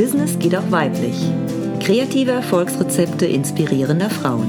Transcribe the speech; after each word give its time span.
Business 0.00 0.38
geht 0.38 0.56
auch 0.56 0.70
weiblich. 0.70 1.14
Kreative 1.80 2.30
Erfolgsrezepte 2.30 3.26
inspirierender 3.26 4.08
Frauen. 4.08 4.48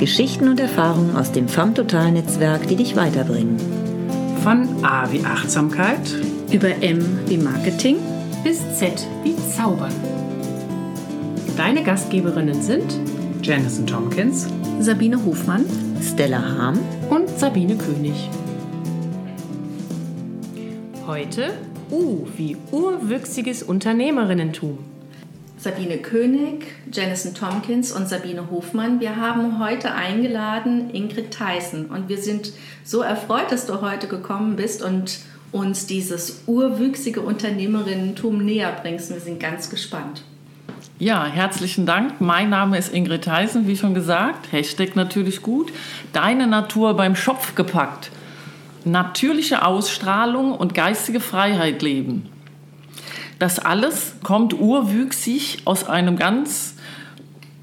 Geschichten 0.00 0.48
und 0.48 0.58
Erfahrungen 0.58 1.14
aus 1.14 1.30
dem 1.30 1.46
FAM 1.46 1.76
Total 1.76 2.10
Netzwerk, 2.10 2.66
die 2.66 2.74
dich 2.74 2.96
weiterbringen. 2.96 3.56
Von 4.42 4.84
A 4.84 5.12
wie 5.12 5.24
Achtsamkeit 5.24 6.00
über 6.50 6.70
M 6.82 7.20
wie 7.28 7.36
Marketing 7.36 7.98
bis 8.42 8.58
Z 8.76 9.06
wie 9.22 9.36
Zaubern. 9.36 9.94
Deine 11.56 11.84
Gastgeberinnen 11.84 12.60
sind 12.60 12.98
Janison 13.42 13.86
Tompkins, 13.86 14.48
Sabine 14.80 15.24
Hofmann, 15.24 15.66
Stella 16.02 16.42
Harm 16.42 16.80
und 17.10 17.28
Sabine 17.28 17.76
König. 17.76 18.28
Heute 21.06 21.52
U 21.90 22.26
wie 22.36 22.56
urwüchsiges 22.70 23.62
Unternehmerinnentum. 23.62 24.78
Sabine 25.58 25.98
König, 25.98 26.66
Janison 26.92 27.34
Tompkins 27.34 27.92
und 27.92 28.08
Sabine 28.08 28.50
Hofmann. 28.50 29.00
Wir 29.00 29.16
haben 29.16 29.58
heute 29.58 29.94
eingeladen 29.94 30.90
Ingrid 30.90 31.30
Theissen 31.30 31.86
und 31.86 32.08
wir 32.08 32.18
sind 32.18 32.52
so 32.84 33.00
erfreut, 33.00 33.50
dass 33.50 33.66
du 33.66 33.80
heute 33.80 34.06
gekommen 34.06 34.56
bist 34.56 34.82
und 34.82 35.20
uns 35.52 35.86
dieses 35.86 36.42
urwüchsige 36.46 37.20
Unternehmerinnentum 37.20 38.44
näher 38.44 38.76
bringst. 38.82 39.10
Wir 39.10 39.20
sind 39.20 39.40
ganz 39.40 39.70
gespannt. 39.70 40.22
Ja, 40.98 41.26
herzlichen 41.26 41.86
Dank. 41.86 42.20
Mein 42.20 42.50
Name 42.50 42.78
ist 42.78 42.92
Ingrid 42.92 43.24
Theissen, 43.24 43.66
wie 43.66 43.76
schon 43.76 43.94
gesagt. 43.94 44.52
Hashtag 44.52 44.96
natürlich 44.96 45.42
gut. 45.42 45.72
Deine 46.12 46.46
Natur 46.46 46.94
beim 46.94 47.16
Schopf 47.16 47.54
gepackt 47.54 48.10
natürliche 48.86 49.64
Ausstrahlung 49.64 50.54
und 50.54 50.74
geistige 50.74 51.20
Freiheit 51.20 51.82
leben. 51.82 52.28
Das 53.38 53.58
alles 53.58 54.14
kommt 54.22 54.54
urwüchsig 54.54 55.62
aus 55.64 55.88
einem 55.88 56.16
ganz 56.16 56.74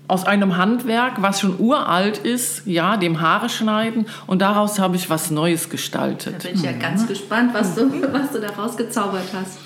aus 0.08 0.26
einem 0.26 0.58
Handwerk, 0.58 1.22
was 1.22 1.40
schon 1.40 1.58
uralt 1.58 2.18
ist, 2.18 2.64
ja, 2.68 2.98
dem 2.98 3.22
Haare 3.22 3.48
schneiden 3.48 4.08
und 4.28 4.42
daraus 4.42 4.78
habe 4.78 4.98
ich 4.98 5.10
was 5.10 5.32
Neues 5.32 5.70
gestaltet. 5.70 6.36
Da 6.44 6.50
bin 6.50 6.58
ich 6.58 6.64
ja 6.64 6.74
ganz 6.74 7.08
gespannt, 7.08 7.54
was 7.54 7.76
du, 7.76 7.90
was 8.12 8.30
du 8.34 8.42
daraus 8.42 8.76
gezaubert 8.76 9.24
hast. 9.34 9.58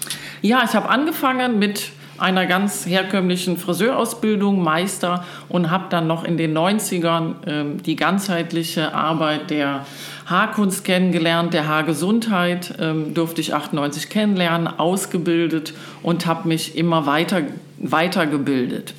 Ja, 0.43 0.61
ich 0.63 0.75
habe 0.75 0.87
angefangen 0.87 1.57
mit 1.57 1.89
einer 2.19 2.45
ganz 2.45 2.85
herkömmlichen 2.85 3.57
Friseurausbildung, 3.57 4.61
Meister 4.61 5.25
und 5.49 5.71
habe 5.71 5.85
dann 5.89 6.05
noch 6.05 6.23
in 6.23 6.37
den 6.37 6.55
90ern 6.55 7.33
ähm, 7.47 7.83
die 7.83 7.95
ganzheitliche 7.95 8.93
Arbeit 8.93 9.49
der 9.49 9.85
Haarkunst 10.25 10.83
kennengelernt, 10.83 11.53
der 11.53 11.67
Haargesundheit 11.67 12.73
ähm, 12.79 13.13
durfte 13.13 13.41
ich 13.41 13.53
98 13.53 14.09
kennenlernen, 14.09 14.67
ausgebildet 14.67 15.73
und 16.01 16.25
habe 16.25 16.47
mich 16.47 16.77
immer 16.77 17.05
weiter 17.05 17.43
weitergebildet. 17.77 18.93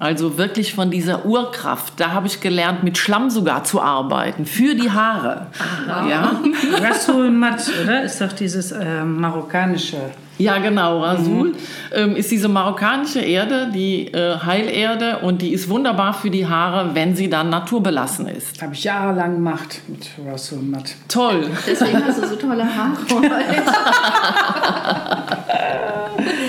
Also 0.00 0.38
wirklich 0.38 0.74
von 0.74 0.90
dieser 0.90 1.26
Urkraft. 1.26 1.92
Da 1.98 2.12
habe 2.12 2.26
ich 2.26 2.40
gelernt, 2.40 2.82
mit 2.82 2.96
Schlamm 2.96 3.28
sogar 3.28 3.64
zu 3.64 3.82
arbeiten, 3.82 4.46
für 4.46 4.74
die 4.74 4.90
Haare. 4.90 5.48
Aha. 5.86 6.08
Ja. 6.08 6.40
Rasul 6.82 7.30
Mat, 7.30 7.70
oder? 7.82 8.02
Ist 8.02 8.18
doch 8.18 8.32
dieses 8.32 8.72
äh, 8.72 9.04
marokkanische. 9.04 9.98
Ja, 10.38 10.56
genau. 10.56 11.02
Rasul 11.02 11.48
mhm. 11.48 11.54
ähm, 11.92 12.16
ist 12.16 12.30
diese 12.30 12.48
marokkanische 12.48 13.20
Erde, 13.20 13.70
die 13.74 14.06
äh, 14.06 14.38
Heilerde, 14.38 15.18
und 15.18 15.42
die 15.42 15.52
ist 15.52 15.68
wunderbar 15.68 16.14
für 16.14 16.30
die 16.30 16.46
Haare, 16.46 16.94
wenn 16.94 17.14
sie 17.14 17.28
dann 17.28 17.50
naturbelassen 17.50 18.26
ist. 18.26 18.62
Habe 18.62 18.72
ich 18.72 18.84
jahrelang 18.84 19.34
gemacht 19.34 19.82
mit 19.86 20.08
Rasul 20.26 20.62
Mat. 20.62 20.94
Toll. 21.08 21.50
Deswegen 21.66 22.02
hast 22.06 22.22
du 22.22 22.26
so 22.26 22.36
tolle 22.36 22.64
Haare. 22.64 22.96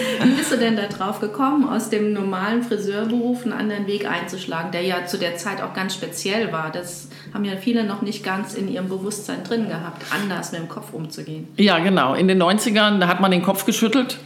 denn 0.61 0.77
da 0.77 0.87
drauf 0.87 1.19
gekommen, 1.19 1.67
aus 1.67 1.89
dem 1.89 2.13
normalen 2.13 2.63
Friseurberuf 2.63 3.43
einen 3.43 3.53
anderen 3.53 3.87
Weg 3.87 4.09
einzuschlagen, 4.09 4.71
der 4.71 4.83
ja 4.83 5.05
zu 5.05 5.17
der 5.17 5.35
Zeit 5.35 5.61
auch 5.61 5.73
ganz 5.73 5.93
speziell 5.93 6.51
war? 6.51 6.71
Das 6.71 7.09
haben 7.33 7.43
ja 7.43 7.57
viele 7.57 7.83
noch 7.83 8.01
nicht 8.01 8.23
ganz 8.23 8.53
in 8.53 8.71
ihrem 8.71 8.87
Bewusstsein 8.87 9.43
drin 9.43 9.67
gehabt, 9.67 10.03
anders 10.11 10.51
mit 10.51 10.61
dem 10.61 10.69
Kopf 10.69 10.93
umzugehen. 10.93 11.47
Ja, 11.57 11.79
genau. 11.79 12.13
In 12.13 12.27
den 12.27 12.41
90ern, 12.41 12.99
da 12.99 13.07
hat 13.07 13.19
man 13.19 13.31
den 13.31 13.41
Kopf 13.41 13.65
geschüttelt 13.65 14.19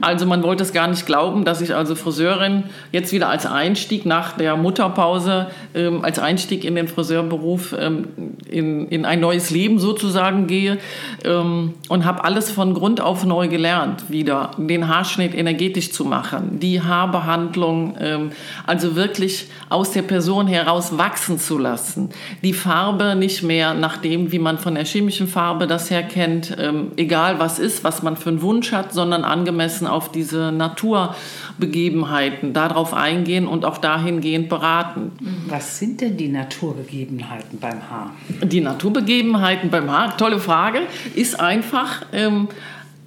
Also 0.00 0.26
man 0.26 0.42
wollte 0.42 0.62
es 0.62 0.72
gar 0.72 0.86
nicht 0.86 1.06
glauben, 1.06 1.44
dass 1.44 1.60
ich 1.60 1.74
also 1.74 1.96
Friseurin 1.96 2.64
jetzt 2.92 3.12
wieder 3.12 3.28
als 3.28 3.46
Einstieg 3.46 4.06
nach 4.06 4.32
der 4.32 4.56
Mutterpause, 4.56 5.48
ähm, 5.74 6.04
als 6.04 6.18
Einstieg 6.18 6.64
in 6.64 6.76
den 6.76 6.86
Friseurberuf 6.86 7.74
ähm, 7.78 8.06
in, 8.48 8.86
in 8.88 9.04
ein 9.04 9.20
neues 9.20 9.50
Leben 9.50 9.78
sozusagen 9.78 10.46
gehe 10.46 10.78
ähm, 11.24 11.74
und 11.88 12.04
habe 12.04 12.22
alles 12.24 12.50
von 12.50 12.74
Grund 12.74 13.00
auf 13.00 13.24
neu 13.24 13.48
gelernt, 13.48 14.04
wieder 14.08 14.52
den 14.56 14.86
Haarschnitt 14.86 15.34
energetisch 15.34 15.90
zu 15.92 16.04
machen, 16.04 16.60
die 16.60 16.80
Haarbehandlung, 16.80 17.96
ähm, 17.98 18.30
also 18.66 18.94
wirklich 18.94 19.48
aus 19.68 19.90
der 19.90 20.02
Person 20.02 20.46
heraus 20.46 20.96
wachsen 20.96 21.40
zu 21.40 21.58
lassen, 21.58 22.10
die 22.42 22.52
Farbe 22.52 23.16
nicht 23.16 23.42
mehr 23.42 23.74
nach 23.74 23.96
dem, 23.96 24.30
wie 24.30 24.38
man 24.38 24.58
von 24.58 24.76
der 24.76 24.84
chemischen 24.84 25.26
Farbe 25.26 25.66
das 25.66 25.90
her 25.90 26.04
kennt, 26.04 26.56
ähm, 26.58 26.92
egal 26.96 27.40
was 27.40 27.58
ist, 27.58 27.82
was 27.82 28.04
man 28.04 28.16
für 28.16 28.28
einen 28.28 28.42
Wunsch 28.42 28.70
hat, 28.70 28.92
sondern 28.92 29.24
angemessen 29.24 29.55
angemessen 29.56 29.86
auf 29.86 30.12
diese 30.12 30.52
Naturbegebenheiten 30.52 32.52
darauf 32.52 32.92
eingehen 32.92 33.48
und 33.48 33.64
auch 33.64 33.78
dahingehend 33.78 34.50
beraten. 34.50 35.12
Was 35.48 35.78
sind 35.78 36.02
denn 36.02 36.18
die 36.18 36.28
Naturbegebenheiten 36.28 37.58
beim 37.58 37.90
Haar? 37.90 38.12
Die 38.42 38.60
Naturbegebenheiten 38.60 39.70
beim 39.70 39.90
Haar, 39.90 40.14
tolle 40.16 40.38
Frage, 40.38 40.80
ist 41.14 41.40
einfach 41.40 42.02
ähm, 42.12 42.48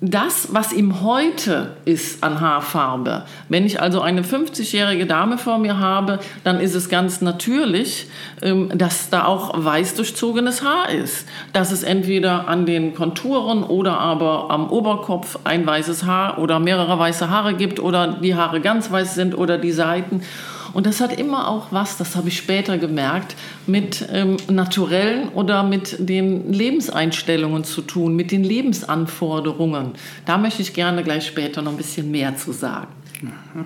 das, 0.01 0.53
was 0.53 0.71
ihm 0.71 1.01
heute 1.01 1.75
ist 1.83 2.23
an 2.23 2.39
Haarfarbe. 2.39 3.25
Wenn 3.49 3.65
ich 3.65 3.81
also 3.81 3.99
eine 3.99 4.21
50-jährige 4.21 5.05
Dame 5.05 5.37
vor 5.37 5.57
mir 5.57 5.77
habe, 5.77 6.19
dann 6.45 6.61
ist 6.61 6.73
es 6.73 6.87
ganz 6.87 7.19
natürlich, 7.19 8.07
ähm, 8.41 8.71
dass 8.73 9.09
da 9.09 9.25
auch 9.25 9.51
weiß 9.61 9.95
durchzogenes 9.95 10.63
Haar 10.63 10.89
ist. 10.89 11.27
Dass 11.51 11.73
es 11.73 11.83
entweder 11.83 12.47
an 12.47 12.65
den 12.65 12.93
Konturen 12.93 13.61
oder 13.61 13.99
aber 13.99 14.49
am 14.49 14.69
Oberkopf 14.69 15.39
ein 15.43 15.67
weißes 15.67 16.05
Haar 16.05 16.39
oder 16.39 16.59
mehrere 16.59 16.97
weiße 16.97 17.29
Haare 17.29 17.55
gibt 17.55 17.81
oder 17.81 18.07
die 18.07 18.35
Haare 18.35 18.61
ganz 18.61 18.89
weiß 18.89 19.15
sind 19.15 19.37
oder 19.37 19.57
die 19.57 19.73
Seiten. 19.73 20.21
Und 20.73 20.85
das 20.85 21.01
hat 21.01 21.17
immer 21.19 21.47
auch 21.47 21.67
was, 21.71 21.97
das 21.97 22.15
habe 22.15 22.29
ich 22.29 22.37
später 22.37 22.77
gemerkt, 22.77 23.35
mit 23.67 24.07
ähm, 24.11 24.37
naturellen 24.49 25.29
oder 25.29 25.63
mit 25.63 25.95
den 25.99 26.51
Lebenseinstellungen 26.51 27.63
zu 27.63 27.81
tun, 27.81 28.15
mit 28.15 28.31
den 28.31 28.43
Lebensanforderungen. 28.43 29.93
Da 30.25 30.37
möchte 30.37 30.61
ich 30.61 30.73
gerne 30.73 31.03
gleich 31.03 31.25
später 31.25 31.61
noch 31.61 31.71
ein 31.71 31.77
bisschen 31.77 32.11
mehr 32.11 32.35
zu 32.37 32.51
sagen. 32.51 32.87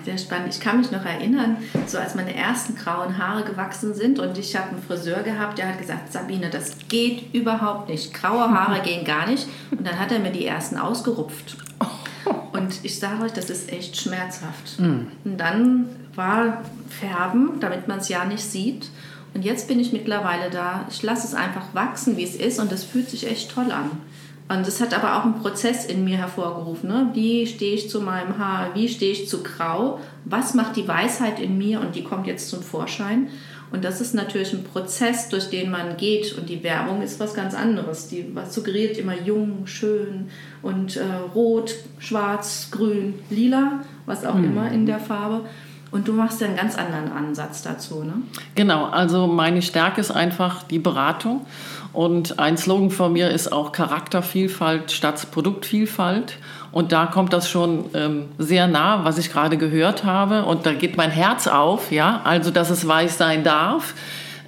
Sehr 0.04 0.18
spannend. 0.18 0.52
Ich 0.52 0.60
kann 0.60 0.78
mich 0.78 0.90
noch 0.90 1.04
erinnern, 1.04 1.58
so 1.86 1.98
als 1.98 2.14
meine 2.14 2.34
ersten 2.34 2.74
grauen 2.74 3.18
Haare 3.18 3.44
gewachsen 3.44 3.94
sind 3.94 4.18
und 4.18 4.36
ich 4.36 4.56
habe 4.56 4.70
einen 4.70 4.82
Friseur 4.82 5.22
gehabt, 5.22 5.58
der 5.58 5.68
hat 5.68 5.78
gesagt, 5.78 6.12
Sabine, 6.12 6.50
das 6.50 6.76
geht 6.88 7.32
überhaupt 7.32 7.88
nicht. 7.88 8.12
Graue 8.12 8.50
Haare 8.50 8.80
gehen 8.80 9.04
gar 9.04 9.28
nicht. 9.28 9.46
Und 9.70 9.86
dann 9.86 9.98
hat 9.98 10.10
er 10.10 10.18
mir 10.18 10.32
die 10.32 10.46
ersten 10.46 10.76
ausgerupft. 10.76 11.56
Und 12.52 12.84
ich 12.84 12.98
sage 12.98 13.24
euch, 13.24 13.32
das 13.32 13.50
ist 13.50 13.70
echt 13.72 13.96
schmerzhaft. 13.96 14.78
Mhm. 14.78 15.08
Und 15.24 15.38
dann 15.38 15.86
Färben, 16.14 17.60
damit 17.60 17.88
man 17.88 17.98
es 17.98 18.08
ja 18.08 18.24
nicht 18.24 18.44
sieht. 18.44 18.88
Und 19.34 19.44
jetzt 19.44 19.66
bin 19.66 19.80
ich 19.80 19.92
mittlerweile 19.92 20.50
da. 20.50 20.86
Ich 20.90 21.02
lasse 21.02 21.26
es 21.26 21.34
einfach 21.34 21.74
wachsen, 21.74 22.16
wie 22.16 22.24
es 22.24 22.36
ist, 22.36 22.60
und 22.60 22.70
das 22.70 22.84
fühlt 22.84 23.10
sich 23.10 23.26
echt 23.26 23.50
toll 23.50 23.72
an. 23.72 23.90
Und 24.46 24.66
das 24.66 24.80
hat 24.80 24.92
aber 24.92 25.16
auch 25.16 25.24
einen 25.24 25.40
Prozess 25.40 25.86
in 25.86 26.04
mir 26.04 26.18
hervorgerufen. 26.18 26.88
Ne? 26.88 27.10
Wie 27.14 27.46
stehe 27.46 27.74
ich 27.74 27.88
zu 27.88 28.00
meinem 28.00 28.38
Haar? 28.38 28.74
Wie 28.74 28.88
stehe 28.88 29.12
ich 29.12 29.26
zu 29.26 29.42
Grau? 29.42 30.00
Was 30.26 30.52
macht 30.52 30.76
die 30.76 30.86
Weisheit 30.86 31.40
in 31.40 31.56
mir? 31.56 31.80
Und 31.80 31.94
die 31.94 32.04
kommt 32.04 32.26
jetzt 32.26 32.50
zum 32.50 32.62
Vorschein. 32.62 33.28
Und 33.72 33.84
das 33.84 34.00
ist 34.00 34.14
natürlich 34.14 34.52
ein 34.52 34.62
Prozess, 34.62 35.30
durch 35.30 35.48
den 35.48 35.70
man 35.70 35.96
geht. 35.96 36.36
Und 36.36 36.50
die 36.50 36.62
Werbung 36.62 37.00
ist 37.00 37.18
was 37.20 37.32
ganz 37.32 37.54
anderes. 37.54 38.08
Die 38.08 38.32
suggeriert 38.48 38.98
immer 38.98 39.18
jung, 39.18 39.66
schön 39.66 40.28
und 40.62 40.96
äh, 40.96 41.04
rot, 41.34 41.74
schwarz, 41.98 42.68
grün, 42.70 43.14
lila, 43.30 43.82
was 44.04 44.26
auch 44.26 44.36
mhm. 44.36 44.44
immer 44.44 44.70
in 44.70 44.84
der 44.84 45.00
Farbe. 45.00 45.46
Und 45.94 46.08
du 46.08 46.12
machst 46.12 46.40
ja 46.40 46.48
einen 46.48 46.56
ganz 46.56 46.76
anderen 46.76 47.12
Ansatz 47.12 47.62
dazu, 47.62 48.02
ne? 48.02 48.14
Genau, 48.56 48.86
also 48.86 49.28
meine 49.28 49.62
Stärke 49.62 50.00
ist 50.00 50.10
einfach 50.10 50.64
die 50.64 50.80
Beratung. 50.80 51.46
Und 51.92 52.40
ein 52.40 52.56
Slogan 52.56 52.90
von 52.90 53.12
mir 53.12 53.30
ist 53.30 53.52
auch 53.52 53.70
Charaktervielfalt 53.70 54.90
statt 54.90 55.24
Produktvielfalt. 55.30 56.38
Und 56.72 56.90
da 56.90 57.06
kommt 57.06 57.32
das 57.32 57.48
schon 57.48 57.84
ähm, 57.94 58.24
sehr 58.38 58.66
nah, 58.66 59.04
was 59.04 59.18
ich 59.18 59.30
gerade 59.30 59.56
gehört 59.56 60.02
habe. 60.02 60.46
Und 60.46 60.66
da 60.66 60.72
geht 60.72 60.96
mein 60.96 61.12
Herz 61.12 61.46
auf, 61.46 61.92
ja, 61.92 62.22
also 62.24 62.50
dass 62.50 62.70
es 62.70 62.88
weiß 62.88 63.16
sein 63.16 63.44
darf. 63.44 63.94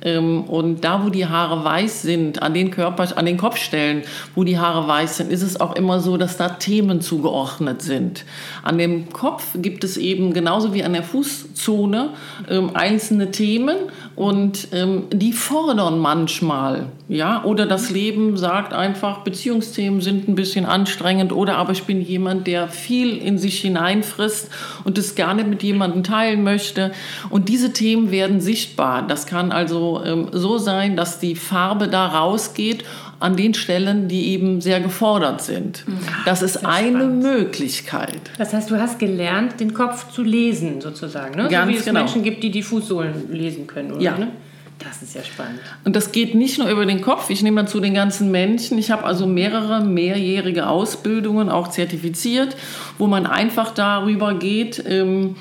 Ähm, 0.06 0.44
und 0.44 0.84
da, 0.84 1.04
wo 1.04 1.10
die 1.10 1.26
Haare 1.26 1.64
weiß 1.64 2.02
sind, 2.02 2.40
an 2.40 2.54
den 2.54 2.70
Körper, 2.70 3.08
an 3.16 3.26
den 3.26 3.36
Kopfstellen, 3.36 4.02
wo 4.36 4.44
die 4.44 4.56
Haare 4.58 4.86
weiß 4.86 5.16
sind, 5.16 5.32
ist 5.32 5.42
es 5.42 5.60
auch 5.60 5.74
immer 5.74 5.98
so, 5.98 6.16
dass 6.16 6.36
da 6.36 6.50
Themen 6.50 7.00
zugeordnet 7.00 7.82
sind. 7.82 8.24
An 8.62 8.78
dem 8.78 9.12
Kopf 9.12 9.56
gibt 9.56 9.82
es 9.82 9.96
eben 9.96 10.32
genauso 10.32 10.72
wie 10.72 10.84
an 10.84 10.92
der 10.92 11.02
Fußzone 11.02 12.10
ähm, 12.48 12.70
einzelne 12.74 13.32
Themen 13.32 13.76
und 14.16 14.68
ähm, 14.72 15.04
die 15.12 15.34
fordern 15.34 15.98
manchmal 15.98 16.86
Ja, 17.06 17.44
oder 17.44 17.66
das 17.66 17.90
Leben 17.90 18.38
sagt 18.38 18.72
einfach, 18.72 19.18
Beziehungsthemen 19.18 20.00
sind 20.00 20.26
ein 20.26 20.34
bisschen 20.34 20.64
anstrengend 20.64 21.32
oder 21.32 21.58
aber 21.58 21.72
ich 21.72 21.84
bin 21.84 22.00
jemand, 22.00 22.46
der 22.46 22.68
viel 22.68 23.18
in 23.18 23.36
sich 23.36 23.60
hineinfrisst 23.60 24.50
und 24.84 24.96
das 24.96 25.14
gerne 25.16 25.44
mit 25.44 25.62
jemandem 25.62 26.02
teilen 26.02 26.42
möchte. 26.42 26.92
Und 27.28 27.50
diese 27.50 27.74
Themen 27.74 28.10
werden 28.10 28.40
sichtbar. 28.40 29.06
Das 29.06 29.26
kann 29.26 29.52
also 29.52 30.02
ähm, 30.02 30.28
so 30.32 30.56
sein, 30.56 30.96
dass 30.96 31.20
die 31.20 31.36
Farbe 31.36 31.88
da 31.88 32.06
rausgeht 32.06 32.84
an 33.18 33.36
den 33.36 33.54
Stellen, 33.54 34.08
die 34.08 34.32
eben 34.32 34.60
sehr 34.60 34.80
gefordert 34.80 35.42
sind. 35.42 35.84
Das 36.24 36.42
ist 36.42 36.66
eine 36.66 36.98
spannend. 36.98 37.22
Möglichkeit. 37.22 38.20
Das 38.38 38.52
heißt, 38.52 38.70
du 38.70 38.78
hast 38.78 38.98
gelernt, 38.98 39.58
den 39.60 39.72
Kopf 39.72 40.10
zu 40.12 40.22
lesen, 40.22 40.80
sozusagen. 40.80 41.36
Ne? 41.36 41.48
Ganz 41.48 41.66
so 41.66 41.72
wie 41.72 41.78
es 41.78 41.84
genau. 41.84 42.00
Menschen 42.00 42.22
gibt, 42.22 42.42
die 42.42 42.50
die 42.50 42.62
Fußsohlen 42.62 43.32
lesen 43.32 43.66
können. 43.66 43.92
Oder? 43.92 44.02
Ja. 44.02 44.18
Ne? 44.18 44.28
Das 44.78 45.02
ist 45.02 45.14
ja 45.14 45.24
spannend. 45.24 45.60
Und 45.84 45.96
das 45.96 46.12
geht 46.12 46.34
nicht 46.34 46.58
nur 46.58 46.68
über 46.68 46.84
den 46.84 47.00
Kopf, 47.00 47.30
ich 47.30 47.42
nehme 47.42 47.62
dazu 47.62 47.80
den 47.80 47.94
ganzen 47.94 48.30
Menschen. 48.30 48.76
Ich 48.76 48.90
habe 48.90 49.04
also 49.04 49.26
mehrere 49.26 49.82
mehrjährige 49.82 50.68
Ausbildungen, 50.68 51.48
auch 51.48 51.68
zertifiziert, 51.68 52.56
wo 52.98 53.06
man 53.06 53.26
einfach 53.26 53.72
darüber 53.72 54.34
geht, 54.34 54.84
ähm, 54.86 55.36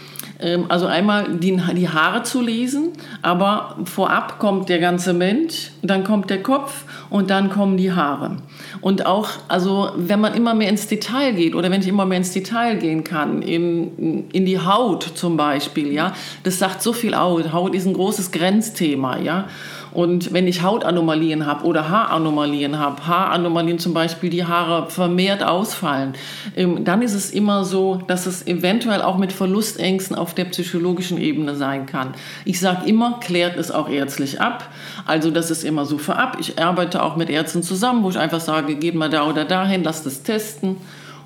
also 0.68 0.86
einmal 0.86 1.38
die, 1.38 1.60
die 1.76 1.90
Haare 1.90 2.24
zu 2.24 2.42
lesen, 2.42 2.90
aber 3.22 3.78
vorab 3.86 4.38
kommt 4.40 4.70
der 4.70 4.80
ganze 4.80 5.14
Mensch, 5.14 5.72
dann 5.82 6.04
kommt 6.04 6.30
der 6.30 6.44
Kopf 6.44 6.84
und 7.10 7.30
dann 7.30 7.50
kommen 7.50 7.78
die 7.78 7.94
Haare. 7.94 8.38
Und 8.82 9.06
auch, 9.06 9.30
also 9.48 9.92
wenn 9.96 10.20
man 10.20 10.34
immer 10.34 10.54
mehr 10.54 10.70
ins 10.70 10.88
Detail 10.88 11.34
geht 11.34 11.56
oder 11.56 11.72
wenn 11.72 11.82
ich 11.82 11.88
immer 11.88 12.06
mehr 12.06 12.18
ins 12.18 12.34
Detail 12.34 12.76
gehen 12.76 13.04
kann, 13.04 13.42
in, 13.42 14.30
in 14.32 14.46
die 14.46 14.60
Haut 14.60 15.04
zum 15.04 15.38
Beispiel, 15.38 15.94
ja, 15.94 16.14
das 16.44 16.60
sagt 16.60 16.82
so 16.82 16.92
viel 16.92 17.14
aus. 17.14 17.54
Haut 17.54 17.74
ist 17.74 17.86
ein 17.86 17.94
großes 17.94 18.32
Grenzthema, 18.32 19.18
ja. 19.18 19.48
Und 19.96 20.34
wenn 20.34 20.46
ich 20.46 20.62
Hautanomalien 20.62 21.46
habe 21.46 21.64
oder 21.64 21.88
Haaranomalien 21.88 22.78
habe, 22.78 23.08
Haaranomalien 23.08 23.80
zum 23.80 23.94
Beispiel, 23.94 24.30
die 24.30 24.44
Haare 24.44 24.90
vermehrt 24.90 25.42
ausfallen, 25.42 26.16
ähm, 26.58 26.84
dann 26.84 27.02
ist 27.02 27.14
es 27.14 27.32
immer 27.32 27.64
so, 27.64 28.02
dass 28.06 28.26
es 28.26 28.46
eventuell 28.46 29.02
auch 29.02 29.18
mit 29.18 29.32
Verlustängsten 29.32 30.18
auf 30.18 30.34
der 30.34 30.46
psychologischen 30.46 31.18
Ebene 31.18 31.56
sein 31.56 31.86
kann. 31.86 32.14
Ich 32.44 32.60
sage 32.60 32.86
immer, 32.90 33.22
klärt 33.22 33.56
es 33.56 33.72
auch 33.72 33.88
ärztlich 33.88 34.42
ab. 34.42 34.70
Also 35.06 35.32
das 35.32 35.50
ist 35.50 35.64
immer 35.64 35.86
so 35.86 35.98
vorab. 35.98 36.36
Ich 36.42 36.62
arbeite 36.62 37.02
auch 37.02 37.16
mit 37.16 37.30
Ärzten 37.30 37.64
zusammen, 37.64 38.04
wo 38.04 38.10
ich 38.10 38.20
einfach 38.20 38.42
sage, 38.42 38.76
geht 38.76 38.96
mal 38.96 39.10
da 39.10 39.26
oder 39.26 39.46
dahin, 39.46 39.86
lasst 39.86 40.06
es 40.06 40.24
testen. 40.24 40.76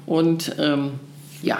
Und 0.06 0.56
ähm, 0.60 0.92
ja, 1.42 1.58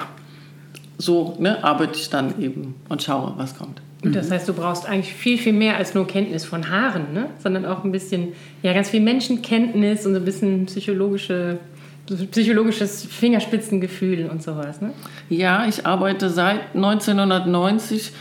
so 1.00 1.36
ne, 1.40 1.64
arbeite 1.64 1.98
ich 1.98 2.12
dann 2.12 2.40
eben 2.40 2.76
und 2.88 3.02
schaue, 3.02 3.34
was 3.36 3.58
kommt. 3.58 3.82
Und 4.04 4.16
das 4.16 4.32
heißt, 4.32 4.48
du 4.48 4.54
brauchst 4.54 4.88
eigentlich 4.88 5.14
viel, 5.14 5.38
viel 5.38 5.54
mehr 5.54 5.76
als 5.76 5.94
nur 5.94 6.08
Kenntnis 6.08 6.46
von 6.46 6.70
Haaren, 6.70 7.14
ne? 7.14 7.28
sondern 7.40 7.66
auch 7.66 7.84
ein 7.84 7.92
bisschen, 7.92 8.30
ja, 8.64 8.74
ganz 8.74 8.90
viel 8.90 9.02
Menschenkenntnis 9.02 10.06
und 10.06 10.14
so 10.14 10.20
ein 10.20 10.26
bisschen 10.26 10.66
psychologische, 10.68 11.58
psychologisches 12.32 13.06
Fingerspitzengefühl 13.06 14.30
und 14.32 14.42
sowas. 14.42 14.80
Ne? 14.80 14.92
Ja, 15.30 15.68
ich 15.68 15.86
arbeite 15.86 16.30
seit 16.30 16.76
1990 16.76 18.14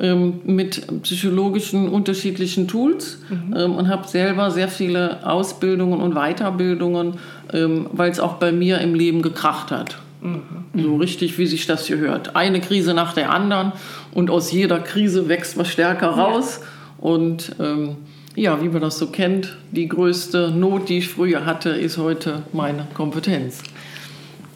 ähm, 0.00 0.40
mit 0.44 1.02
psychologischen 1.02 1.88
unterschiedlichen 1.88 2.68
Tools 2.68 3.18
ähm, 3.30 3.74
und 3.74 3.88
habe 3.88 4.06
selber 4.06 4.52
sehr 4.52 4.68
viele 4.68 5.26
Ausbildungen 5.26 6.00
und 6.00 6.14
Weiterbildungen, 6.14 7.14
ähm, 7.52 7.88
weil 7.92 8.10
es 8.10 8.20
auch 8.20 8.34
bei 8.34 8.52
mir 8.52 8.80
im 8.80 8.94
Leben 8.94 9.20
gekracht 9.20 9.72
hat. 9.72 9.98
So 10.74 10.96
richtig, 10.96 11.36
wie 11.38 11.46
sich 11.46 11.66
das 11.66 11.86
hier 11.86 11.98
hört. 11.98 12.34
Eine 12.34 12.60
Krise 12.60 12.94
nach 12.94 13.12
der 13.12 13.30
anderen 13.30 13.72
und 14.12 14.30
aus 14.30 14.52
jeder 14.52 14.78
Krise 14.78 15.28
wächst 15.28 15.58
was 15.58 15.68
stärker 15.68 16.08
raus. 16.08 16.60
Und 16.98 17.56
ähm, 17.60 17.96
ja, 18.34 18.62
wie 18.62 18.68
man 18.68 18.80
das 18.80 18.98
so 18.98 19.08
kennt, 19.08 19.56
die 19.70 19.86
größte 19.86 20.50
Not, 20.50 20.88
die 20.88 20.98
ich 20.98 21.08
früher 21.08 21.44
hatte, 21.44 21.70
ist 21.70 21.98
heute 21.98 22.42
meine 22.52 22.86
Kompetenz. 22.94 23.62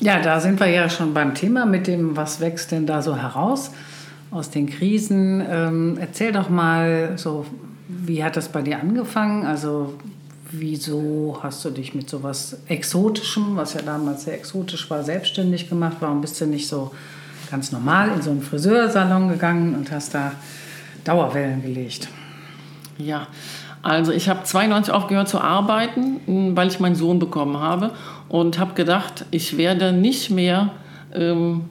Ja, 0.01 0.21
da 0.21 0.41
sind 0.41 0.59
wir 0.59 0.69
ja 0.69 0.89
schon 0.89 1.13
beim 1.13 1.35
Thema 1.35 1.67
mit 1.67 1.87
dem, 1.87 2.17
was 2.17 2.41
wächst 2.41 2.73
denn 2.73 2.87
da 2.87 3.03
so 3.03 3.17
heraus 3.17 3.73
aus 4.31 4.51
den 4.51 4.69
Krisen. 4.69 5.45
Ähm, 5.49 5.99
erzähl 6.01 6.33
doch 6.33 6.49
mal 6.49 7.13
so, 7.17 7.45
wie 7.89 8.25
hat 8.25 8.37
das 8.37 8.49
bei 8.49 8.63
dir 8.63 8.81
angefangen? 8.81 9.45
Also 9.45 9.95
wieso 10.51 11.39
hast 11.43 11.65
du 11.65 11.71
dich 11.71 11.95
mit 11.95 12.09
sowas 12.09 12.59
Exotischem, 12.69 13.57
was 13.57 13.75
ja 13.75 13.83
damals 13.83 14.25
sehr 14.25 14.35
exotisch 14.35 14.89
war, 14.91 15.03
selbstständig 15.03 15.69
gemacht? 15.69 15.99
Warum 16.01 16.21
bist 16.21 16.41
du 16.41 16.47
nicht 16.47 16.69
so 16.69 16.93
ganz 17.51 17.73
normal 17.73 18.13
in 18.13 18.23
so 18.23 18.31
einen 18.31 18.43
Friseursalon 18.43 19.29
gegangen 19.29 19.75
und 19.75 19.91
hast 19.91 20.15
da 20.15 20.33
Dauerwellen 21.05 21.63
gelegt? 21.63 22.09
Ja, 22.99 23.29
also 23.83 24.13
ich 24.13 24.29
habe 24.29 24.43
92 24.43 24.93
aufgehört 24.93 25.29
zu 25.29 25.41
arbeiten, 25.41 26.57
weil 26.57 26.69
ich 26.69 26.81
meinen 26.81 26.97
Sohn 26.97 27.19
bekommen 27.19 27.59
habe 27.59 27.93
und 28.29 28.59
habe 28.59 28.75
gedacht, 28.75 29.25
ich 29.31 29.57
werde 29.57 29.93
nicht 29.93 30.31
mehr 30.31 30.71
ähm, 31.15 31.65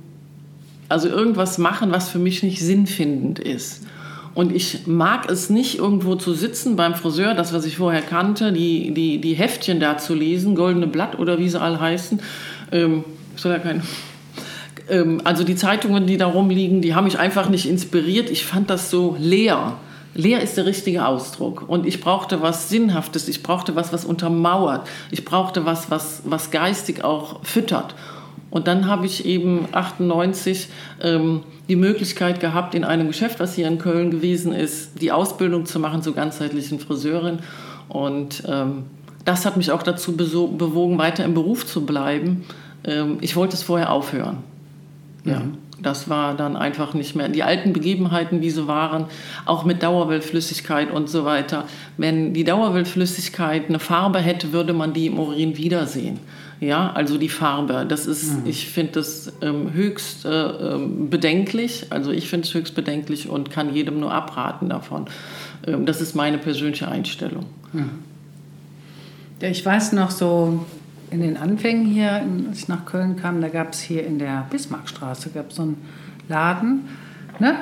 also 0.90 1.10
irgendwas 1.10 1.58
machen, 1.58 1.92
was 1.92 2.10
für 2.10 2.20
mich 2.20 2.44
nicht 2.44 2.62
sinnfindend 2.62 3.40
ist. 3.40 3.84
Und 4.38 4.56
ich 4.56 4.86
mag 4.86 5.32
es 5.32 5.50
nicht, 5.50 5.80
irgendwo 5.80 6.14
zu 6.14 6.36
sitzen 6.36 6.76
beim 6.76 6.94
Friseur, 6.94 7.34
das, 7.34 7.54
was 7.54 7.66
ich 7.66 7.78
vorher 7.78 8.04
kannte, 8.04 8.54
die, 8.54 8.94
die, 8.94 9.20
die 9.20 9.34
Heftchen 9.34 9.80
da 9.80 9.98
zu 9.98 10.14
lesen, 10.14 10.54
Goldene 10.54 10.86
Blatt 10.86 11.18
oder 11.18 11.40
wie 11.40 11.50
sie 11.50 11.60
alle 11.60 11.80
heißen. 11.80 12.22
Ähm, 12.72 13.04
ich 13.36 13.42
soll 13.42 13.54
ja 13.54 13.58
kein, 13.58 13.82
ähm, 14.90 15.22
also 15.24 15.44
die 15.44 15.56
Zeitungen, 15.56 16.06
die 16.06 16.18
da 16.18 16.28
rumliegen, 16.28 16.84
die 16.84 16.94
haben 16.94 17.06
mich 17.06 17.18
einfach 17.18 17.50
nicht 17.50 17.68
inspiriert. 17.68 18.30
Ich 18.30 18.46
fand 18.46 18.70
das 18.70 18.92
so 18.92 19.18
leer. 19.20 19.80
Leer 20.14 20.40
ist 20.42 20.56
der 20.56 20.68
richtige 20.68 21.08
Ausdruck. 21.08 21.68
Und 21.68 21.88
ich 21.88 22.00
brauchte 22.00 22.40
was 22.40 22.70
Sinnhaftes, 22.70 23.28
ich 23.28 23.42
brauchte 23.42 23.76
was, 23.76 23.92
was 23.92 24.06
untermauert. 24.06 24.88
Ich 25.10 25.26
brauchte 25.26 25.66
was, 25.66 25.90
was, 25.90 26.22
was 26.26 26.52
geistig 26.52 27.04
auch 27.04 27.44
füttert. 27.44 27.96
Und 28.50 28.68
dann 28.68 28.88
habe 28.88 29.06
ich 29.06 29.26
eben 29.26 29.68
98 29.72 30.70
ähm, 31.02 31.42
die 31.68 31.76
Möglichkeit 31.76 32.40
gehabt, 32.40 32.76
in 32.76 32.84
einem 32.84 33.08
Geschäft, 33.08 33.40
was 33.40 33.56
hier 33.56 33.68
in 33.68 33.78
Köln 33.78 34.12
gewesen 34.12 34.54
ist, 34.54 35.02
die 35.02 35.12
Ausbildung 35.12 35.66
zu 35.66 35.80
machen 35.80 36.02
zur 36.02 36.16
ganzheitlichen 36.16 36.80
Friseurin. 36.80 37.40
Und 37.90 38.44
ähm, 38.48 38.86
das 39.26 39.46
hat 39.46 39.58
mich 39.58 39.72
auch 39.72 39.84
dazu 39.84 40.16
bewogen, 40.16 40.98
weiter 40.98 41.26
im 41.26 41.34
Beruf 41.34 41.66
zu 41.66 41.86
bleiben. 41.86 42.46
Ähm, 42.86 43.18
ich 43.22 43.36
wollte 43.36 43.56
es 43.56 43.64
vorher 43.64 43.92
aufhören. 43.92 44.38
Ja, 45.26 45.42
das 45.82 46.10
war 46.10 46.36
dann 46.36 46.56
einfach 46.56 46.94
nicht 46.94 47.16
mehr. 47.16 47.28
Die 47.28 47.44
alten 47.44 47.74
Begebenheiten, 47.74 48.42
wie 48.42 48.50
sie 48.50 48.68
waren, 48.68 49.06
auch 49.46 49.66
mit 49.66 49.84
Dauerwellflüssigkeit 49.84 50.90
und 50.90 51.10
so 51.10 51.26
weiter. 51.26 51.66
Wenn 51.98 52.34
die 52.34 52.46
Dauerwellflüssigkeit 52.46 53.68
eine 53.68 53.80
Farbe 53.80 54.20
hätte, 54.20 54.54
würde 54.54 54.72
man 54.72 54.94
die 54.94 55.08
im 55.08 55.20
Urin 55.20 55.58
wiedersehen. 55.58 56.20
Ja, 56.60 56.92
also 56.94 57.18
die 57.18 57.30
Farbe. 57.30 57.86
Das 57.88 58.08
ist, 58.08 58.32
ich 58.46 58.70
finde 58.70 58.94
das 58.94 59.32
ähm, 59.42 59.74
höchst 59.74 60.26
äh, 60.26 60.30
ähm, 60.30 61.10
bedenklich. 61.10 61.88
Also 61.92 62.12
ich 62.12 62.30
finde 62.30 62.48
es 62.48 62.54
höchst 62.54 62.74
bedenklich 62.74 63.30
und 63.30 63.52
kann 63.52 63.74
jedem 63.74 64.00
nur 64.00 64.12
abraten 64.12 64.70
davon. 64.70 65.06
Ähm, 65.68 65.86
das 65.86 66.02
ist 66.02 66.16
meine 66.16 66.40
persönliche 66.40 66.88
Einstellung. 66.88 67.46
Ja, 69.42 69.50
ich 69.50 69.64
weiß 69.64 69.94
noch 69.94 70.10
so 70.10 70.66
in 71.12 71.22
den 71.22 71.38
Anfängen 71.38 71.86
hier, 71.86 72.24
als 72.50 72.60
ich 72.60 72.68
nach 72.68 72.86
Köln 72.86 73.18
kam, 73.18 73.40
da 73.40 73.50
gab 73.50 73.74
es 73.74 73.80
hier 73.80 74.06
in 74.06 74.18
der 74.18 74.48
Bismarckstraße 74.50 75.30
gab 75.30 75.54
so 75.54 75.62
einen 75.62 75.78
Laden, 76.28 76.88
ne? 77.40 77.56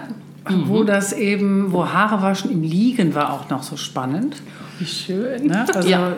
Wo 0.66 0.84
das 0.84 1.14
eben, 1.14 1.72
wo 1.72 1.88
Haare 1.88 2.22
waschen 2.22 2.52
im 2.52 2.62
Liegen 2.62 3.16
war 3.16 3.34
auch 3.34 3.50
noch 3.50 3.64
so 3.64 3.78
spannend. 3.78 4.38
Wie 4.80 4.86
schön. 4.86 5.48
Ne? 5.48 5.66
Also, 5.74 5.88
Ja. 5.88 6.14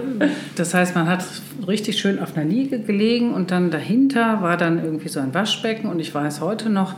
Das 0.56 0.74
heißt, 0.74 0.96
man 0.96 1.08
hat 1.08 1.24
richtig 1.68 2.00
schön 2.00 2.20
auf 2.20 2.36
einer 2.36 2.46
Liege 2.46 2.80
gelegen 2.80 3.34
und 3.34 3.52
dann 3.52 3.72
dahinter 3.72 4.42
war 4.42 4.58
dann 4.58 4.84
irgendwie 4.84 5.10
so 5.10 5.20
ein 5.20 5.34
Waschbecken 5.34 5.90
und 5.90 6.00
ich 6.00 6.14
weiß 6.14 6.42
heute 6.42 6.70
noch, 6.70 6.96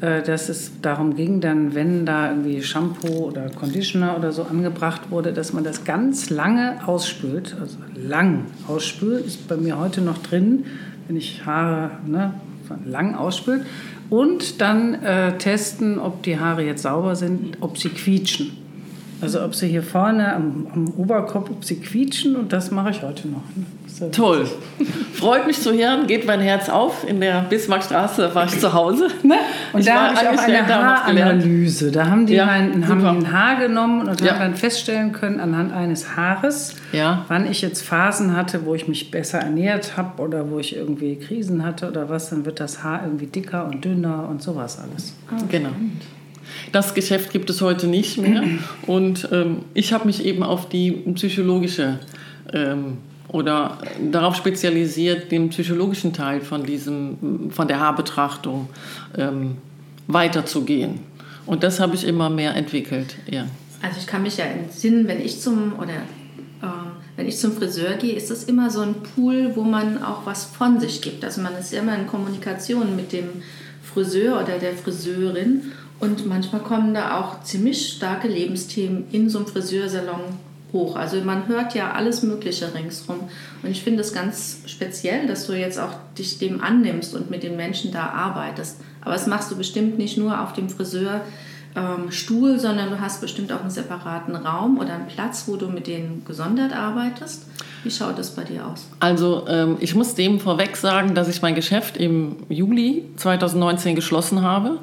äh, 0.00 0.22
dass 0.22 0.48
es 0.48 0.80
darum 0.82 1.16
ging, 1.16 1.40
dann, 1.40 1.74
wenn 1.74 2.06
da 2.06 2.30
irgendwie 2.30 2.62
Shampoo 2.62 3.26
oder 3.26 3.48
Conditioner 3.48 4.16
oder 4.16 4.32
so 4.32 4.44
angebracht 4.44 5.10
wurde, 5.10 5.32
dass 5.32 5.52
man 5.52 5.64
das 5.64 5.84
ganz 5.84 6.30
lange 6.30 6.78
ausspült, 6.86 7.56
also 7.60 7.76
lang 7.96 8.46
ausspült, 8.68 9.24
ist 9.26 9.48
bei 9.48 9.56
mir 9.56 9.78
heute 9.78 10.00
noch 10.00 10.18
drin, 10.18 10.64
wenn 11.06 11.16
ich 11.16 11.44
Haare 11.46 11.92
ne, 12.06 12.34
lang 12.84 13.14
ausspült. 13.14 13.62
Und 14.10 14.60
dann 14.60 14.94
äh, 15.02 15.38
testen, 15.38 15.98
ob 15.98 16.22
die 16.22 16.38
Haare 16.38 16.64
jetzt 16.64 16.82
sauber 16.82 17.16
sind, 17.16 17.56
ob 17.60 17.78
sie 17.78 17.88
quietschen. 17.88 18.63
Also 19.20 19.42
ob 19.42 19.54
sie 19.54 19.68
hier 19.68 19.82
vorne 19.82 20.34
am, 20.34 20.66
am 20.74 20.88
Oberkopf, 20.96 21.48
ob 21.50 21.64
sie 21.64 21.76
quietschen 21.76 22.36
und 22.36 22.52
das 22.52 22.70
mache 22.70 22.90
ich 22.90 23.02
heute 23.02 23.28
noch. 23.28 23.42
ne? 23.56 23.64
So. 23.86 24.08
Toll. 24.08 24.48
Freut 25.12 25.46
mich 25.46 25.60
zu 25.60 25.72
hören, 25.72 26.08
geht 26.08 26.26
mein 26.26 26.40
Herz 26.40 26.68
auf. 26.68 27.08
In 27.08 27.20
der 27.20 27.42
Bismarckstraße 27.42 28.34
war 28.34 28.44
ich 28.46 28.58
zu 28.58 28.72
Hause. 28.72 29.06
Ne? 29.22 29.36
Und 29.72 29.80
Ich 29.80 29.86
da 29.86 29.94
war 29.94 30.14
habe 30.16 30.34
ich 30.34 30.40
auch 30.40 30.44
eine. 30.44 30.66
Haaranalyse. 30.66 31.92
Da 31.92 32.06
haben 32.08 32.26
die, 32.26 32.34
Ja, 32.34 32.46
mein, 32.46 32.88
haben 32.88 33.00
die 33.00 33.06
ein 33.06 33.32
Haar 33.32 33.56
genommen 33.60 34.08
und 34.08 34.20
Ja. 34.20 34.32
haben 34.32 34.40
dann 34.40 34.54
feststellen 34.56 35.12
können 35.12 35.38
anhand 35.38 35.72
eines 35.72 36.16
Haares, 36.16 36.74
Ja. 36.92 37.24
wann 37.28 37.48
ich 37.48 37.62
jetzt 37.62 37.82
Phasen 37.82 38.36
hatte, 38.36 38.66
wo 38.66 38.74
ich 38.74 38.88
mich 38.88 39.12
besser 39.12 39.38
ernährt 39.38 39.96
habe 39.96 40.20
oder 40.20 40.50
wo 40.50 40.58
ich 40.58 40.74
irgendwie 40.74 41.14
Krisen 41.16 41.64
hatte 41.64 41.88
oder 41.88 42.08
was, 42.08 42.30
dann 42.30 42.44
wird 42.44 42.58
das 42.58 42.82
Haar 42.82 43.02
irgendwie 43.04 43.26
dicker 43.26 43.64
und 43.66 43.84
dünner 43.84 44.26
und 44.28 44.42
sowas 44.42 44.78
alles. 44.80 45.14
Genau. 45.48 45.70
Das 46.72 46.94
Geschäft 46.94 47.30
gibt 47.30 47.50
es 47.50 47.60
heute 47.60 47.86
nicht 47.86 48.18
mehr. 48.18 48.42
Und 48.86 49.28
ähm, 49.32 49.58
ich 49.74 49.92
habe 49.92 50.06
mich 50.06 50.24
eben 50.24 50.42
auf 50.42 50.68
die 50.68 50.90
psychologische 51.14 51.98
ähm, 52.52 52.98
oder 53.28 53.78
darauf 54.12 54.36
spezialisiert, 54.36 55.32
den 55.32 55.48
psychologischen 55.48 56.12
Teil 56.12 56.40
von, 56.40 56.64
diesem, 56.64 57.50
von 57.50 57.66
der 57.66 57.80
Haarbetrachtung 57.80 58.68
ähm, 59.16 59.56
weiterzugehen. 60.06 61.00
Und 61.46 61.62
das 61.62 61.80
habe 61.80 61.94
ich 61.94 62.06
immer 62.06 62.30
mehr 62.30 62.54
entwickelt. 62.54 63.16
Ja. 63.30 63.46
Also 63.82 63.98
ich 63.98 64.06
kann 64.06 64.22
mich 64.22 64.36
ja 64.36 64.44
entsinnen, 64.44 65.08
wenn 65.08 65.20
ich 65.20 65.40
zum 65.40 65.74
oder 65.78 65.94
äh, 66.62 66.66
wenn 67.16 67.28
ich 67.28 67.38
zum 67.38 67.52
Friseur 67.52 67.94
gehe, 67.94 68.14
ist 68.14 68.30
das 68.30 68.44
immer 68.44 68.70
so 68.70 68.80
ein 68.80 68.94
Pool, 69.14 69.52
wo 69.54 69.62
man 69.62 70.02
auch 70.02 70.26
was 70.26 70.44
von 70.44 70.80
sich 70.80 71.00
gibt. 71.02 71.24
Also 71.24 71.40
man 71.40 71.54
ist 71.58 71.72
ja 71.72 71.80
immer 71.80 71.96
in 71.96 72.06
Kommunikation 72.06 72.96
mit 72.96 73.12
dem 73.12 73.42
Friseur 73.82 74.42
oder 74.42 74.58
der 74.58 74.74
Friseurin 74.74 75.72
und 76.00 76.26
manchmal 76.26 76.60
kommen 76.62 76.94
da 76.94 77.20
auch 77.20 77.42
ziemlich 77.42 77.94
starke 77.94 78.28
Lebensthemen 78.28 79.04
in 79.12 79.30
so 79.30 79.38
einem 79.38 79.46
Friseursalon 79.46 80.20
hoch. 80.74 80.96
Also 80.96 81.18
man 81.22 81.48
hört 81.48 81.74
ja 81.74 81.92
alles 81.92 82.22
Mögliche 82.22 82.74
ringsrum. 82.74 83.20
Und 83.62 83.70
ich 83.70 83.82
finde 83.82 84.02
es 84.02 84.12
ganz 84.12 84.58
speziell, 84.66 85.26
dass 85.26 85.46
du 85.46 85.54
jetzt 85.54 85.78
auch 85.78 85.92
dich 86.18 86.38
dem 86.38 86.60
annimmst 86.60 87.14
und 87.14 87.30
mit 87.30 87.42
den 87.42 87.56
Menschen 87.56 87.92
da 87.92 88.10
arbeitest. 88.10 88.80
Aber 89.00 89.12
das 89.12 89.26
machst 89.26 89.50
du 89.50 89.56
bestimmt 89.56 89.96
nicht 89.96 90.18
nur 90.18 90.42
auf 90.42 90.52
dem 90.52 90.68
Friseurstuhl, 90.68 91.22
ähm, 91.76 92.58
sondern 92.58 92.90
du 92.90 93.00
hast 93.00 93.20
bestimmt 93.20 93.52
auch 93.52 93.60
einen 93.60 93.70
separaten 93.70 94.34
Raum 94.34 94.78
oder 94.78 94.94
einen 94.94 95.06
Platz, 95.06 95.44
wo 95.46 95.56
du 95.56 95.68
mit 95.68 95.86
denen 95.86 96.24
gesondert 96.26 96.74
arbeitest. 96.74 97.46
Wie 97.84 97.90
schaut 97.90 98.18
das 98.18 98.34
bei 98.34 98.44
dir 98.44 98.66
aus? 98.66 98.86
Also 98.98 99.46
ähm, 99.46 99.76
ich 99.80 99.94
muss 99.94 100.14
dem 100.14 100.40
vorweg 100.40 100.76
sagen, 100.76 101.14
dass 101.14 101.28
ich 101.28 101.40
mein 101.40 101.54
Geschäft 101.54 101.96
im 101.96 102.36
Juli 102.48 103.04
2019 103.16 103.94
geschlossen 103.94 104.42
habe. 104.42 104.78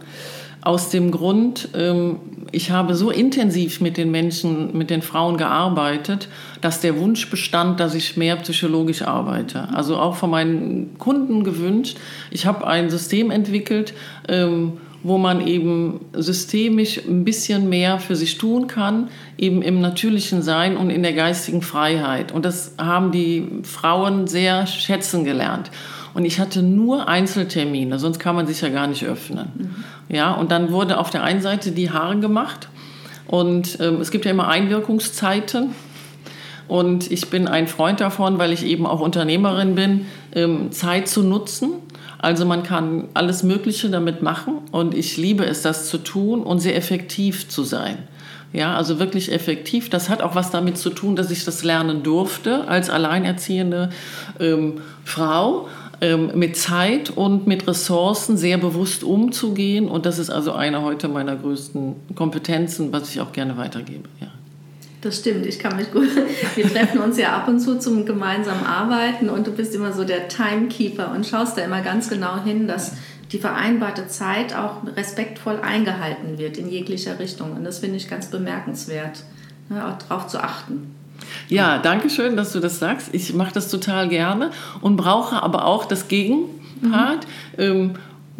Aus 0.63 0.89
dem 0.89 1.09
Grund, 1.09 1.69
ähm, 1.75 2.17
ich 2.51 2.69
habe 2.69 2.93
so 2.93 3.09
intensiv 3.09 3.81
mit 3.81 3.97
den 3.97 4.11
Menschen, 4.11 4.77
mit 4.77 4.91
den 4.91 5.01
Frauen 5.01 5.37
gearbeitet, 5.37 6.27
dass 6.61 6.81
der 6.81 6.99
Wunsch 6.99 7.29
bestand, 7.31 7.79
dass 7.79 7.95
ich 7.95 8.15
mehr 8.15 8.35
psychologisch 8.35 9.01
arbeite. 9.01 9.69
Also 9.73 9.97
auch 9.97 10.15
von 10.15 10.29
meinen 10.29 10.97
Kunden 10.99 11.43
gewünscht. 11.43 11.97
Ich 12.29 12.45
habe 12.45 12.67
ein 12.67 12.91
System 12.91 13.31
entwickelt, 13.31 13.93
ähm, 14.27 14.73
wo 15.03 15.17
man 15.17 15.45
eben 15.47 16.01
systemisch 16.13 16.99
ein 17.07 17.25
bisschen 17.25 17.67
mehr 17.67 17.99
für 17.99 18.15
sich 18.15 18.37
tun 18.37 18.67
kann, 18.67 19.09
eben 19.37 19.63
im 19.63 19.81
natürlichen 19.81 20.43
Sein 20.43 20.77
und 20.77 20.91
in 20.91 21.01
der 21.01 21.13
geistigen 21.13 21.63
Freiheit. 21.63 22.31
Und 22.31 22.45
das 22.45 22.75
haben 22.77 23.11
die 23.11 23.47
Frauen 23.63 24.27
sehr 24.27 24.67
schätzen 24.67 25.23
gelernt. 25.23 25.71
Und 26.13 26.25
ich 26.25 26.39
hatte 26.39 26.61
nur 26.61 27.07
Einzeltermine, 27.07 27.99
sonst 27.99 28.19
kann 28.19 28.35
man 28.35 28.47
sich 28.47 28.61
ja 28.61 28.69
gar 28.69 28.87
nicht 28.87 29.05
öffnen. 29.05 29.47
Mhm. 29.55 30.15
Ja, 30.15 30.33
und 30.33 30.51
dann 30.51 30.71
wurde 30.71 30.97
auf 30.97 31.09
der 31.09 31.23
einen 31.23 31.41
Seite 31.41 31.71
die 31.71 31.91
Haare 31.91 32.19
gemacht. 32.19 32.67
Und 33.27 33.79
ähm, 33.79 34.01
es 34.01 34.11
gibt 34.11 34.25
ja 34.25 34.31
immer 34.31 34.47
Einwirkungszeiten. 34.49 35.73
Und 36.67 37.11
ich 37.11 37.29
bin 37.29 37.47
ein 37.47 37.67
Freund 37.67 37.99
davon, 37.99 38.37
weil 38.37 38.51
ich 38.51 38.65
eben 38.65 38.85
auch 38.85 38.99
Unternehmerin 38.99 39.75
bin, 39.75 40.05
ähm, 40.33 40.71
Zeit 40.71 41.07
zu 41.07 41.23
nutzen. 41.23 41.73
Also 42.17 42.45
man 42.45 42.63
kann 42.63 43.09
alles 43.13 43.41
Mögliche 43.41 43.89
damit 43.89 44.21
machen 44.21 44.59
und 44.71 44.93
ich 44.93 45.17
liebe 45.17 45.43
es, 45.43 45.63
das 45.63 45.89
zu 45.89 45.97
tun 45.97 46.43
und 46.43 46.59
sehr 46.59 46.75
effektiv 46.75 47.49
zu 47.49 47.63
sein. 47.63 47.97
Ja, 48.53 48.75
also 48.75 48.99
wirklich 48.99 49.31
effektiv. 49.31 49.89
Das 49.89 50.07
hat 50.07 50.21
auch 50.21 50.35
was 50.35 50.51
damit 50.51 50.77
zu 50.77 50.91
tun, 50.91 51.15
dass 51.15 51.31
ich 51.31 51.45
das 51.45 51.63
lernen 51.63 52.03
durfte 52.03 52.67
als 52.67 52.89
alleinerziehende 52.89 53.89
ähm, 54.39 54.81
Frau 55.03 55.67
ähm, 56.01 56.31
mit 56.33 56.57
Zeit 56.57 57.11
und 57.11 57.45
mit 57.45 57.67
Ressourcen 57.67 58.35
sehr 58.35 58.57
bewusst 58.57 59.03
umzugehen. 59.03 59.87
Und 59.87 60.07
das 60.07 60.17
ist 60.17 60.31
also 60.31 60.51
eine 60.53 60.81
heute 60.81 61.07
meiner 61.07 61.35
größten 61.35 61.95
Kompetenzen, 62.15 62.91
was 62.91 63.09
ich 63.11 63.21
auch 63.21 63.31
gerne 63.31 63.55
weitergebe. 63.55 64.09
Ja. 64.19 64.27
Das 65.01 65.17
stimmt, 65.17 65.45
ich 65.45 65.59
kann 65.59 65.77
mich 65.77 65.91
gut. 65.91 66.07
Wir 66.55 66.67
treffen 66.67 66.99
uns 66.99 67.17
ja 67.17 67.35
ab 67.35 67.47
und 67.47 67.59
zu 67.59 67.79
zum 67.79 68.05
gemeinsamen 68.05 68.65
Arbeiten 68.65 69.29
und 69.29 69.47
du 69.47 69.51
bist 69.51 69.73
immer 69.75 69.93
so 69.93 70.03
der 70.03 70.27
Timekeeper 70.27 71.11
und 71.11 71.25
schaust 71.25 71.57
da 71.57 71.61
immer 71.61 71.81
ganz 71.81 72.09
genau 72.09 72.43
hin, 72.43 72.67
dass 72.67 72.93
die 73.31 73.39
vereinbarte 73.39 74.07
Zeit 74.07 74.55
auch 74.55 74.77
respektvoll 74.95 75.59
eingehalten 75.61 76.37
wird 76.37 76.57
in 76.57 76.69
jeglicher 76.69 77.17
Richtung. 77.19 77.53
Und 77.53 77.63
das 77.63 77.79
finde 77.79 77.97
ich 77.97 78.09
ganz 78.09 78.27
bemerkenswert, 78.27 79.23
ne, 79.69 79.87
auch 79.87 79.97
darauf 79.97 80.27
zu 80.27 80.43
achten. 80.43 80.95
Ja, 81.49 81.77
danke 81.77 82.09
schön, 82.09 82.35
dass 82.35 82.51
du 82.53 82.59
das 82.59 82.79
sagst. 82.79 83.09
Ich 83.13 83.33
mache 83.33 83.53
das 83.53 83.69
total 83.69 84.09
gerne 84.09 84.51
und 84.81 84.95
brauche 84.95 85.41
aber 85.41 85.65
auch 85.65 85.85
das 85.85 86.07
Gegenpart. 86.07 87.27
Mhm. 87.57 87.63
Ähm, 87.63 87.91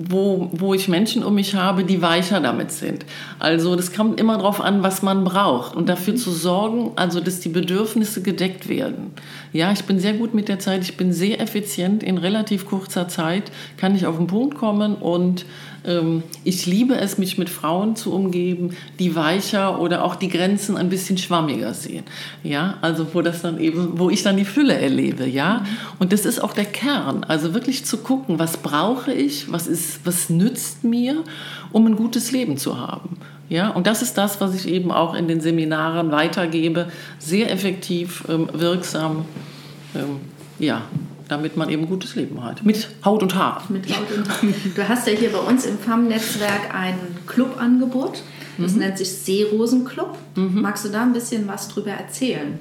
wo, 0.10 0.50
wo 0.54 0.74
ich 0.74 0.88
Menschen 0.88 1.24
um 1.24 1.36
mich 1.36 1.56
habe, 1.56 1.84
die 1.84 2.02
weicher 2.02 2.40
damit 2.40 2.72
sind. 2.72 3.06
Also 3.40 3.76
das 3.76 3.94
kommt 3.94 4.20
immer 4.20 4.38
darauf 4.38 4.62
an, 4.62 4.84
was 4.84 5.02
man 5.02 5.24
braucht 5.24 5.76
und 5.76 5.90
dafür 5.90 6.16
zu 6.16 6.32
sorgen, 6.32 6.92
also 6.96 7.20
dass 7.20 7.40
die 7.40 7.50
Bedürfnisse 7.50 8.22
gedeckt 8.22 8.70
werden. 8.70 9.12
Ja, 9.54 9.72
ich 9.72 9.84
bin 9.84 10.00
sehr 10.00 10.14
gut 10.14 10.34
mit 10.34 10.48
der 10.48 10.60
Zeit, 10.60 10.82
ich 10.84 10.98
bin 10.98 11.14
sehr 11.14 11.40
effizient. 11.42 12.04
In 12.04 12.18
relativ 12.18 12.66
kurzer 12.66 13.08
Zeit 13.08 13.52
kann 13.78 13.96
ich 13.96 14.06
auf 14.06 14.18
den 14.18 14.28
Punkt 14.28 14.58
kommen 14.58 14.96
und 14.96 15.46
ich 16.44 16.68
liebe 16.68 16.96
es, 16.96 17.18
mich 17.18 17.40
mit 17.40 17.50
Frauen 17.50 17.96
zu 17.96 18.14
umgeben, 18.14 18.78
die 19.00 19.16
weicher 19.16 19.82
oder 19.82 20.04
auch 20.04 20.16
die 20.16 20.30
Grenzen 20.30 20.78
ein 20.78 20.90
bisschen 20.90 21.18
schwammiger 21.18 21.74
sehen. 21.74 22.04
Ja, 22.44 22.78
also 22.82 23.08
wo 23.14 23.22
das 23.24 23.42
dann 23.42 23.60
eben, 23.60 23.98
wo 23.98 24.12
ich 24.12 24.22
dann 24.22 24.38
die 24.38 24.46
Fülle 24.46 24.76
erlebe. 24.76 25.26
Ja, 25.28 25.66
und 25.98 26.14
das 26.14 26.26
ist 26.26 26.44
auch 26.44 26.54
der 26.54 26.66
Kern. 26.66 27.24
Also 27.24 27.56
wirklich 27.56 27.84
zu 27.84 27.98
gucken, 27.98 28.38
was 28.38 28.58
brauche 28.58 29.12
ich, 29.12 29.52
was 29.52 29.66
ist, 29.66 30.06
was 30.06 30.30
nützt 30.30 30.84
mir, 30.84 31.24
um 31.72 31.88
ein 31.88 31.96
gutes 31.96 32.32
Leben 32.32 32.58
zu 32.58 32.78
haben. 32.78 33.18
Ja, 33.50 33.70
und 33.72 33.88
das 33.88 34.04
ist 34.04 34.18
das, 34.18 34.40
was 34.40 34.54
ich 34.54 34.68
eben 34.72 34.92
auch 34.92 35.16
in 35.16 35.28
den 35.28 35.42
Seminaren 35.42 36.12
weitergebe. 36.12 36.90
Sehr 37.18 37.52
effektiv, 37.52 38.24
ähm, 38.30 38.50
wirksam. 38.54 39.26
Ähm, 39.96 40.20
ja, 40.60 40.84
damit 41.32 41.56
man 41.56 41.70
eben 41.70 41.84
ein 41.84 41.90
gutes 41.90 42.16
Leben 42.16 42.44
hat. 42.44 42.64
Mit 42.66 42.90
Haut 43.06 43.24
und 43.24 43.34
Haar. 43.36 43.64
Mit 43.70 43.90
Haut 43.90 44.12
und 44.16 44.30
Haar. 44.30 44.38
Du 44.76 44.88
hast 44.88 45.08
ja 45.08 45.14
hier 45.14 45.32
bei 45.32 45.40
uns 45.40 45.66
im 45.66 45.80
FAM-Netzwerk 45.80 46.76
ein 46.76 46.96
Clubangebot. 47.26 48.22
Das 48.58 48.74
mhm. 48.74 48.80
nennt 48.80 48.98
sich 48.98 49.10
Seerosenclub. 49.10 50.18
Mhm. 50.36 50.62
Magst 50.62 50.84
du 50.84 50.90
da 50.90 51.04
ein 51.04 51.14
bisschen 51.14 51.48
was 51.48 51.70
drüber 51.70 51.92
erzählen? 51.92 52.60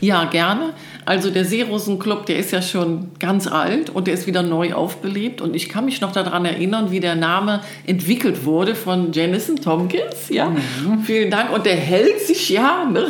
Ja, 0.00 0.24
gerne. 0.24 0.74
Also 1.06 1.30
der 1.30 1.44
Seerosenclub, 1.44 2.26
der 2.26 2.38
ist 2.38 2.50
ja 2.50 2.60
schon 2.62 3.12
ganz 3.18 3.46
alt 3.46 3.90
und 3.90 4.08
der 4.08 4.14
ist 4.14 4.26
wieder 4.26 4.42
neu 4.42 4.74
aufbelebt. 4.74 5.40
Und 5.40 5.54
ich 5.54 5.68
kann 5.68 5.84
mich 5.84 6.00
noch 6.00 6.12
daran 6.12 6.44
erinnern, 6.44 6.90
wie 6.90 7.00
der 7.00 7.14
Name 7.14 7.60
entwickelt 7.86 8.44
wurde 8.44 8.74
von 8.74 9.12
Janison 9.12 9.56
Tompkins. 9.56 10.28
Ja, 10.30 10.50
mhm. 10.50 11.02
vielen 11.04 11.30
Dank. 11.30 11.52
Und 11.52 11.64
der 11.64 11.76
hält 11.76 12.20
sich 12.20 12.50
ja. 12.50 12.84
Ne? 12.84 13.06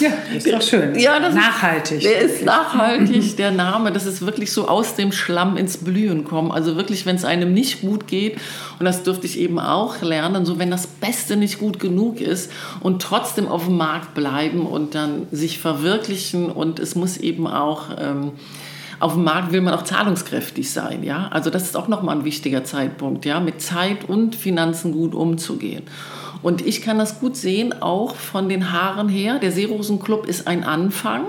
Ja, 0.00 0.10
ist 0.36 0.50
doch 0.50 0.62
schön. 0.62 0.98
Ja, 0.98 1.18
das 1.18 1.34
nachhaltig. 1.34 1.98
Ist, 1.98 2.04
der 2.04 2.20
ist 2.20 2.44
nachhaltig, 2.44 3.36
der 3.36 3.50
Name. 3.50 3.92
Das 3.92 4.06
ist 4.06 4.24
wirklich 4.24 4.52
so 4.52 4.68
aus 4.68 4.94
dem 4.94 5.12
Schlamm 5.12 5.56
ins 5.56 5.78
Blühen 5.78 6.24
kommen. 6.24 6.52
Also 6.52 6.76
wirklich, 6.76 7.04
wenn 7.06 7.16
es 7.16 7.24
einem 7.24 7.52
nicht 7.52 7.80
gut 7.80 8.06
geht, 8.06 8.38
und 8.78 8.84
das 8.84 9.02
dürfte 9.02 9.26
ich 9.26 9.38
eben 9.38 9.58
auch 9.58 10.00
lernen, 10.02 10.44
so 10.44 10.58
wenn 10.58 10.70
das 10.70 10.86
Beste 10.86 11.36
nicht 11.36 11.58
gut 11.58 11.80
genug 11.80 12.20
ist 12.20 12.50
und 12.80 13.02
trotzdem 13.02 13.48
auf 13.48 13.66
dem 13.66 13.76
Markt 13.76 14.14
bleiben 14.14 14.66
und 14.66 14.94
dann 14.94 15.26
sich 15.32 15.58
verwirklichen 15.58 16.50
und 16.50 16.78
es 16.78 16.94
muss 16.94 17.16
eben 17.16 17.46
auch... 17.46 17.90
Ähm, 17.98 18.32
auf 19.00 19.14
dem 19.14 19.24
Markt 19.24 19.50
will 19.50 19.62
man 19.62 19.74
auch 19.74 19.82
zahlungskräftig 19.82 20.70
sein, 20.70 21.02
ja. 21.02 21.26
Also 21.32 21.50
das 21.50 21.64
ist 21.64 21.76
auch 21.76 21.88
nochmal 21.88 22.18
ein 22.18 22.24
wichtiger 22.24 22.62
Zeitpunkt, 22.62 23.24
ja, 23.24 23.40
mit 23.40 23.60
Zeit 23.60 24.08
und 24.08 24.36
Finanzen 24.36 24.92
gut 24.92 25.16
umzugehen. 25.16 25.82
Und 26.42 26.66
ich 26.66 26.82
kann 26.82 26.98
das 26.98 27.20
gut 27.20 27.36
sehen, 27.36 27.82
auch 27.82 28.16
von 28.16 28.48
den 28.48 28.72
Haaren 28.72 29.08
her. 29.08 29.38
Der 29.38 29.52
Seerosenclub 29.52 30.26
ist 30.26 30.46
ein 30.46 30.64
Anfang. 30.64 31.24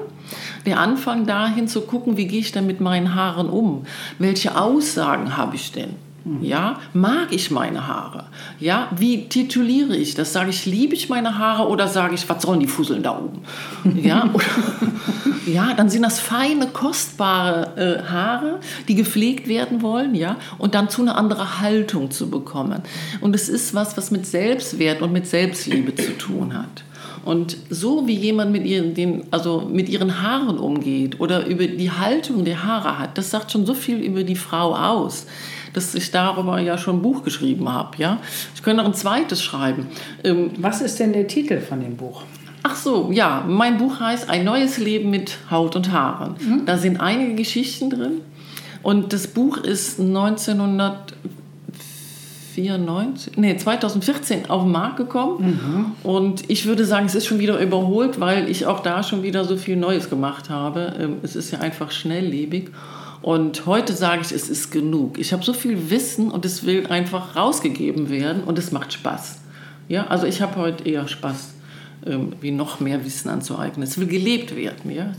Der 0.66 0.80
Anfang 0.80 1.26
dahin 1.26 1.68
zu 1.68 1.82
gucken, 1.82 2.18
wie 2.18 2.28
gehe 2.28 2.40
ich 2.40 2.52
denn 2.52 2.66
mit 2.66 2.82
meinen 2.82 3.14
Haaren 3.14 3.50
um? 3.50 3.86
Welche 4.20 4.58
Aussagen 4.58 5.38
habe 5.38 5.56
ich 5.56 5.72
denn? 5.72 5.96
Ja, 6.42 6.80
mag 6.94 7.28
ich 7.32 7.52
meine 7.52 7.86
Haare? 7.86 8.26
Ja, 8.58 8.88
wie 8.96 9.28
tituliere 9.28 9.96
ich 9.98 10.16
das? 10.16 10.32
Sage 10.32 10.52
ich, 10.52 10.66
liebe 10.66 10.96
ich 10.96 11.10
meine 11.10 11.38
Haare 11.38 11.68
oder 11.68 11.90
sage 11.90 12.16
ich, 12.16 12.30
was 12.30 12.44
sollen 12.44 12.62
die 12.62 12.68
Fusseln 12.68 13.04
da 13.04 13.18
oben? 13.18 13.42
Ja, 14.02 14.30
oder, 14.34 14.46
ja 15.46 15.74
dann 15.74 15.90
sind 15.90 16.04
das 16.04 16.22
feine, 16.22 16.68
kostbare 16.68 17.76
äh, 17.76 18.10
Haare, 18.10 18.60
die 18.88 18.96
gepflegt 18.96 19.50
werden 19.50 19.82
wollen, 19.82 20.16
ja, 20.16 20.38
und 20.60 20.76
dann 20.76 20.90
zu 20.90 21.02
einer 21.02 21.18
anderen 21.18 21.60
Haltung 21.60 22.10
zu 22.10 22.30
bekommen. 22.30 22.84
Und 23.20 23.36
es 23.36 23.50
ist 23.50 23.74
was, 23.74 23.98
was 23.98 24.10
mit 24.10 24.26
Selbstwert 24.26 25.02
und 25.02 25.12
mit 25.12 25.28
Selbstliebe 25.28 25.94
zu 25.96 26.18
tun 26.18 26.54
hat. 26.54 26.86
Und 27.26 27.58
so 27.70 28.08
wie 28.08 28.16
jemand 28.16 28.52
mit 28.52 28.66
ihren, 28.66 28.94
den, 28.94 29.26
also 29.32 29.68
mit 29.70 29.90
ihren 29.90 30.22
Haaren 30.22 30.58
umgeht 30.58 31.20
oder 31.20 31.46
über 31.46 31.68
die 31.68 31.92
Haltung 31.92 32.46
der 32.46 32.64
Haare 32.64 33.00
hat, 33.00 33.18
das 33.18 33.30
sagt 33.30 33.52
schon 33.52 33.66
so 33.66 33.74
viel 33.74 33.98
über 33.98 34.24
die 34.24 34.36
Frau 34.36 34.76
aus 34.76 35.26
dass 35.74 35.94
ich 35.96 36.12
darüber 36.12 36.60
ja 36.60 36.78
schon 36.78 36.98
ein 36.98 37.02
Buch 37.02 37.24
geschrieben 37.24 37.70
habe. 37.70 37.98
Ja? 37.98 38.20
Ich 38.56 38.64
könnte 38.64 38.84
noch 38.84 38.90
ein 38.90 38.96
zweites 38.96 39.42
schreiben. 39.42 39.88
Ähm, 40.24 40.52
Was 40.58 40.82
ist 40.82 41.00
denn 41.00 41.14
der 41.14 41.28
Titel 41.28 41.60
von 41.60 41.82
dem 41.82 41.98
Buch? 41.98 42.24
Ach 42.64 42.76
so, 42.76 43.12
ja, 43.12 43.44
mein 43.46 43.78
Buch 43.78 44.00
heißt 44.00 44.30
Ein 44.30 44.46
neues 44.46 44.78
Leben 44.78 45.10
mit 45.10 45.38
Haut 45.52 45.76
und 45.76 45.92
Haaren. 45.92 46.36
Mhm. 46.40 46.66
Da 46.66 46.78
sind 46.78 47.02
einige 47.02 47.36
Geschichten 47.36 47.90
drin. 47.90 48.22
Und 48.82 49.14
das 49.14 49.28
Buch 49.28 49.58
ist 49.58 50.00
1900 50.00 51.14
94, 52.54 53.38
nee, 53.38 53.58
2014 53.58 54.50
auf 54.50 54.62
den 54.64 54.72
Markt 54.72 54.98
gekommen. 54.98 55.96
Und 56.04 56.50
ich 56.50 56.66
würde 56.66 56.86
sagen, 56.86 57.08
es 57.08 57.16
ist 57.16 57.26
schon 57.26 57.40
wieder 57.40 57.60
überholt, 57.60 58.20
weil 58.20 58.48
ich 58.48 58.68
auch 58.68 58.82
da 58.82 59.02
schon 59.02 59.24
wieder 59.24 59.44
so 59.44 59.58
viel 59.58 59.76
Neues 59.76 60.10
gemacht 60.10 60.50
habe. 60.50 60.94
Ähm, 61.00 61.18
Es 61.24 61.36
ist 61.36 61.52
ja 61.52 61.60
einfach 61.60 61.92
schnelllebig. 61.92 62.70
Und 63.24 63.66
heute 63.66 63.94
sage 63.94 64.22
ich, 64.22 64.34
es 64.34 64.50
ist 64.50 64.70
genug. 64.70 65.18
Ich 65.18 65.32
habe 65.32 65.44
so 65.44 65.54
viel 65.54 65.90
Wissen 65.90 66.30
und 66.30 66.44
es 66.44 66.66
will 66.66 66.88
einfach 66.88 67.38
rausgegeben 67.38 68.10
werden 68.10 68.44
und 68.44 68.60
es 68.60 68.74
macht 68.74 68.92
Spaß. 68.92 69.40
Ja, 69.88 70.08
also 70.08 70.28
ich 70.28 70.42
habe 70.42 70.58
heute 70.58 70.84
eher 70.84 71.08
Spaß, 71.08 71.54
wie 72.42 72.52
noch 72.52 72.82
mehr 72.82 73.06
Wissen 73.06 73.30
anzueignen. 73.30 73.88
Es 73.88 73.98
will 73.98 74.08
gelebt 74.08 74.58
werden. 74.58 74.92
Ja? 74.92 75.14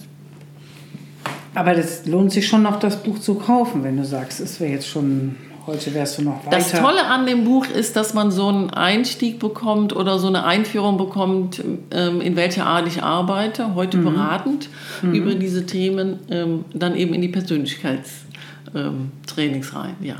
Aber 1.55 1.75
das 1.75 2.05
lohnt 2.05 2.31
sich 2.31 2.47
schon 2.47 2.63
noch, 2.63 2.79
das 2.79 3.03
Buch 3.03 3.21
zu 3.21 3.37
kaufen, 3.37 3.85
wenn 3.85 3.97
du 3.97 4.05
sagst, 4.05 4.39
es 4.39 4.61
wäre 4.61 4.73
jetzt 4.73 4.89
schon, 4.89 5.37
heute 5.67 5.93
wärst 5.95 6.19
du 6.19 6.23
noch 6.23 6.47
weiter. 6.47 6.57
Das 6.57 6.73
Tolle 6.73 7.07
an 7.07 7.27
dem 7.27 7.45
Buch 7.45 7.67
ist, 7.67 7.97
dass 7.97 8.15
man 8.15 8.31
so 8.31 8.49
einen 8.49 8.71
Einstieg 8.71 9.39
bekommt 9.39 9.95
oder 9.95 10.19
so 10.19 10.29
eine 10.29 10.45
Einführung 10.45 10.97
bekommt, 10.97 11.63
ähm, 11.91 12.21
in 12.21 12.37
welcher 12.37 12.67
Art 12.67 12.87
ich 12.87 13.03
arbeite, 13.03 13.75
heute 13.75 13.99
beratend 13.99 14.69
über 15.03 15.35
diese 15.35 15.67
Themen, 15.67 16.21
ähm, 16.31 16.65
dann 16.73 16.97
eben 16.97 17.13
in 17.15 17.23
die 17.23 17.29
Persönlichkeitstrainings 17.29 19.75
rein. 19.75 19.97
Ja. 20.01 20.17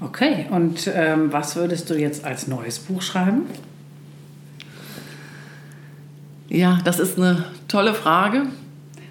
Okay, 0.00 0.46
und 0.50 0.90
ähm, 0.94 1.32
was 1.32 1.56
würdest 1.56 1.90
du 1.90 1.94
jetzt 1.94 2.24
als 2.24 2.46
neues 2.46 2.78
Buch 2.78 3.02
schreiben? 3.02 3.46
ja, 6.54 6.78
das 6.84 7.00
ist 7.00 7.18
eine 7.18 7.44
tolle 7.68 7.94
Frage. 7.94 8.46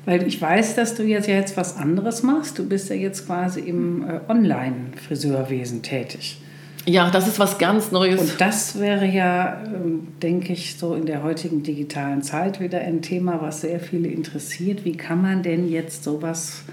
Weil 0.05 0.27
ich 0.27 0.41
weiß, 0.41 0.75
dass 0.75 0.95
du 0.95 1.03
jetzt 1.03 1.27
ja 1.27 1.35
jetzt 1.35 1.55
was 1.55 1.77
anderes 1.77 2.23
machst. 2.23 2.59
Du 2.59 2.67
bist 2.67 2.89
ja 2.89 2.95
jetzt 2.95 3.25
quasi 3.25 3.61
im 3.61 4.03
äh, 4.03 4.19
Online-Friseurwesen 4.29 5.81
tätig. 5.81 6.39
Ja, 6.85 7.09
das 7.09 7.27
ist 7.27 7.39
was 7.39 7.57
ganz 7.57 7.91
Neues. 7.91 8.19
Und 8.19 8.41
das 8.41 8.79
wäre 8.79 9.05
ja, 9.05 9.63
ähm, 9.65 10.07
denke 10.21 10.51
ich, 10.51 10.75
so 10.75 10.95
in 10.95 11.05
der 11.05 11.23
heutigen 11.23 11.63
digitalen 11.63 12.21
Zeit 12.21 12.59
wieder 12.59 12.79
ein 12.79 13.01
Thema, 13.01 13.41
was 13.41 13.61
sehr 13.61 13.79
viele 13.79 14.09
interessiert. 14.09 14.83
Wie 14.83 14.97
kann 14.97 15.21
man 15.21 15.43
denn 15.43 15.69
jetzt 15.69 16.03
sowas 16.03 16.63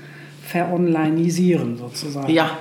veronlinisieren 0.42 1.76
sozusagen? 1.76 2.32
Ja, 2.32 2.58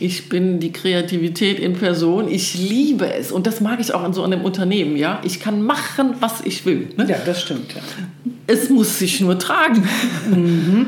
ich 0.00 0.28
bin 0.28 0.58
die 0.58 0.72
Kreativität 0.72 1.60
in 1.60 1.74
Person. 1.74 2.28
Ich 2.28 2.54
liebe 2.54 3.12
es. 3.12 3.30
Und 3.30 3.46
das 3.46 3.60
mag 3.60 3.78
ich 3.78 3.94
auch 3.94 4.02
an 4.02 4.12
so 4.12 4.24
einem 4.24 4.42
Unternehmen. 4.42 4.96
Ja? 4.96 5.20
Ich 5.24 5.38
kann 5.38 5.62
machen, 5.62 6.14
was 6.18 6.40
ich 6.44 6.66
will. 6.66 6.88
Ne? 6.96 7.06
Ja, 7.08 7.18
das 7.24 7.42
stimmt. 7.42 7.74
Ja. 7.74 8.27
Es 8.50 8.70
muss 8.70 8.98
sich 8.98 9.20
nur 9.20 9.38
tragen. 9.38 9.86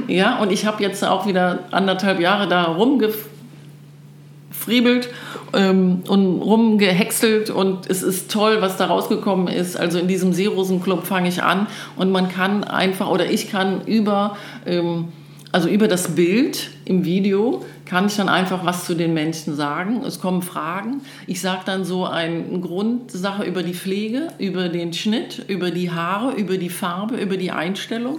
Ja, 0.09 0.38
und 0.38 0.50
ich 0.50 0.64
habe 0.64 0.83
jetzt 0.83 1.05
auch 1.05 1.26
wieder 1.26 1.64
anderthalb 1.71 2.19
Jahre 2.19 2.49
da 2.49 2.64
rumgefriebelt 2.64 5.11
ähm, 5.52 6.02
und 6.09 6.40
rumgehäckselt 6.40 7.50
und 7.50 7.87
es 7.88 8.02
ist 8.02 8.31
toll, 8.31 8.57
was 8.61 8.79
da 8.79 8.87
rausgekommen 8.87 9.49
ist. 9.49 9.76
Also 9.76 9.99
in 9.99 10.09
diesem 10.09 10.33
Seerosenclub 10.33 11.07
fange 11.07 11.29
ich 11.29 11.43
an 11.43 11.67
und 11.97 12.11
man 12.11 12.31
kann 12.31 12.64
einfach 12.64 13.11
oder 13.11 13.31
ich 13.31 13.50
kann 13.50 13.83
über 13.87 14.38
ähm, 14.64 15.09
also 15.52 15.69
über 15.69 15.88
das 15.88 16.14
Bild 16.14 16.71
im 16.85 17.04
Video 17.04 17.64
kann 17.87 18.07
ich 18.07 18.16
dann 18.16 18.28
einfach 18.28 18.64
was 18.64 18.85
zu 18.87 18.95
den 18.95 19.14
Menschen 19.14 19.57
sagen. 19.57 20.02
Es 20.07 20.21
kommen 20.21 20.42
Fragen. 20.42 21.00
Ich 21.26 21.40
sage 21.40 21.62
dann 21.66 21.85
so 21.85 22.07
eine 22.07 22.42
Grundsache 22.61 23.42
über 23.45 23.62
die 23.64 23.75
Pflege, 23.75 24.28
über 24.38 24.69
den 24.69 24.92
Schnitt, 24.92 25.45
über 25.49 25.71
die 25.73 25.90
Haare, 25.90 26.35
über 26.35 26.57
die 26.57 26.71
Farbe, 26.71 27.16
über 27.16 27.37
die 27.37 27.50
Einstellung. 27.50 28.19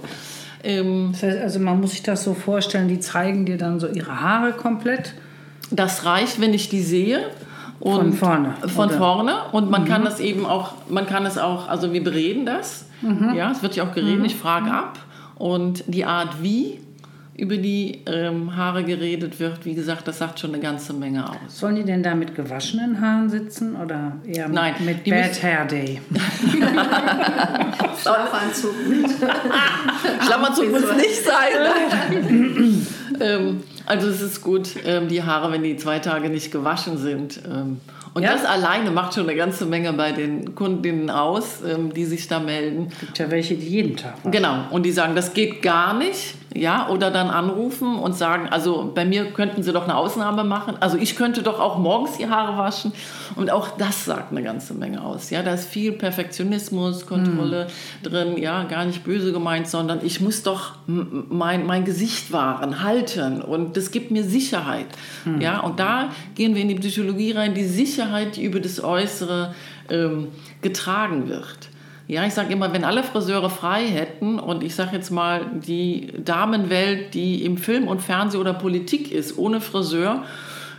Ähm, 0.62 1.10
Das 1.12 1.22
heißt, 1.22 1.38
also 1.38 1.58
man 1.60 1.80
muss 1.80 1.92
sich 1.92 2.02
das 2.02 2.22
so 2.22 2.34
vorstellen, 2.34 2.88
die 2.88 3.00
zeigen 3.00 3.46
dir 3.46 3.56
dann 3.56 3.80
so 3.80 3.88
ihre 3.88 4.20
Haare 4.20 4.52
komplett. 4.52 5.14
das 5.70 6.04
reicht, 6.04 6.38
wenn 6.40 6.52
ich 6.52 6.68
die 6.68 6.82
sehe. 6.82 7.20
Von 7.80 8.12
vorne, 8.12 8.54
Von 8.68 8.88
oder? 8.90 8.98
vorne. 8.98 9.34
Und 9.52 9.70
man 9.70 9.86
kann 9.86 10.04
das 10.04 10.20
eben 10.20 10.44
auch, 10.46 10.74
man 10.88 11.06
kann 11.06 11.26
es 11.26 11.36
auch, 11.38 11.66
also 11.68 11.92
wir 11.92 12.04
bereden 12.04 12.46
das. 12.46 12.84
Ja, 13.34 13.50
es 13.50 13.62
wird 13.62 13.74
ja 13.74 13.84
auch 13.84 13.92
geredet. 13.92 14.24
Ich 14.26 14.36
frage 14.36 14.70
ab. 14.70 14.98
Und 15.36 15.82
die 15.88 16.04
Art, 16.04 16.42
wie 16.42 16.78
über 17.34 17.56
die 17.56 18.00
ähm, 18.06 18.54
Haare 18.56 18.84
geredet 18.84 19.40
wird, 19.40 19.64
wie 19.64 19.74
gesagt, 19.74 20.06
das 20.06 20.18
sagt 20.18 20.38
schon 20.38 20.52
eine 20.52 20.62
ganze 20.62 20.92
Menge 20.92 21.28
aus. 21.28 21.36
Sollen 21.48 21.76
die 21.76 21.84
denn 21.84 22.02
da 22.02 22.14
mit 22.14 22.34
gewaschenen 22.34 23.00
Haaren 23.00 23.30
sitzen 23.30 23.74
oder 23.76 24.16
eher 24.26 24.48
mit, 24.48 24.54
Nein, 24.54 24.74
mit 24.84 25.04
Bad 25.04 25.28
müssen- 25.28 25.42
Hair 25.42 25.64
Day? 25.64 26.00
Schlafanzug 28.02 28.74
mit. 28.88 29.10
Schlafanzug 30.26 30.70
muss 30.70 30.96
nicht 30.96 31.24
sein. 31.24 32.86
ähm, 33.20 33.62
also 33.86 34.08
es 34.08 34.20
ist 34.20 34.40
gut, 34.42 34.70
ähm, 34.84 35.08
die 35.08 35.22
Haare, 35.22 35.52
wenn 35.52 35.62
die 35.62 35.76
zwei 35.76 35.98
Tage 35.98 36.28
nicht 36.28 36.52
gewaschen 36.52 36.98
sind. 36.98 37.40
Ähm, 37.50 37.80
und 38.14 38.22
Ja. 38.22 38.32
das 38.32 38.44
alleine 38.44 38.90
macht 38.90 39.14
schon 39.14 39.22
eine 39.26 39.34
ganze 39.36 39.64
Menge 39.64 39.92
bei 39.94 40.12
den 40.12 40.54
Kundinnen 40.54 41.08
aus, 41.08 41.60
ähm, 41.66 41.94
die 41.94 42.04
sich 42.04 42.28
da 42.28 42.40
melden. 42.40 42.88
gibt 43.00 43.18
ja 43.18 43.30
welche, 43.30 43.54
die 43.54 43.66
jeden 43.66 43.96
Tag 43.96 44.18
waschen. 44.18 44.32
Genau, 44.32 44.66
und 44.70 44.82
die 44.84 44.92
sagen, 44.92 45.14
das 45.14 45.32
geht 45.32 45.62
gar 45.62 45.94
nicht, 45.96 46.34
ja, 46.54 46.88
oder 46.88 47.10
dann 47.10 47.30
anrufen 47.30 47.98
und 47.98 48.14
sagen, 48.16 48.48
also 48.48 48.90
bei 48.94 49.04
mir 49.04 49.26
könnten 49.32 49.62
sie 49.62 49.72
doch 49.72 49.84
eine 49.84 49.96
Ausnahme 49.96 50.44
machen. 50.44 50.76
Also 50.80 50.96
ich 50.96 51.16
könnte 51.16 51.42
doch 51.42 51.60
auch 51.60 51.78
morgens 51.78 52.18
die 52.18 52.28
Haare 52.28 52.56
waschen 52.58 52.92
und 53.36 53.50
auch 53.50 53.76
das 53.76 54.04
sagt 54.04 54.32
eine 54.32 54.42
ganze 54.42 54.74
Menge 54.74 55.02
aus, 55.02 55.30
ja. 55.30 55.42
Da 55.42 55.54
ist 55.54 55.68
viel 55.68 55.92
Perfektionismus, 55.92 57.06
Kontrolle 57.06 57.68
drin, 58.02 58.36
ja, 58.36 58.64
gar 58.64 58.84
nicht 58.84 59.04
böse 59.04 59.32
gemeint, 59.32 59.68
sondern 59.68 60.04
ich 60.04 60.20
muss 60.20 60.42
doch 60.42 60.74
mein, 60.86 61.66
mein 61.66 61.84
Gesicht 61.84 62.32
wahren, 62.32 62.82
halten 62.82 63.42
und 63.42 63.76
das 63.76 63.90
gibt 63.90 64.10
mir 64.10 64.24
Sicherheit, 64.24 64.86
ja. 65.40 65.60
Und 65.60 65.80
da 65.80 66.10
gehen 66.34 66.54
wir 66.54 66.62
in 66.62 66.68
die 66.68 66.74
Psychologie 66.76 67.32
rein, 67.32 67.54
die 67.54 67.64
Sicherheit, 67.64 68.36
die 68.36 68.44
über 68.44 68.60
das 68.60 68.82
Äußere 68.82 69.54
ähm, 69.90 70.28
getragen 70.60 71.28
wird. 71.28 71.71
Ja, 72.08 72.26
ich 72.26 72.34
sage 72.34 72.52
immer, 72.52 72.72
wenn 72.72 72.84
alle 72.84 73.02
Friseure 73.02 73.48
frei 73.48 73.86
hätten 73.86 74.38
und 74.38 74.62
ich 74.62 74.74
sage 74.74 74.96
jetzt 74.96 75.10
mal, 75.10 75.46
die 75.66 76.12
Damenwelt, 76.24 77.14
die 77.14 77.44
im 77.44 77.56
Film 77.56 77.88
und 77.88 78.02
Fernsehen 78.02 78.40
oder 78.40 78.52
Politik 78.54 79.12
ist, 79.12 79.38
ohne 79.38 79.60
Friseur, 79.60 80.24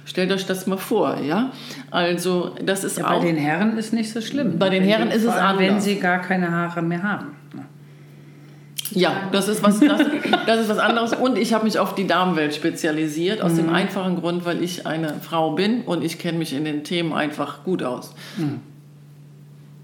stellt 0.05 0.31
euch 0.31 0.45
das 0.45 0.67
mal 0.67 0.77
vor, 0.77 1.17
ja? 1.25 1.51
Also, 1.91 2.55
das 2.63 2.83
ist 2.83 2.97
Ja, 2.97 3.07
bei 3.07 3.15
auch... 3.15 3.21
den 3.21 3.37
Herren 3.37 3.77
ist 3.77 3.93
nicht 3.93 4.11
so 4.11 4.21
schlimm. 4.21 4.59
Bei 4.59 4.69
den 4.69 4.83
Herren 4.83 5.09
ist 5.09 5.23
es 5.23 5.29
allem, 5.29 5.59
Wenn 5.59 5.69
anders. 5.69 5.85
sie 5.85 5.95
gar 5.95 6.19
keine 6.19 6.51
Haare 6.51 6.81
mehr 6.81 7.03
haben. 7.03 7.27
Ja, 8.91 9.13
das 9.31 9.47
ist 9.47 9.63
was, 9.63 9.79
das, 9.79 10.01
das 10.45 10.59
ist 10.59 10.69
was 10.69 10.77
anderes. 10.77 11.13
Und 11.13 11.37
ich 11.37 11.53
habe 11.53 11.63
mich 11.63 11.79
auf 11.79 11.95
die 11.95 12.05
Damenwelt 12.05 12.53
spezialisiert, 12.53 13.41
aus 13.41 13.55
dem 13.55 13.69
einfachen 13.73 14.17
Grund, 14.19 14.45
weil 14.45 14.61
ich 14.61 14.85
eine 14.85 15.15
Frau 15.21 15.51
bin 15.51 15.81
und 15.81 16.03
ich 16.03 16.19
kenne 16.19 16.37
mich 16.37 16.53
in 16.53 16.63
den 16.65 16.83
Themen 16.83 17.11
einfach 17.13 17.63
gut 17.63 17.81
aus. 17.81 18.13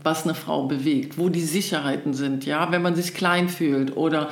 Was 0.04 0.24
eine 0.24 0.34
Frau 0.34 0.66
bewegt, 0.66 1.18
wo 1.18 1.28
die 1.28 1.42
Sicherheiten 1.42 2.14
sind, 2.14 2.46
ja, 2.46 2.72
wenn 2.72 2.82
man 2.82 2.96
sich 2.96 3.14
klein 3.14 3.50
fühlt 3.50 3.98
oder 3.98 4.30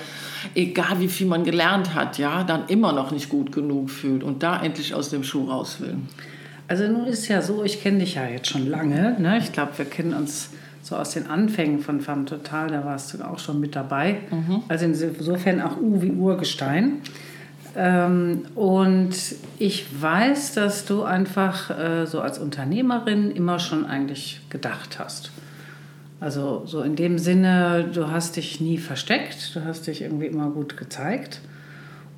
egal 0.56 1.00
wie 1.00 1.10
viel 1.10 1.28
man 1.28 1.44
gelernt 1.44 1.94
hat, 1.94 2.18
ja, 2.18 2.44
dann 2.44 2.68
immer 2.68 2.94
noch 2.94 3.12
nicht 3.12 3.28
gut 3.30 3.52
genug 3.52 3.90
fühlt 3.90 4.24
und 4.24 4.44
da 4.44 4.62
endlich 4.62 4.94
aus 4.94 5.10
dem 5.10 5.24
Schuh 5.24 5.46
raus 5.46 5.82
will. 5.82 5.98
Also 6.70 6.88
nun 6.88 7.06
ist 7.06 7.28
ja 7.28 7.42
so, 7.42 7.64
ich 7.64 7.82
kenne 7.82 8.00
dich 8.00 8.16
ja 8.16 8.26
jetzt 8.28 8.48
schon 8.48 8.68
lange. 8.68 9.16
Ne? 9.20 9.38
Ich 9.40 9.52
glaube, 9.52 9.78
wir 9.78 9.86
kennen 9.86 10.14
uns 10.14 10.50
so 10.82 10.96
aus 10.96 11.12
den 11.12 11.28
Anfängen 11.28 11.80
von 11.80 12.00
Femme 12.00 12.26
Total, 12.26 12.70
da 12.70 12.86
warst 12.86 13.14
du 13.14 13.22
auch 13.24 13.40
schon 13.40 13.60
mit 13.60 13.76
dabei. 13.76 14.20
Also 14.70 14.86
insofern 14.86 15.62
auch 15.62 15.78
U 15.78 16.02
wie 16.02 16.12
Urgestein. 16.12 17.02
Ähm, 17.76 18.46
und 18.56 19.16
ich 19.60 19.86
weiß, 20.02 20.54
dass 20.54 20.86
du 20.86 21.04
einfach 21.04 21.70
äh, 21.70 22.06
so 22.06 22.22
als 22.22 22.40
Unternehmerin 22.40 23.32
immer 23.32 23.60
schon 23.60 23.86
eigentlich 23.86 24.40
gedacht 24.50 24.98
hast. 24.98 25.32
Also 26.20 26.64
so 26.66 26.82
in 26.82 26.96
dem 26.96 27.20
Sinne, 27.20 27.90
du 27.94 28.10
hast 28.10 28.38
dich 28.38 28.60
nie 28.60 28.78
versteckt, 28.78 29.56
du 29.56 29.64
hast 29.64 29.86
dich 29.88 30.02
irgendwie 30.02 30.26
immer 30.26 30.50
gut 30.50 30.76
gezeigt 30.76 31.42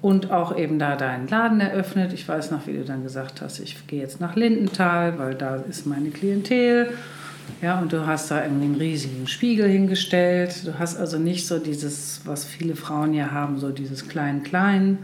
und 0.01 0.31
auch 0.31 0.57
eben 0.57 0.79
da 0.79 0.95
deinen 0.95 1.27
Laden 1.27 1.59
eröffnet. 1.59 2.13
Ich 2.13 2.27
weiß 2.27 2.51
noch, 2.51 2.65
wie 2.67 2.73
du 2.73 2.85
dann 2.85 3.03
gesagt 3.03 3.41
hast, 3.41 3.59
ich 3.59 3.87
gehe 3.87 3.99
jetzt 3.99 4.21
nach 4.21 4.35
Lindenthal, 4.35 5.19
weil 5.19 5.35
da 5.35 5.55
ist 5.55 5.85
meine 5.85 6.09
Klientel. 6.09 6.93
Ja, 7.61 7.79
und 7.79 7.91
du 7.91 8.05
hast 8.05 8.31
da 8.31 8.43
irgendwie 8.43 8.65
einen 8.65 8.75
riesigen 8.75 9.27
Spiegel 9.27 9.67
hingestellt. 9.67 10.65
Du 10.65 10.79
hast 10.79 10.97
also 10.97 11.17
nicht 11.17 11.47
so 11.47 11.59
dieses, 11.59 12.21
was 12.25 12.45
viele 12.45 12.75
Frauen 12.75 13.13
ja 13.13 13.31
haben, 13.31 13.57
so 13.57 13.71
dieses 13.71 14.07
Klein-Klein. 14.07 14.99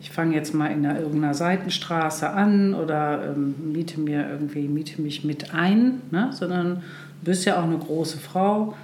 Ich 0.00 0.10
fange 0.10 0.34
jetzt 0.34 0.54
mal 0.54 0.68
in 0.68 0.86
einer, 0.86 0.98
irgendeiner 0.98 1.34
Seitenstraße 1.34 2.30
an 2.30 2.74
oder 2.74 3.34
ähm, 3.34 3.54
miete 3.72 4.00
mir 4.00 4.28
irgendwie, 4.28 4.68
miete 4.68 5.02
mich 5.02 5.22
mit 5.24 5.54
ein, 5.54 6.00
ne? 6.10 6.30
sondern 6.32 6.82
bist 7.22 7.44
ja 7.44 7.58
auch 7.58 7.64
eine 7.64 7.78
große 7.78 8.18
Frau. 8.18 8.74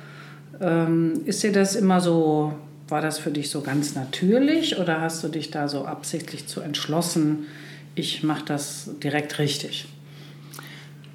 Ähm, 0.61 1.20
ist 1.27 1.42
dir 1.42 1.53
das 1.53 1.77
immer 1.77 2.01
so, 2.01 2.55
war 2.88 3.01
das 3.01 3.18
für 3.18 3.31
dich 3.31 3.51
so 3.51 3.61
ganz 3.61 3.94
natürlich 3.94 4.79
oder 4.79 5.01
hast 5.01 5.22
du 5.22 5.29
dich 5.29 5.51
da 5.51 5.68
so 5.68 5.85
absichtlich 5.85 6.46
zu 6.46 6.61
entschlossen, 6.61 7.46
ich 7.94 8.22
mache 8.22 8.44
das 8.44 8.90
direkt 9.03 9.38
richtig? 9.38 9.87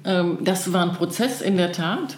Ähm, 0.04 0.38
das 0.42 0.72
war 0.72 0.82
ein 0.82 0.92
Prozess 0.92 1.40
in 1.40 1.56
der 1.56 1.72
Tat. 1.72 2.16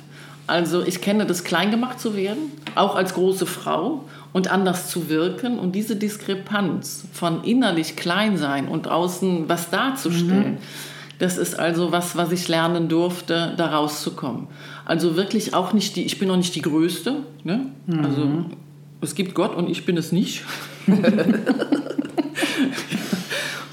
Also 0.48 0.84
ich 0.84 1.00
kenne 1.00 1.26
das, 1.26 1.42
klein 1.42 1.72
gemacht 1.72 1.98
zu 1.98 2.14
werden, 2.16 2.52
auch 2.76 2.94
als 2.94 3.14
große 3.14 3.46
Frau 3.46 4.04
und 4.32 4.48
anders 4.48 4.88
zu 4.88 5.08
wirken. 5.08 5.58
Und 5.58 5.72
diese 5.72 5.96
Diskrepanz 5.96 7.04
von 7.12 7.42
innerlich 7.42 7.96
klein 7.96 8.36
sein 8.36 8.68
und 8.68 8.86
außen 8.86 9.48
was 9.48 9.70
darzustellen, 9.70 10.58
Das 11.18 11.38
ist 11.38 11.58
also 11.58 11.92
was, 11.92 12.16
was 12.16 12.32
ich 12.32 12.48
lernen 12.48 12.88
durfte, 12.88 13.54
da 13.56 13.66
rauszukommen. 13.74 14.48
Also 14.84 15.16
wirklich 15.16 15.54
auch 15.54 15.72
nicht 15.72 15.96
die, 15.96 16.04
ich 16.04 16.18
bin 16.18 16.28
noch 16.28 16.36
nicht 16.36 16.54
die 16.54 16.62
Größte. 16.62 17.16
Ne? 17.42 17.66
Also 18.02 18.44
es 19.00 19.14
gibt 19.14 19.34
Gott 19.34 19.54
und 19.54 19.70
ich 19.70 19.86
bin 19.86 19.96
es 19.96 20.12
nicht. 20.12 20.42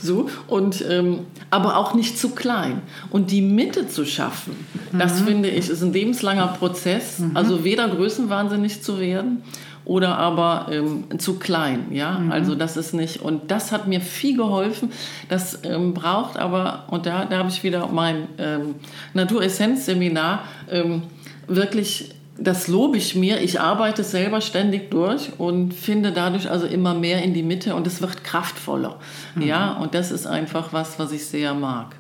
so 0.04 0.30
und 0.48 0.84
ähm, 0.88 1.20
aber 1.50 1.78
auch 1.78 1.94
nicht 1.94 2.18
zu 2.20 2.32
klein 2.32 2.82
und 3.10 3.32
die 3.32 3.42
Mitte 3.42 3.88
zu 3.88 4.06
schaffen 4.06 4.54
das 4.92 5.22
finde 5.22 5.50
ich 5.50 5.70
ist 5.70 5.82
ein 5.82 5.94
lebenslanger 5.94 6.48
Prozess 6.48 7.22
also 7.34 7.64
weder 7.64 7.88
größenwahnsinnig 7.88 8.84
zu 8.84 9.00
werden 9.00 9.44
oder 9.86 10.18
aber 10.18 10.68
ähm, 10.72 11.20
zu 11.20 11.40
klein 11.40 11.88
ja 11.92 12.22
also 12.30 12.56
das 12.56 12.78
ist 12.78 12.94
nicht 12.94 13.22
und 13.22 13.52
das 13.52 13.72
hat 13.72 13.88
mir 13.88 14.02
viel 14.02 14.38
geholfen 14.38 14.92
das 15.30 15.60
ähm, 15.64 15.94
braucht 15.94 16.38
aber 16.38 16.86
und 16.90 17.06
da, 17.06 17.26
da 17.26 17.40
habe 17.40 17.50
ich 17.50 17.64
wieder 17.64 17.88
mein 17.88 18.28
ähm, 18.38 18.76
Naturessenz 19.14 19.86
Seminar 19.86 20.44
ähm, 20.72 21.04
wirklich 21.48 22.16
das 22.38 22.68
lobe 22.68 22.98
ich 22.98 23.16
mir. 23.16 23.42
Ich 23.42 23.62
arbeite 23.62 24.04
selber 24.04 24.42
ständig 24.42 24.90
durch 24.90 25.32
und 25.38 25.74
finde 25.74 26.12
dadurch 26.12 26.50
also 26.50 26.66
immer 26.66 26.94
mehr 26.94 27.22
in 27.22 27.34
die 27.34 27.44
Mitte 27.44 27.76
und 27.76 27.86
es 27.86 28.02
wird 28.02 28.24
kraftvoller. 28.24 29.00
Ja, 29.40 29.74
und 29.74 29.94
das 29.94 30.12
ist 30.12 30.26
einfach 30.26 30.74
was, 30.74 30.98
was 30.98 31.12
ich 31.12 31.26
sehr 31.26 31.54
mag. 31.54 31.96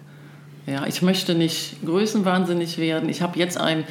Ja, 0.66 0.86
ich 0.88 1.02
möchte 1.02 1.36
nicht 1.36 1.86
größenwahnsinnig 1.86 2.78
werden. 2.78 3.10
Ich 3.10 3.22
habe 3.22 3.38
jetzt 3.38 3.60
ein 3.60 3.84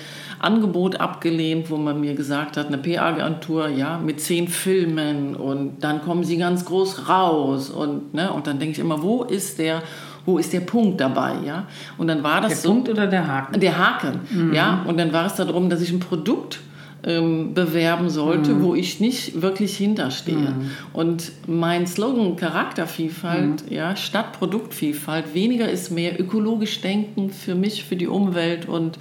Angebot 0.43 0.97
abgelehnt, 1.01 1.71
wo 1.71 1.77
man 1.77 2.01
mir 2.01 2.15
gesagt 2.15 2.57
hat, 2.57 2.67
eine 2.67 2.79
PR-Agentur, 2.79 3.69
ja, 3.69 3.99
mit 3.99 4.21
zehn 4.21 4.49
Filmen 4.49 5.37
und 5.37 5.83
dann 5.85 6.03
kommen 6.03 6.25
sie 6.25 6.37
ganz 6.37 6.65
groß 6.65 7.09
raus 7.09 7.71
und 7.71 8.15
ne, 8.15 8.33
und 8.33 8.47
dann 8.47 8.59
denke 8.59 8.73
ich 8.73 8.79
immer, 8.79 9.03
wo 9.03 9.23
ist 9.23 9.59
der 9.59 9.83
wo 10.25 10.39
ist 10.39 10.53
der 10.53 10.61
Punkt 10.61 11.01
dabei, 11.01 11.33
ja? 11.45 11.67
Und 11.99 12.07
dann 12.07 12.23
war 12.23 12.41
das 12.41 12.51
Der 12.51 12.59
so 12.59 12.69
Punkt 12.69 12.89
oder 12.89 13.09
der 13.09 13.27
Haken? 13.27 13.59
der 13.59 13.77
Haken, 13.77 14.53
ja. 14.55 14.85
Und 14.87 14.97
dann 14.99 15.13
war 15.13 15.27
es 15.27 15.35
darum, 15.35 15.69
dass 15.69 15.81
ich 15.81 15.91
ein 15.91 15.99
Produkt 15.99 16.61
ähm, 17.05 17.55
bewerben 17.55 18.09
sollte, 18.09 18.63
wo 18.63 18.77
ich 18.77 19.01
nicht 19.01 19.43
wirklich 19.43 19.77
hinterstehe. 19.77 20.55
Und 20.93 21.33
mein 21.49 21.89
Slogan 21.89 22.37
Charaktervielfalt, 22.37 23.65
ja, 23.71 23.97
statt 23.97 24.33
Produktvielfalt, 24.39 25.35
weniger 25.35 25.69
ist 25.69 25.91
mehr, 25.91 26.21
ökologisch 26.21 26.81
denken 26.81 27.31
für 27.31 27.57
mich, 27.57 27.83
für 27.85 27.97
die 27.97 28.07
Umwelt 28.07 28.69
und 28.69 28.99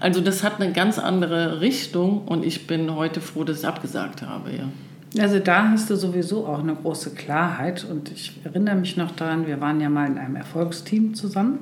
also 0.00 0.20
das 0.20 0.42
hat 0.42 0.60
eine 0.60 0.72
ganz 0.72 0.98
andere 0.98 1.60
Richtung 1.60 2.22
und 2.26 2.44
ich 2.44 2.66
bin 2.66 2.94
heute 2.94 3.20
froh, 3.20 3.44
dass 3.44 3.58
ich 3.58 3.62
es 3.62 3.68
abgesagt 3.68 4.22
habe, 4.22 4.50
ja. 4.50 5.22
Also 5.22 5.38
da 5.38 5.70
hast 5.70 5.88
du 5.88 5.96
sowieso 5.96 6.46
auch 6.46 6.58
eine 6.58 6.74
große 6.74 7.14
Klarheit 7.14 7.86
und 7.88 8.10
ich 8.10 8.32
erinnere 8.44 8.74
mich 8.74 8.96
noch 8.96 9.12
daran, 9.12 9.46
wir 9.46 9.60
waren 9.60 9.80
ja 9.80 9.88
mal 9.88 10.06
in 10.06 10.18
einem 10.18 10.36
Erfolgsteam 10.36 11.14
zusammen. 11.14 11.58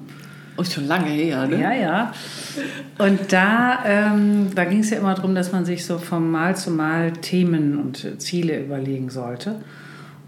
Oh, 0.56 0.64
schon 0.64 0.86
lange 0.86 1.10
her, 1.10 1.46
ne? 1.46 1.60
Ja, 1.60 1.72
ja. 1.72 2.12
Und 2.98 3.32
da, 3.32 3.80
ähm, 3.84 4.48
da 4.54 4.64
ging 4.64 4.80
es 4.80 4.90
ja 4.90 4.98
immer 4.98 5.14
darum, 5.14 5.34
dass 5.34 5.50
man 5.52 5.64
sich 5.64 5.84
so 5.84 5.98
von 5.98 6.30
Mal 6.30 6.56
zu 6.56 6.70
Mal 6.70 7.12
Themen 7.12 7.78
und 7.78 8.20
Ziele 8.20 8.60
überlegen 8.60 9.10
sollte. 9.10 9.56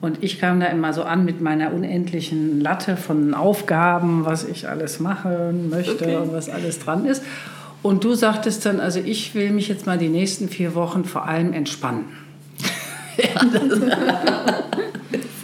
Und 0.01 0.23
ich 0.23 0.38
kam 0.38 0.61
da 0.61 0.66
immer 0.66 0.92
so 0.92 1.05
an 1.05 1.25
mit 1.25 1.40
meiner 1.40 1.73
unendlichen 1.73 2.61
Latte 2.61 2.97
von 2.97 3.35
Aufgaben, 3.35 4.25
was 4.25 4.45
ich 4.45 4.69
alles 4.69 5.01
machen 5.01 5.71
möchte 5.71 6.05
Okay. 6.05 6.16
und 6.16 6.33
was 6.33 6.49
alles 6.49 6.81
dran 6.81 7.07
ist. 7.07 7.23
Und 7.87 8.03
du 8.03 8.14
sagtest 8.14 8.66
dann, 8.66 8.81
also 8.81 8.99
ich 8.99 9.37
will 9.37 9.51
mich 9.51 9.68
jetzt 9.68 9.87
mal 9.87 9.96
die 9.96 10.09
nächsten 10.09 10.49
vier 10.49 10.75
Wochen 10.75 11.05
vor 11.05 11.29
allem 11.29 11.53
entspannen. 11.53 12.07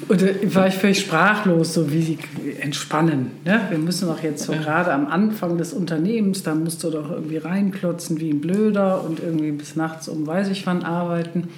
Und 0.08 0.20
da 0.20 0.26
war 0.52 0.66
ich 0.66 0.74
völlig 0.74 0.98
sprachlos, 0.98 1.72
so 1.72 1.92
wie 1.92 2.02
sie 2.02 2.18
entspannen. 2.60 3.30
Ne? 3.44 3.60
Wir 3.70 3.78
müssen 3.78 4.08
doch 4.08 4.20
jetzt 4.24 4.44
so 4.44 4.52
gerade 4.54 4.92
am 4.92 5.06
Anfang 5.06 5.56
des 5.56 5.72
Unternehmens, 5.72 6.42
da 6.42 6.56
musst 6.56 6.82
du 6.82 6.90
doch 6.90 7.12
irgendwie 7.12 7.36
reinklotzen 7.36 8.18
wie 8.18 8.30
ein 8.30 8.40
Blöder 8.40 9.04
und 9.04 9.20
irgendwie 9.20 9.52
bis 9.52 9.76
nachts 9.76 10.08
um 10.08 10.26
weiß 10.26 10.48
ich 10.48 10.66
wann 10.66 10.82
arbeiten. 10.82 11.48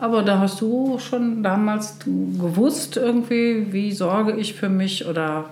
Aber 0.00 0.24
da 0.24 0.40
hast 0.40 0.60
du 0.60 0.98
schon 0.98 1.44
damals 1.44 1.98
gewusst, 2.00 2.96
irgendwie, 2.96 3.68
wie 3.70 3.92
sorge 3.92 4.32
ich 4.32 4.54
für 4.54 4.68
mich 4.68 5.06
oder 5.06 5.44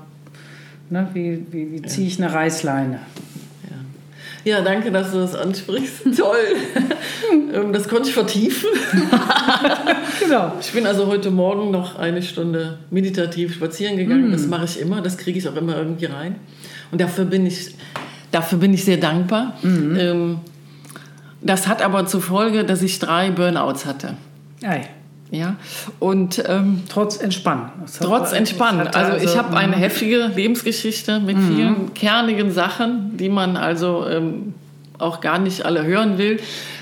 ne, 0.90 1.08
wie, 1.14 1.46
wie, 1.52 1.70
wie 1.70 1.82
ziehe 1.82 2.08
ich 2.08 2.20
eine 2.20 2.34
Reißleine. 2.34 2.98
Ja, 4.46 4.60
danke, 4.60 4.92
dass 4.92 5.10
du 5.10 5.18
das 5.18 5.34
ansprichst. 5.34 6.04
Toll. 6.16 6.36
Ähm, 7.52 7.72
das 7.72 7.88
konnte 7.88 8.08
ich 8.08 8.14
vertiefen. 8.14 8.68
Genau. 10.20 10.52
Ich 10.60 10.72
bin 10.72 10.86
also 10.86 11.06
heute 11.06 11.30
Morgen 11.30 11.70
noch 11.70 11.98
eine 11.98 12.22
Stunde 12.22 12.78
meditativ 12.90 13.54
spazieren 13.54 13.96
gegangen. 13.96 14.32
Das 14.32 14.46
mache 14.46 14.64
ich 14.64 14.80
immer. 14.80 15.00
Das 15.00 15.18
kriege 15.18 15.38
ich 15.38 15.46
auch 15.48 15.54
immer 15.54 15.76
irgendwie 15.76 16.06
rein. 16.06 16.36
Und 16.90 17.00
dafür 17.00 17.26
bin 17.26 17.46
ich, 17.46 17.74
dafür 18.32 18.58
bin 18.58 18.72
ich 18.74 18.84
sehr 18.84 18.96
dankbar. 18.96 19.56
Ähm, 19.62 20.38
Das 21.42 21.68
hat 21.68 21.82
aber 21.82 22.06
zur 22.06 22.22
Folge, 22.22 22.64
dass 22.64 22.82
ich 22.82 22.98
drei 22.98 23.30
Burnouts 23.30 23.84
hatte. 23.86 24.14
Ei, 24.64 24.88
Ja, 25.30 25.56
und 25.98 26.42
ähm, 26.46 26.82
trotz 26.88 27.16
Entspannen. 27.16 27.70
Trotz 28.00 28.32
Entspannen. 28.32 28.86
Also 28.86 29.16
ich 29.24 29.36
habe 29.36 29.56
eine 29.56 29.76
mhm. 29.76 29.80
heftige 29.80 30.30
Lebensgeschichte 30.34 31.18
mit 31.18 31.36
vielen 31.36 31.94
kernigen 31.94 32.52
Sachen, 32.52 33.16
die 33.16 33.28
man 33.28 33.56
also 33.56 34.06
ähm, 34.08 34.54
auch 34.98 35.20
gar 35.20 35.38
nicht 35.38 35.64
alle 35.64 35.84
hören 35.84 36.18
will. 36.18 36.38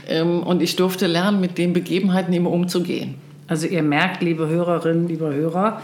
Ähm, 0.09 0.43
und 0.43 0.61
ich 0.61 0.77
durfte 0.77 1.07
lernen, 1.07 1.41
mit 1.41 1.57
den 1.57 1.73
Begebenheiten 1.73 2.33
immer 2.35 2.51
umzugehen. 2.51 3.15
Also 3.47 3.67
ihr 3.67 3.83
merkt, 3.83 4.23
liebe 4.23 4.47
Hörerinnen, 4.49 5.09
liebe 5.09 5.33
Hörer, 5.33 5.81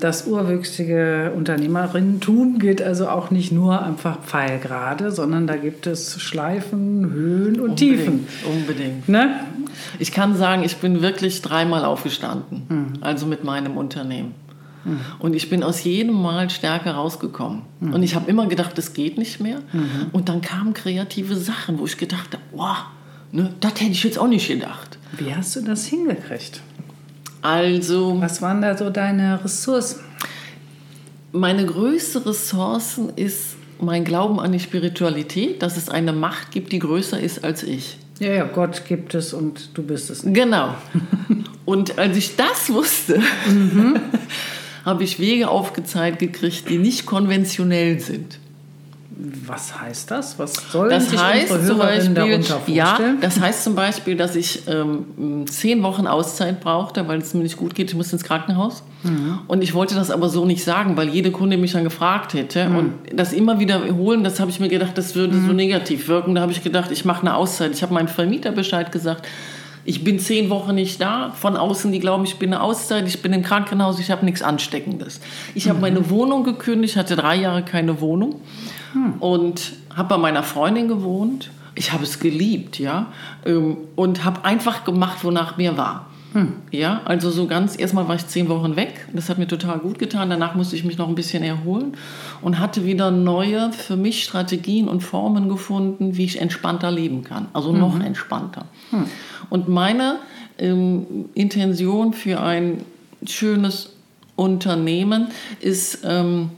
das 0.00 0.26
urwüchsige 0.26 1.32
Unternehmerinnentum 1.34 2.58
geht 2.58 2.80
also 2.80 3.08
auch 3.08 3.30
nicht 3.30 3.50
nur 3.50 3.82
einfach 3.82 4.20
pfeilgerade, 4.22 5.10
sondern 5.10 5.46
da 5.46 5.56
gibt 5.56 5.86
es 5.86 6.20
Schleifen, 6.20 7.10
Höhen 7.10 7.58
und 7.60 7.76
Tiefen. 7.76 8.26
Unbedingt. 8.48 9.08
Ne? 9.08 9.40
Ich 9.98 10.12
kann 10.12 10.36
sagen, 10.36 10.62
ich 10.62 10.76
bin 10.76 11.02
wirklich 11.02 11.42
dreimal 11.42 11.84
aufgestanden, 11.84 12.98
also 13.00 13.26
mit 13.26 13.42
meinem 13.44 13.76
Unternehmen. 13.76 14.34
Und 15.18 15.34
ich 15.34 15.50
bin 15.50 15.64
aus 15.64 15.82
jedem 15.82 16.14
Mal 16.14 16.48
stärker 16.48 16.92
rausgekommen. 16.92 17.62
Und 17.80 18.04
ich 18.04 18.14
habe 18.14 18.30
immer 18.30 18.46
gedacht, 18.46 18.78
das 18.78 18.92
geht 18.92 19.18
nicht 19.18 19.40
mehr. 19.40 19.58
Und 20.12 20.28
dann 20.28 20.42
kamen 20.42 20.74
kreative 20.74 21.34
Sachen, 21.34 21.80
wo 21.80 21.86
ich 21.86 21.96
gedacht 21.96 22.34
habe, 22.34 22.42
wow, 22.52 22.76
ne, 23.32 23.52
das 23.58 23.72
hätte 23.72 23.90
ich 23.90 24.04
jetzt 24.04 24.18
auch 24.18 24.28
nicht 24.28 24.46
gedacht. 24.46 24.98
Wie 25.18 25.34
hast 25.34 25.56
du 25.56 25.62
das 25.62 25.86
hingekriegt? 25.86 26.60
Also 27.46 28.20
Was 28.20 28.42
waren 28.42 28.60
da 28.60 28.76
so 28.76 28.90
deine 28.90 29.42
Ressourcen? 29.44 30.00
meine 31.36 31.66
größte 31.66 32.26
Ressource 32.26 33.00
ist 33.16 33.56
mein 33.80 34.04
Glauben 34.04 34.40
an 34.40 34.52
die 34.52 34.60
Spiritualität, 34.60 35.62
dass 35.62 35.76
es 35.76 35.88
eine 35.88 36.12
Macht 36.12 36.50
gibt, 36.50 36.72
die 36.72 36.78
größer 36.78 37.20
ist 37.20 37.44
als 37.44 37.62
ich. 37.62 37.98
Ja, 38.18 38.32
ja, 38.32 38.44
Gott 38.44 38.84
gibt 38.86 39.14
es 39.14 39.34
und 39.34 39.76
du 39.76 39.82
bist 39.82 40.08
es 40.10 40.24
nicht. 40.24 40.34
Genau. 40.34 40.74
Und 41.66 41.98
als 41.98 42.16
ich 42.16 42.36
das 42.36 42.70
wusste, 42.70 43.20
habe 44.84 45.02
ich 45.02 45.18
Wege 45.18 45.48
aufgezeigt 45.48 46.20
gekriegt, 46.20 46.68
die 46.68 46.78
nicht 46.78 47.06
konventionell 47.06 47.98
sind. 47.98 48.38
Was 49.46 49.80
heißt 49.80 50.10
das? 50.10 50.38
Was 50.38 50.54
sollen 50.70 50.90
Das 50.90 51.10
sich 51.10 51.18
heißt 51.18 51.66
zum 51.66 51.78
Beispiel, 51.78 52.14
darunter 52.14 52.60
ja, 52.66 52.86
vorstellen? 52.86 53.18
das 53.20 53.40
heißt 53.40 53.64
zum 53.64 53.74
Beispiel, 53.74 54.16
dass 54.16 54.36
ich 54.36 54.62
ähm, 54.68 55.46
zehn 55.46 55.82
Wochen 55.82 56.06
Auszeit 56.06 56.60
brauchte, 56.60 57.08
weil 57.08 57.18
es 57.18 57.32
mir 57.32 57.42
nicht 57.42 57.56
gut 57.56 57.74
geht. 57.74 57.90
Ich 57.90 57.96
musste 57.96 58.16
ins 58.16 58.24
Krankenhaus. 58.24 58.82
Mhm. 59.04 59.38
Und 59.46 59.62
ich 59.62 59.72
wollte 59.74 59.94
das 59.94 60.10
aber 60.10 60.28
so 60.28 60.44
nicht 60.44 60.64
sagen, 60.64 60.96
weil 60.96 61.08
jede 61.08 61.30
Kunde 61.30 61.56
mich 61.56 61.72
dann 61.72 61.84
gefragt 61.84 62.34
hätte. 62.34 62.68
Mhm. 62.68 62.76
Und 62.76 62.92
das 63.14 63.32
immer 63.32 63.58
wieder 63.58 63.84
wiederholen, 63.84 64.22
das 64.22 64.38
habe 64.40 64.50
ich 64.50 64.60
mir 64.60 64.68
gedacht, 64.68 64.96
das 64.98 65.14
würde 65.14 65.34
so 65.46 65.52
negativ 65.52 66.08
wirken. 66.08 66.34
Da 66.34 66.42
habe 66.42 66.52
ich 66.52 66.62
gedacht, 66.62 66.90
ich 66.90 67.04
mache 67.04 67.22
eine 67.22 67.34
Auszeit. 67.34 67.72
Ich 67.72 67.82
habe 67.82 67.94
meinem 67.94 68.08
Vermieter 68.08 68.52
Bescheid 68.52 68.92
gesagt. 68.92 69.26
Ich 69.86 70.02
bin 70.04 70.18
zehn 70.18 70.50
Wochen 70.50 70.74
nicht 70.74 71.00
da. 71.00 71.30
Von 71.30 71.56
außen, 71.56 71.92
die 71.92 72.00
glauben, 72.00 72.24
ich 72.24 72.36
bin 72.36 72.52
eine 72.52 72.60
Auszeit. 72.62 73.06
Ich 73.06 73.22
bin 73.22 73.32
im 73.32 73.42
Krankenhaus. 73.42 73.98
Ich 74.00 74.10
habe 74.10 74.24
nichts 74.24 74.42
Ansteckendes. 74.42 75.20
Ich 75.54 75.64
Mhm. 75.66 75.70
habe 75.70 75.80
meine 75.80 76.10
Wohnung 76.10 76.42
gekündigt. 76.44 76.96
hatte 76.96 77.14
drei 77.16 77.36
Jahre 77.36 77.62
keine 77.62 78.00
Wohnung 78.00 78.40
und 79.20 79.72
habe 79.94 80.08
bei 80.10 80.18
meiner 80.18 80.42
Freundin 80.42 80.88
gewohnt. 80.88 81.50
Ich 81.74 81.92
habe 81.92 82.02
es 82.04 82.18
geliebt, 82.18 82.78
ja, 82.78 83.06
ähm, 83.44 83.76
und 83.96 84.24
habe 84.24 84.44
einfach 84.44 84.84
gemacht, 84.84 85.18
wonach 85.22 85.56
mir 85.58 85.76
war. 85.76 86.06
Ja, 86.70 87.00
also 87.04 87.30
so 87.30 87.46
ganz, 87.46 87.78
erstmal 87.78 88.08
war 88.08 88.16
ich 88.16 88.26
zehn 88.26 88.48
Wochen 88.48 88.76
weg, 88.76 89.06
das 89.12 89.28
hat 89.28 89.38
mir 89.38 89.46
total 89.46 89.78
gut 89.78 89.98
getan, 89.98 90.28
danach 90.28 90.54
musste 90.54 90.76
ich 90.76 90.84
mich 90.84 90.98
noch 90.98 91.08
ein 91.08 91.14
bisschen 91.14 91.42
erholen 91.42 91.96
und 92.42 92.58
hatte 92.58 92.84
wieder 92.84 93.10
neue, 93.10 93.72
für 93.72 93.96
mich 93.96 94.22
Strategien 94.22 94.88
und 94.88 95.00
Formen 95.00 95.48
gefunden, 95.48 96.16
wie 96.16 96.24
ich 96.24 96.40
entspannter 96.40 96.90
leben 96.90 97.24
kann, 97.24 97.48
also 97.54 97.72
noch 97.72 97.98
entspannter. 98.00 98.66
Und 99.48 99.68
meine 99.68 100.18
ähm, 100.58 101.26
Intention 101.34 102.12
für 102.12 102.40
ein 102.40 102.82
schönes 103.26 103.90
Unternehmen 104.36 105.28
ist, 105.60 106.00
ähm, 106.04 106.50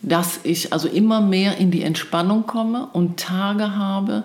dass 0.00 0.40
ich 0.42 0.72
also 0.72 0.88
immer 0.88 1.20
mehr 1.20 1.58
in 1.58 1.70
die 1.70 1.82
Entspannung 1.82 2.46
komme 2.46 2.88
und 2.92 3.20
Tage 3.20 3.76
habe, 3.76 4.24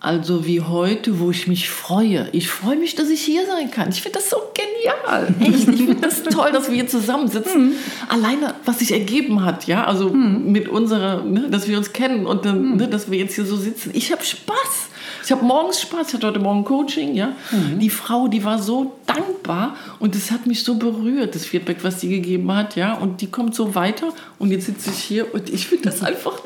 Also 0.00 0.46
wie 0.46 0.60
heute, 0.60 1.18
wo 1.18 1.32
ich 1.32 1.48
mich 1.48 1.68
freue. 1.68 2.28
Ich 2.30 2.48
freue 2.48 2.76
mich, 2.76 2.94
dass 2.94 3.08
ich 3.08 3.20
hier 3.20 3.44
sein 3.46 3.68
kann. 3.72 3.88
Ich 3.88 4.00
finde 4.00 4.18
das 4.18 4.30
so 4.30 4.36
genial. 4.54 5.34
Echt, 5.40 5.68
ich 5.68 5.86
finde 5.86 5.96
das 5.96 6.22
toll, 6.22 6.52
dass 6.52 6.68
wir 6.68 6.76
hier 6.76 6.86
zusammensitzen. 6.86 7.72
Alleine, 8.08 8.54
was 8.64 8.78
sich 8.78 8.92
ergeben 8.92 9.44
hat, 9.44 9.66
ja, 9.66 9.84
also 9.84 10.10
mit 10.10 10.68
unserer, 10.68 11.24
ne, 11.24 11.50
dass 11.50 11.66
wir 11.66 11.76
uns 11.76 11.92
kennen 11.92 12.26
und 12.26 12.44
dann, 12.44 12.76
ne, 12.76 12.86
dass 12.86 13.10
wir 13.10 13.18
jetzt 13.18 13.34
hier 13.34 13.44
so 13.44 13.56
sitzen. 13.56 13.90
Ich 13.92 14.12
habe 14.12 14.24
Spaß. 14.24 14.88
Ich 15.24 15.32
habe 15.32 15.44
morgens 15.44 15.80
Spaß, 15.80 16.08
ich 16.08 16.14
hatte 16.14 16.28
heute 16.28 16.38
Morgen 16.38 16.64
Coaching, 16.64 17.14
ja. 17.14 17.32
Die 17.80 17.90
Frau, 17.90 18.28
die 18.28 18.44
war 18.44 18.62
so 18.62 18.98
dankbar 19.04 19.76
und 19.98 20.14
es 20.14 20.30
hat 20.30 20.46
mich 20.46 20.62
so 20.62 20.76
berührt, 20.76 21.34
das 21.34 21.44
Feedback, 21.44 21.78
was 21.82 22.00
sie 22.00 22.08
gegeben 22.08 22.50
hat, 22.54 22.76
ja. 22.76 22.94
Und 22.94 23.20
die 23.20 23.26
kommt 23.26 23.54
so 23.54 23.74
weiter 23.74 24.14
und 24.38 24.52
jetzt 24.52 24.66
sitze 24.66 24.90
ich 24.90 24.98
hier 24.98 25.34
und 25.34 25.50
ich 25.50 25.66
finde 25.66 25.90
das 25.90 26.02
einfach 26.04 26.40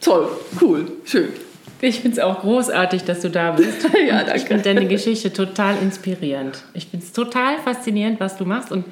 toll, 0.00 0.28
cool, 0.60 0.92
schön. 1.04 1.28
Ich 1.80 2.00
finde 2.00 2.16
es 2.16 2.22
auch 2.22 2.40
großartig, 2.40 3.04
dass 3.04 3.20
du 3.20 3.30
da 3.30 3.52
bist. 3.52 3.88
Ja, 4.08 4.20
Ich 4.20 4.26
danke. 4.26 4.46
finde 4.46 4.62
deine 4.62 4.86
Geschichte 4.86 5.32
total 5.32 5.76
inspirierend. 5.82 6.62
Ich 6.74 6.86
finde 6.86 7.04
es 7.04 7.12
total 7.12 7.58
faszinierend, 7.58 8.20
was 8.20 8.36
du 8.36 8.44
machst. 8.44 8.72
Und 8.72 8.84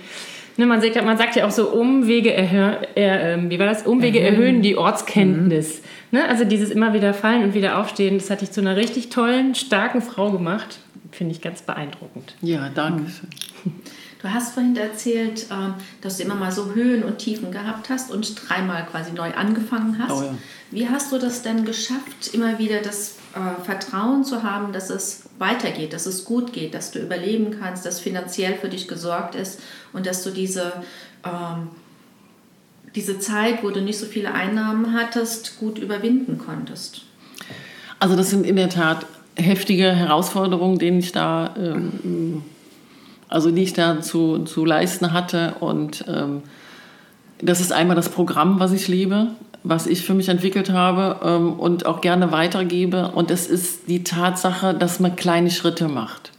ne, 0.57 0.67
man, 0.67 0.81
sagt, 0.81 1.03
man 1.05 1.17
sagt 1.17 1.37
ja 1.37 1.47
auch 1.47 1.51
so, 1.51 1.69
Umwege, 1.71 2.33
erhö 2.35 2.73
er, 2.95 3.35
ähm, 3.35 3.51
wie 3.51 3.59
war 3.59 3.67
das? 3.67 3.87
Umwege 3.87 4.21
erhöhen 4.21 4.61
die 4.63 4.77
Ortskenntnis. 4.77 5.83
Ne? 6.11 6.29
Also 6.29 6.45
dieses 6.45 6.71
immer 6.71 6.93
wieder 6.95 7.15
fallen 7.15 7.43
und 7.45 7.55
wieder 7.55 7.79
aufstehen, 7.79 8.19
das 8.19 8.31
hat 8.31 8.41
dich 8.41 8.51
zu 8.51 8.61
einer 8.61 8.77
richtig 8.77 9.09
tollen, 9.09 9.55
starken 9.55 10.03
Frau 10.03 10.31
gemacht. 10.31 10.79
Finde 11.11 11.33
ich 11.33 11.41
ganz 11.41 11.63
beeindruckend. 11.63 12.35
Ja, 12.43 12.69
danke 12.75 13.05
schön. 13.11 13.73
Du 14.25 14.33
hast 14.33 14.55
vorhin 14.55 14.75
erzählt, 14.75 15.49
ähm, 15.51 15.75
dass 16.01 16.17
du 16.17 16.23
immer 16.23 16.35
mal 16.35 16.51
so 16.51 16.73
Höhen 16.75 17.03
und 17.03 17.19
Tiefen 17.19 17.51
gehabt 17.51 17.91
hast 17.91 18.11
und 18.11 18.35
dreimal 18.49 18.87
quasi 18.87 19.13
neu 19.13 19.35
angefangen 19.35 19.99
hast. 19.99 20.13
Oh 20.13 20.23
ja. 20.23 20.35
Wie 20.71 20.89
hast 20.89 21.13
du 21.13 21.19
das 21.19 21.43
denn 21.43 21.67
geschafft, 21.67 22.33
immer 22.33 22.59
wieder 22.59 22.81
das 22.81 23.17
äh, 23.35 23.63
Vertrauen 23.63 24.25
zu 24.25 24.43
haben, 24.43 24.73
dass 24.73 24.89
es 24.89 25.25
weitergeht, 25.39 25.93
dass 25.93 26.07
es 26.07 26.25
gut 26.25 26.55
geht, 26.55 26.73
dass 26.73 26.91
du 26.91 27.01
überleben 27.01 27.55
kannst, 27.61 27.85
dass 27.85 28.01
finanziell 28.01 28.55
für 28.55 28.71
dich 28.71 28.89
gesorgt 28.89 29.35
ist 29.35 29.61
und 29.93 30.07
dass 30.07 30.25
du 30.25 30.31
diese, 30.31 30.73
ähm, 31.23 31.69
diese 32.95 33.19
Zeit, 33.19 33.63
wo 33.63 33.69
du 33.69 33.83
nicht 33.83 33.99
so 33.99 34.07
viele 34.07 34.33
Einnahmen 34.33 34.95
hattest, 34.95 35.59
gut 35.61 35.77
überwinden 35.77 36.39
konntest? 36.39 37.03
Also 37.99 38.17
das 38.17 38.31
sind 38.31 38.47
in 38.47 38.57
der 38.57 38.71
Tat 38.71 39.05
heftige 39.37 39.93
Herausforderungen, 39.93 40.79
denen 40.79 41.01
ich 41.01 41.13
da, 41.13 41.55
ähm, 41.59 42.43
also 43.35 43.51
die 43.51 43.65
ich 43.65 43.73
da 43.73 44.01
zu, 44.01 44.45
zu 44.45 44.65
leisten 44.65 45.13
hatte. 45.13 45.57
Und 45.59 46.05
ähm, 46.07 46.43
das 47.41 47.61
ist 47.61 47.73
einmal 47.73 47.97
das 47.97 48.09
Programm, 48.09 48.61
was 48.61 48.71
ich 48.71 48.87
liebe, 48.87 49.27
was 49.65 49.89
ich 49.89 50.03
für 50.03 50.15
mich 50.15 50.29
entwickelt 50.29 50.71
habe 50.71 51.21
ähm, 51.25 51.55
und 51.55 51.85
auch 51.85 52.01
gerne 52.01 52.31
weitergebe. 52.31 53.11
Und 53.13 53.33
es 53.33 53.49
ist 53.49 53.89
die 53.89 54.05
Tatsache, 54.05 54.73
dass 54.73 55.01
man 55.01 55.17
kleine 55.17 55.51
Schritte 55.51 55.89
macht. 55.89 56.31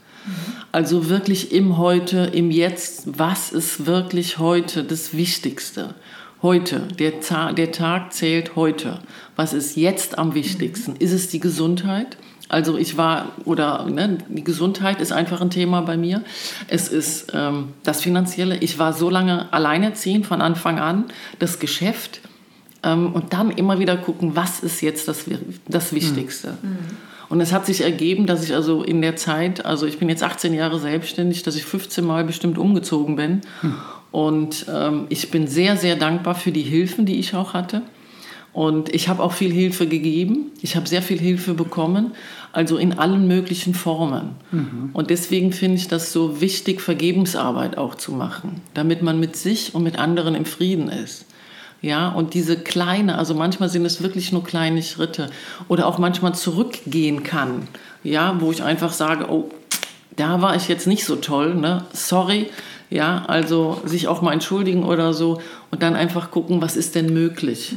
Also 0.71 1.09
wirklich 1.09 1.51
im 1.51 1.77
Heute, 1.77 2.31
im 2.33 2.49
Jetzt, 2.49 3.19
was 3.19 3.51
ist 3.51 3.85
wirklich 3.85 4.39
heute 4.39 4.85
das 4.85 5.13
Wichtigste? 5.13 5.95
Heute, 6.41 6.79
der, 6.97 7.19
Ta 7.19 7.51
der 7.51 7.73
Tag 7.73 8.13
zählt 8.13 8.55
heute. 8.55 8.99
Was 9.35 9.51
ist 9.51 9.75
jetzt 9.75 10.17
am 10.17 10.33
wichtigsten? 10.33 10.95
Ist 10.95 11.11
es 11.11 11.27
die 11.27 11.39
Gesundheit? 11.41 12.17
Also 12.55 12.77
ich 12.77 12.95
war, 12.95 13.33
oder 13.43 13.85
ne, 13.89 14.17
die 14.29 14.45
Gesundheit 14.45 15.01
ist 15.01 15.11
einfach 15.11 15.41
ein 15.41 15.49
Thema 15.49 15.81
bei 15.81 15.97
mir. 15.97 16.23
Es 16.69 16.87
ist 16.87 17.33
ähm, 17.33 17.73
das 17.83 18.01
Finanzielle. 18.01 18.55
Ich 18.59 18.79
war 18.79 18.93
so 18.93 19.09
lange 19.09 19.51
alleinerziehend 19.51 20.25
von 20.25 20.39
Anfang 20.39 20.79
an. 20.79 21.03
Das 21.37 21.59
Geschäft, 21.59 22.21
ähm, 22.81 23.11
und 23.11 23.33
dann 23.33 23.51
immer 23.51 23.79
wieder 23.79 23.97
gucken, 23.97 24.37
was 24.37 24.61
ist 24.61 24.79
jetzt 24.79 25.09
das, 25.09 25.25
das 25.67 25.91
Wichtigste. 25.91 26.57
Und 27.27 27.41
es 27.41 27.51
hat 27.51 27.65
sich 27.65 27.81
ergeben, 27.81 28.25
dass 28.25 28.41
ich 28.41 28.55
also 28.55 28.83
in 28.83 29.01
der 29.01 29.17
Zeit, 29.17 29.65
also 29.65 29.85
ich 29.85 29.99
bin 29.99 30.07
jetzt 30.07 30.23
18 30.23 30.53
Jahre 30.53 30.79
selbstständig, 30.79 31.43
dass 31.43 31.57
ich 31.57 31.65
15 31.65 32.05
Mal 32.05 32.23
bestimmt 32.23 32.57
umgezogen 32.57 33.17
bin. 33.17 33.41
Und 34.11 34.67
ähm, 34.73 35.07
ich 35.09 35.29
bin 35.29 35.47
sehr, 35.47 35.75
sehr 35.75 35.97
dankbar 35.97 36.35
für 36.35 36.53
die 36.53 36.61
Hilfen, 36.61 37.05
die 37.05 37.19
ich 37.19 37.35
auch 37.35 37.53
hatte. 37.53 37.81
Und 38.55 38.95
ich 38.95 39.09
habe 39.09 39.21
auch 39.21 39.33
viel 39.33 39.51
Hilfe 39.51 39.85
gegeben. 39.85 40.49
Ich 40.61 40.77
habe 40.77 40.87
sehr 40.87 41.01
viel 41.01 41.19
Hilfe 41.19 41.55
bekommen, 41.55 42.13
also 42.53 42.77
in 42.77 42.97
allen 42.97 43.27
möglichen 43.27 43.73
Formen. 43.73 44.29
Und 44.93 45.09
deswegen 45.09 45.51
finde 45.51 45.75
ich 45.75 45.89
das 45.89 46.13
so 46.13 46.39
wichtig, 46.39 46.79
Vergebensarbeit 46.79 47.77
auch 47.77 47.95
zu 47.95 48.13
machen, 48.13 48.61
damit 48.73 49.01
man 49.01 49.19
mit 49.19 49.35
sich 49.35 49.75
und 49.75 49.83
mit 49.83 49.99
anderen 49.99 50.35
im 50.35 50.45
Frieden 50.45 50.87
ist. 50.87 51.25
Ja, 51.81 52.07
und 52.07 52.33
diese 52.33 52.55
kleine, 52.57 53.17
also 53.17 53.33
manchmal 53.33 53.67
sind 53.67 53.83
es 53.83 54.01
wirklich 54.01 54.31
nur 54.31 54.45
kleine 54.45 54.81
Schritte 54.83 55.29
oder 55.67 55.85
auch 55.85 55.97
manchmal 55.97 56.33
zurückgehen 56.33 57.23
kann. 57.23 57.67
Ja, 58.05 58.37
wo 58.39 58.53
ich 58.53 58.63
einfach 58.63 58.93
sage, 58.93 59.29
oh, 59.29 59.49
da 60.15 60.41
war 60.41 60.55
ich 60.55 60.69
jetzt 60.69 60.87
nicht 60.87 61.03
so 61.03 61.17
toll, 61.17 61.55
ne? 61.55 61.83
Sorry. 61.91 62.47
Ja, 62.89 63.25
also 63.27 63.81
sich 63.83 64.07
auch 64.07 64.21
mal 64.21 64.31
entschuldigen 64.31 64.85
oder 64.85 65.13
so 65.13 65.41
und 65.71 65.83
dann 65.83 65.95
einfach 65.95 66.31
gucken, 66.31 66.61
was 66.61 66.77
ist 66.77 66.95
denn 66.95 67.13
möglich. 67.13 67.75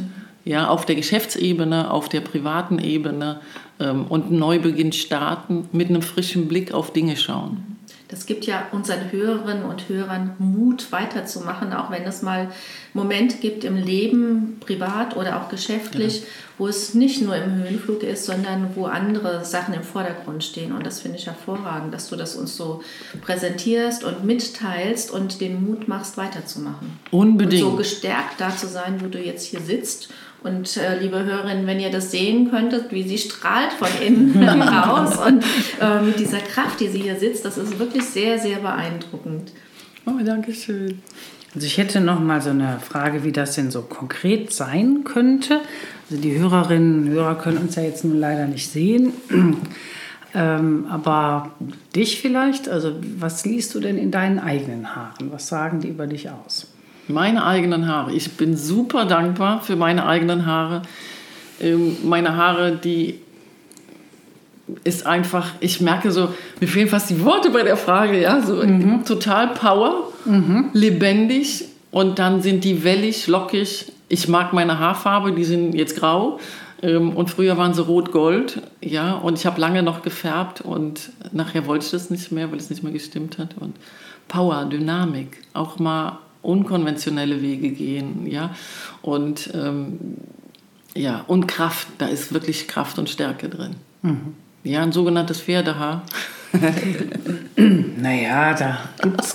Ja, 0.48 0.68
auf 0.68 0.86
der 0.86 0.94
Geschäftsebene, 0.94 1.90
auf 1.90 2.08
der 2.08 2.22
privaten 2.22 2.78
Ebene 2.78 3.40
ähm, 3.78 4.06
und 4.06 4.28
einen 4.28 4.38
Neubeginn 4.38 4.92
starten, 4.92 5.68
mit 5.72 5.90
einem 5.90 6.00
frischen 6.00 6.48
Blick 6.48 6.72
auf 6.72 6.90
Dinge 6.90 7.18
schauen. 7.18 7.76
Das 8.08 8.24
gibt 8.24 8.46
ja 8.46 8.66
unseren 8.72 9.12
Hörerinnen 9.12 9.64
und 9.64 9.90
Hörern 9.90 10.36
Mut, 10.38 10.90
weiterzumachen, 10.90 11.74
auch 11.74 11.90
wenn 11.90 12.04
es 12.04 12.22
mal 12.22 12.48
Momente 12.94 13.36
gibt 13.36 13.62
im 13.64 13.76
Leben, 13.76 14.56
privat 14.60 15.18
oder 15.18 15.38
auch 15.38 15.50
geschäftlich, 15.50 16.22
wo 16.58 16.66
es 16.66 16.94
nicht 16.94 17.22
nur 17.22 17.36
im 17.36 17.54
Höhenflug 17.54 18.02
ist, 18.02 18.24
sondern 18.24 18.70
wo 18.74 18.86
andere 18.86 19.44
Sachen 19.44 19.74
im 19.74 19.84
Vordergrund 19.84 20.42
stehen. 20.42 20.72
Und 20.72 20.84
das 20.84 21.00
finde 21.00 21.18
ich 21.18 21.26
hervorragend, 21.26 21.94
dass 21.94 22.08
du 22.08 22.16
das 22.16 22.34
uns 22.34 22.56
so 22.56 22.82
präsentierst 23.22 24.02
und 24.02 24.24
mitteilst 24.24 25.10
und 25.12 25.40
den 25.40 25.64
Mut 25.64 25.86
machst, 25.86 26.16
weiterzumachen. 26.16 26.98
Unbedingt. 27.12 27.62
Und 27.62 27.70
so 27.70 27.76
gestärkt 27.76 28.40
da 28.40 28.54
zu 28.54 28.66
sein, 28.66 29.00
wo 29.00 29.06
du 29.06 29.18
jetzt 29.18 29.46
hier 29.46 29.60
sitzt. 29.60 30.08
Und 30.42 30.76
äh, 30.76 31.00
liebe 31.00 31.24
Hörerinnen, 31.24 31.66
wenn 31.66 31.80
ihr 31.80 31.90
das 31.90 32.10
sehen 32.10 32.50
könntet, 32.50 32.92
wie 32.92 33.02
sie 33.02 33.18
strahlt 33.18 33.72
von 33.72 33.88
innen 34.04 34.48
raus 34.62 35.16
und 35.18 35.44
äh, 35.80 36.00
mit 36.00 36.18
dieser 36.18 36.38
Kraft, 36.38 36.80
die 36.80 36.88
sie 36.88 37.02
hier 37.02 37.18
sitzt, 37.18 37.44
das 37.44 37.58
ist 37.58 37.78
wirklich 37.78 38.04
sehr, 38.04 38.38
sehr 38.38 38.58
beeindruckend. 38.58 39.52
Oh, 40.06 40.24
danke 40.24 40.54
schön. 40.54 41.02
Also 41.54 41.66
ich 41.66 41.78
hätte 41.78 42.00
noch 42.00 42.20
mal 42.20 42.40
so 42.40 42.50
eine 42.50 42.78
Frage, 42.78 43.24
wie 43.24 43.32
das 43.32 43.54
denn 43.54 43.70
so 43.70 43.82
konkret 43.82 44.52
sein 44.52 45.02
könnte. 45.04 45.60
Also 46.10 46.22
die 46.22 46.38
Hörerinnen 46.38 47.04
und 47.04 47.08
Hörer 47.10 47.34
können 47.34 47.58
uns 47.58 47.74
ja 47.76 47.82
jetzt 47.82 48.04
nun 48.04 48.18
leider 48.18 48.46
nicht 48.46 48.70
sehen. 48.70 49.12
Ähm, 50.34 50.84
aber 50.90 51.52
dich 51.96 52.20
vielleicht, 52.20 52.68
also 52.68 52.96
was 53.18 53.46
liest 53.46 53.74
du 53.74 53.80
denn 53.80 53.96
in 53.96 54.10
deinen 54.10 54.38
eigenen 54.38 54.94
Haaren? 54.94 55.32
Was 55.32 55.48
sagen 55.48 55.80
die 55.80 55.88
über 55.88 56.06
dich 56.06 56.28
aus? 56.28 56.66
Meine 57.08 57.46
eigenen 57.46 57.88
Haare. 57.88 58.12
Ich 58.12 58.32
bin 58.32 58.54
super 58.54 59.06
dankbar 59.06 59.62
für 59.62 59.74
meine 59.74 60.04
eigenen 60.04 60.44
Haare. 60.44 60.82
Ähm, 61.62 61.96
meine 62.04 62.36
Haare, 62.36 62.76
die 62.76 63.20
ist 64.84 65.06
einfach, 65.06 65.52
ich 65.60 65.80
merke 65.80 66.10
so, 66.10 66.34
mir 66.60 66.68
fehlen 66.68 66.88
fast 66.88 67.08
die 67.08 67.24
Worte 67.24 67.48
bei 67.48 67.62
der 67.62 67.78
Frage, 67.78 68.20
ja, 68.20 68.42
so 68.42 68.62
total 69.06 69.54
Power, 69.54 70.12
lebendig 70.74 71.64
und 71.90 72.18
dann 72.18 72.42
sind 72.42 72.64
die 72.64 72.84
wellig, 72.84 73.26
lockig. 73.28 73.92
Ich 74.08 74.28
mag 74.28 74.52
meine 74.52 74.78
Haarfarbe, 74.78 75.32
die 75.32 75.44
sind 75.44 75.74
jetzt 75.74 75.96
grau. 75.96 76.38
Ähm, 76.82 77.16
und 77.16 77.30
früher 77.30 77.56
waren 77.56 77.74
sie 77.74 77.82
rot-gold, 77.82 78.62
ja, 78.80 79.14
und 79.14 79.38
ich 79.38 79.46
habe 79.46 79.60
lange 79.60 79.82
noch 79.82 80.02
gefärbt 80.02 80.60
und 80.60 81.10
nachher 81.32 81.66
wollte 81.66 81.84
ich 81.84 81.90
das 81.90 82.08
nicht 82.10 82.30
mehr, 82.30 82.50
weil 82.50 82.58
es 82.58 82.70
nicht 82.70 82.82
mehr 82.82 82.92
gestimmt 82.92 83.38
hat. 83.38 83.56
Und 83.58 83.76
Power, 84.28 84.64
Dynamik, 84.64 85.42
auch 85.54 85.78
mal 85.78 86.18
unkonventionelle 86.42 87.42
Wege 87.42 87.70
gehen, 87.70 88.26
ja, 88.26 88.54
und 89.02 89.50
ähm, 89.54 89.98
ja, 90.94 91.24
und 91.26 91.48
Kraft, 91.48 91.88
da 91.98 92.06
ist 92.06 92.32
wirklich 92.32 92.68
Kraft 92.68 92.98
und 92.98 93.10
Stärke 93.10 93.48
drin. 93.48 93.74
Ja, 94.64 94.82
ein 94.82 94.92
sogenanntes 94.92 95.40
Pferdehaar. 95.40 96.02
Naja, 98.00 98.54
da 98.54 98.78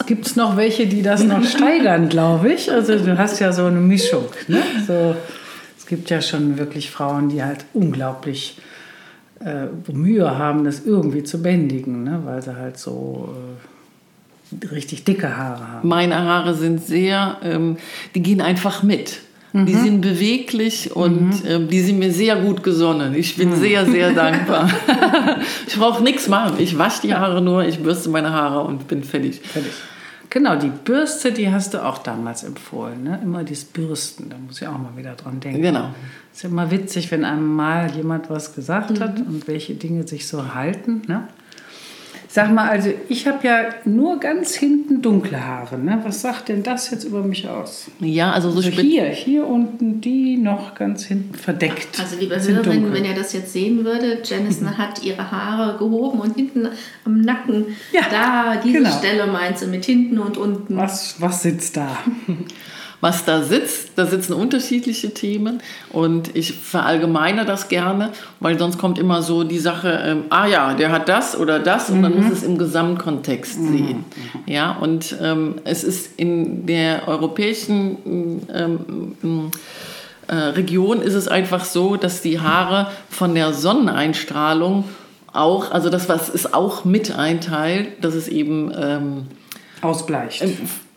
gibt 0.06 0.26
es 0.26 0.36
noch 0.36 0.56
welche, 0.56 0.88
die 0.88 1.02
das 1.02 1.24
noch 1.24 1.44
steigern, 1.44 2.10
glaube 2.10 2.54
ich. 2.54 2.72
Also 2.72 2.98
du 2.98 3.18
hast 3.18 3.40
ja 3.40 3.52
so 3.52 3.66
eine 3.66 3.80
Mischung. 3.80 4.26
Ne? 4.48 4.64
So, 4.88 5.16
es 5.78 5.86
gibt 5.86 6.10
ja 6.10 6.22
schon 6.22 6.58
wirklich 6.58 6.90
Frauen, 6.90 7.30
die 7.30 7.44
halt 7.44 7.66
unglaublich 7.74 8.58
äh, 9.44 9.66
Mühe 9.92 10.38
haben, 10.38 10.64
das 10.64 10.86
irgendwie 10.86 11.24
zu 11.24 11.42
bändigen, 11.42 12.04
ne? 12.04 12.22
weil 12.24 12.42
sie 12.42 12.56
halt 12.56 12.78
so 12.78 13.36
äh, 14.62 14.68
richtig 14.68 15.04
dicke 15.04 15.36
Haare 15.36 15.68
haben. 15.68 15.88
Meine 15.88 16.18
Haare 16.18 16.54
sind 16.54 16.86
sehr, 16.86 17.38
ähm, 17.44 17.78
die 18.16 18.22
gehen 18.22 18.40
einfach 18.40 18.84
mit. 18.84 19.20
Die 19.56 19.76
sind 19.76 20.02
beweglich 20.02 20.96
und 20.96 21.44
ähm, 21.48 21.68
die 21.68 21.82
sind 21.82 22.00
mir 22.00 22.12
sehr 22.12 22.38
gut 22.38 22.64
gesonnen. 22.64 23.14
Ich 23.14 23.38
bin 23.38 23.56
sehr, 23.56 23.86
sehr 23.86 24.12
dankbar. 24.14 24.68
ich 25.68 25.78
brauche 25.78 26.02
nichts 26.04 26.28
machen. 26.28 26.56
Ich 26.58 26.76
wasche 26.76 27.04
die 27.04 27.14
Haare 27.14 27.40
nur, 27.40 27.64
ich 27.64 27.80
bürste 27.80 28.10
meine 28.10 28.32
Haare 28.32 28.62
und 28.62 28.88
bin 28.88 29.04
fertig. 29.04 29.42
Fertig. 29.44 29.72
Genau, 30.32 30.56
die 30.56 30.72
Bürste, 30.84 31.32
die 31.32 31.52
hast 31.52 31.76
du 31.76 31.86
auch 31.86 32.00
damals 32.00 32.42
empfohlen. 32.44 33.04
Ne? 33.04 33.20
Immer 33.22 33.44
dieses 33.44 33.66
Bürsten, 33.66 34.32
da 34.32 34.38
muss 34.38 34.60
ich 34.60 34.68
auch 34.68 34.80
mal 34.80 34.98
wieder 34.98 35.14
dran 35.14 35.40
denken. 35.40 35.62
Genau. 35.62 35.94
Ist 36.34 36.42
ja 36.42 36.50
immer 36.50 36.72
witzig, 36.72 37.12
wenn 37.12 37.24
einem 37.24 37.56
mal 37.56 37.92
jemand 37.96 38.32
was 38.32 38.56
gesagt 38.56 39.00
hat 39.00 39.20
und 39.20 39.48
welche 39.48 39.76
Dinge 39.76 40.08
sich 40.08 40.28
so 40.28 40.56
halten. 40.56 41.04
Ne? 41.06 41.28
Sag 42.34 42.52
mal, 42.52 42.68
also 42.68 42.92
ich 43.10 43.28
habe 43.28 43.48
ja 43.48 43.66
nur 43.86 44.20
ganz 44.20 44.56
hinten 44.56 45.04
dunkle 45.04 45.46
Haare. 45.46 45.78
Ne? 45.78 46.00
Was 46.04 46.22
sagt 46.22 46.50
denn 46.50 46.64
das 46.64 46.90
jetzt 46.90 47.04
über 47.04 47.22
mich 47.22 47.48
aus? 47.48 47.92
Ja, 48.00 48.32
also 48.32 48.50
so 48.50 48.58
Also 48.58 48.70
hier, 48.72 49.04
hier 49.06 49.46
unten 49.46 50.02
die 50.02 50.38
noch 50.38 50.74
ganz 50.74 51.06
hinten 51.06 51.36
verdeckt. 51.36 52.00
Also 52.00 52.16
liebe 52.16 52.40
sind 52.40 52.56
Hörerinnen, 52.56 52.86
dunkel. 52.86 53.00
wenn 53.04 53.06
ihr 53.08 53.14
das 53.14 53.34
jetzt 53.34 53.54
sehen 53.54 53.86
würdet, 53.86 54.28
Janice 54.28 54.64
hat 54.80 55.04
ihre 55.04 55.30
Haare 55.32 55.78
gehoben 55.78 56.22
und 56.22 56.36
hinten 56.36 56.70
am 57.06 57.22
Nacken, 57.22 57.68
Ja, 57.92 58.02
da, 58.10 58.56
diese 58.56 58.80
genau. 58.80 58.90
Stelle 58.98 59.28
meint 59.28 59.60
sie 59.60 59.68
mit 59.68 59.86
hinten 59.86 60.18
und 60.18 60.36
unten. 60.36 60.76
Was, 60.76 61.22
was 61.22 61.44
sitzt 61.44 61.78
da? 61.78 62.00
was 63.04 63.26
da 63.26 63.44
sitzt. 63.44 63.92
Da 63.98 64.06
sitzen 64.06 64.32
unterschiedliche 64.34 65.14
Themen 65.14 65.62
und 65.92 66.36
ich 66.38 66.54
verallgemeine 66.54 67.46
das 67.46 67.68
gerne, 67.68 68.14
weil 68.40 68.58
sonst 68.58 68.78
kommt 68.78 68.98
immer 68.98 69.22
so 69.22 69.44
die 69.44 69.60
Sache, 69.60 70.02
ähm, 70.06 70.24
ah 70.30 70.48
ja, 70.48 70.74
der 70.74 70.92
hat 70.92 71.10
das 71.10 71.38
oder 71.38 71.60
das 71.60 71.90
und 71.90 72.00
man 72.00 72.16
muss 72.16 72.32
es 72.32 72.44
im 72.44 72.58
Gesamtkontext 72.58 73.56
sehen. 73.56 74.06
Ja, 74.46 74.72
und 74.72 75.18
ähm, 75.22 75.56
es 75.66 75.84
ist 75.84 76.18
in 76.18 76.66
der 76.66 77.08
europäischen 77.10 78.48
ähm, 78.54 79.16
ähm, 79.22 79.52
äh, 80.28 80.36
Region 80.36 81.02
ist 81.02 81.14
es 81.14 81.28
einfach 81.28 81.66
so, 81.66 81.98
dass 81.98 82.22
die 82.22 82.40
Haare 82.40 82.88
von 83.10 83.36
der 83.36 83.52
Sonneneinstrahlung 83.52 84.86
auch, 85.34 85.72
also 85.72 85.90
das, 85.90 86.08
was 86.08 86.34
es 86.34 86.54
auch 86.54 86.86
mit 86.86 87.14
einteilt, 87.18 88.02
dass 88.02 88.14
es 88.14 88.30
eben 88.30 88.72
ähm, 88.80 89.28
Ausbleicht. 89.82 90.46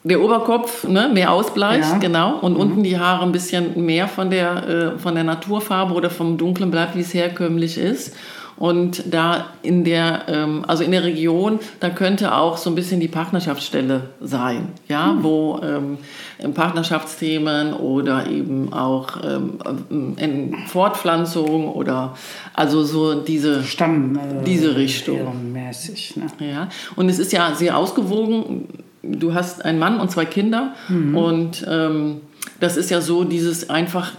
Der 0.09 0.21
Oberkopf 0.21 0.85
ne, 0.85 1.11
mehr 1.13 1.33
ausbleicht, 1.33 1.91
Ja. 1.93 1.99
genau, 1.99 2.39
und 2.39 2.57
unten 2.57 2.83
die 2.83 2.99
Haare 2.99 3.25
ein 3.25 3.33
bisschen 3.33 3.85
mehr 3.85 4.09
von 4.09 4.31
der, 4.31 4.69
äh, 4.97 4.99
von 4.99 5.15
der 5.15 5.25
Naturfarbe 5.25 5.95
oder 5.95 6.11
vom 6.11 6.39
Dunklen 6.39 6.71
bleibt, 6.71 6.95
wie 6.97 7.01
es 7.01 7.13
herkömmlich 7.15 7.77
ist. 7.79 8.15
Und 8.59 9.13
da 9.13 9.49
in 9.61 9.85
der, 9.85 10.23
ähm, 10.29 10.65
also 10.67 10.83
in 10.83 10.91
der 10.91 11.05
Region, 11.05 11.59
da 11.79 11.91
könnte 11.91 12.35
auch 12.35 12.57
so 12.57 12.71
ein 12.71 12.75
bisschen 12.75 13.01
die 13.01 13.09
Partnerschaftsstelle 13.09 14.09
sein, 14.23 14.69
ja, 14.89 15.15
wo 15.21 15.61
ähm, 15.63 15.99
Partnerschaftsthemen 16.55 17.75
oder 17.75 18.27
eben 18.27 18.73
auch 18.73 19.09
ähm, 19.23 19.59
in 20.17 20.55
Fortpflanzung 20.69 21.69
oder 21.69 22.17
also 22.55 22.83
so 22.83 23.15
diese 23.21 23.63
Stamm. 23.63 24.17
Äh, 24.17 24.45
Diese 24.45 24.75
Richtung. 24.77 25.53
Mäßig, 25.53 26.17
ne? 26.17 26.27
ja, 26.41 26.69
und 26.97 27.11
es 27.11 27.19
ist 27.19 27.33
ja 27.33 27.55
sehr 27.55 27.77
ausgewogen. 27.77 28.69
Du 29.13 29.35
hast 29.35 29.65
einen 29.65 29.79
Mann 29.79 30.01
und 30.01 30.11
zwei 30.11 30.25
Kinder 30.25 30.75
und 31.15 31.67
ähm, 31.69 32.21
das 32.61 32.77
ist 32.77 32.91
ja 32.91 33.01
so 33.01 33.25
dieses 33.25 33.71
einfach 33.71 34.13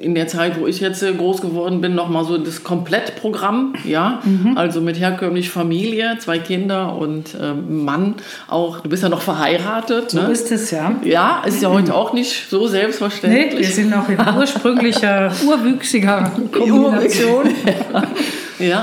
in 0.00 0.14
der 0.14 0.28
Zeit, 0.28 0.60
wo 0.60 0.66
ich 0.68 0.78
jetzt 0.80 1.04
groß 1.04 1.40
geworden 1.40 1.80
bin, 1.80 1.96
nochmal 1.96 2.24
so 2.24 2.38
das 2.38 2.62
Komplettprogramm, 2.62 3.74
ja, 3.84 4.22
also 4.54 4.80
mit 4.80 4.98
herkömmlich 5.00 5.50
Familie, 5.50 6.16
zwei 6.20 6.38
Kinder 6.38 6.94
und 6.96 7.36
ähm, 7.40 7.84
Mann 7.84 8.14
auch. 8.46 8.78
Du 8.80 8.88
bist 8.90 9.02
ja 9.02 9.08
noch 9.08 9.22
verheiratet, 9.22 10.12
So 10.12 10.20
ne? 10.22 10.30
ist 10.30 10.52
es 10.52 10.70
ja. 10.70 10.94
Ja, 11.04 11.42
ist 11.44 11.62
ja 11.62 11.70
heute 11.70 11.94
auch 11.94 12.12
nicht 12.12 12.48
so 12.48 12.62
Nee, 12.62 12.68
selbstverständlich. 12.68 13.58
wir 13.58 13.74
sind 13.74 13.90
noch 13.90 14.08
in 14.08 14.18
ursprünglicher, 14.38 15.32
urwüchsiger 15.44 16.30
Kombination. 16.52 17.46
Ja, 17.92 18.02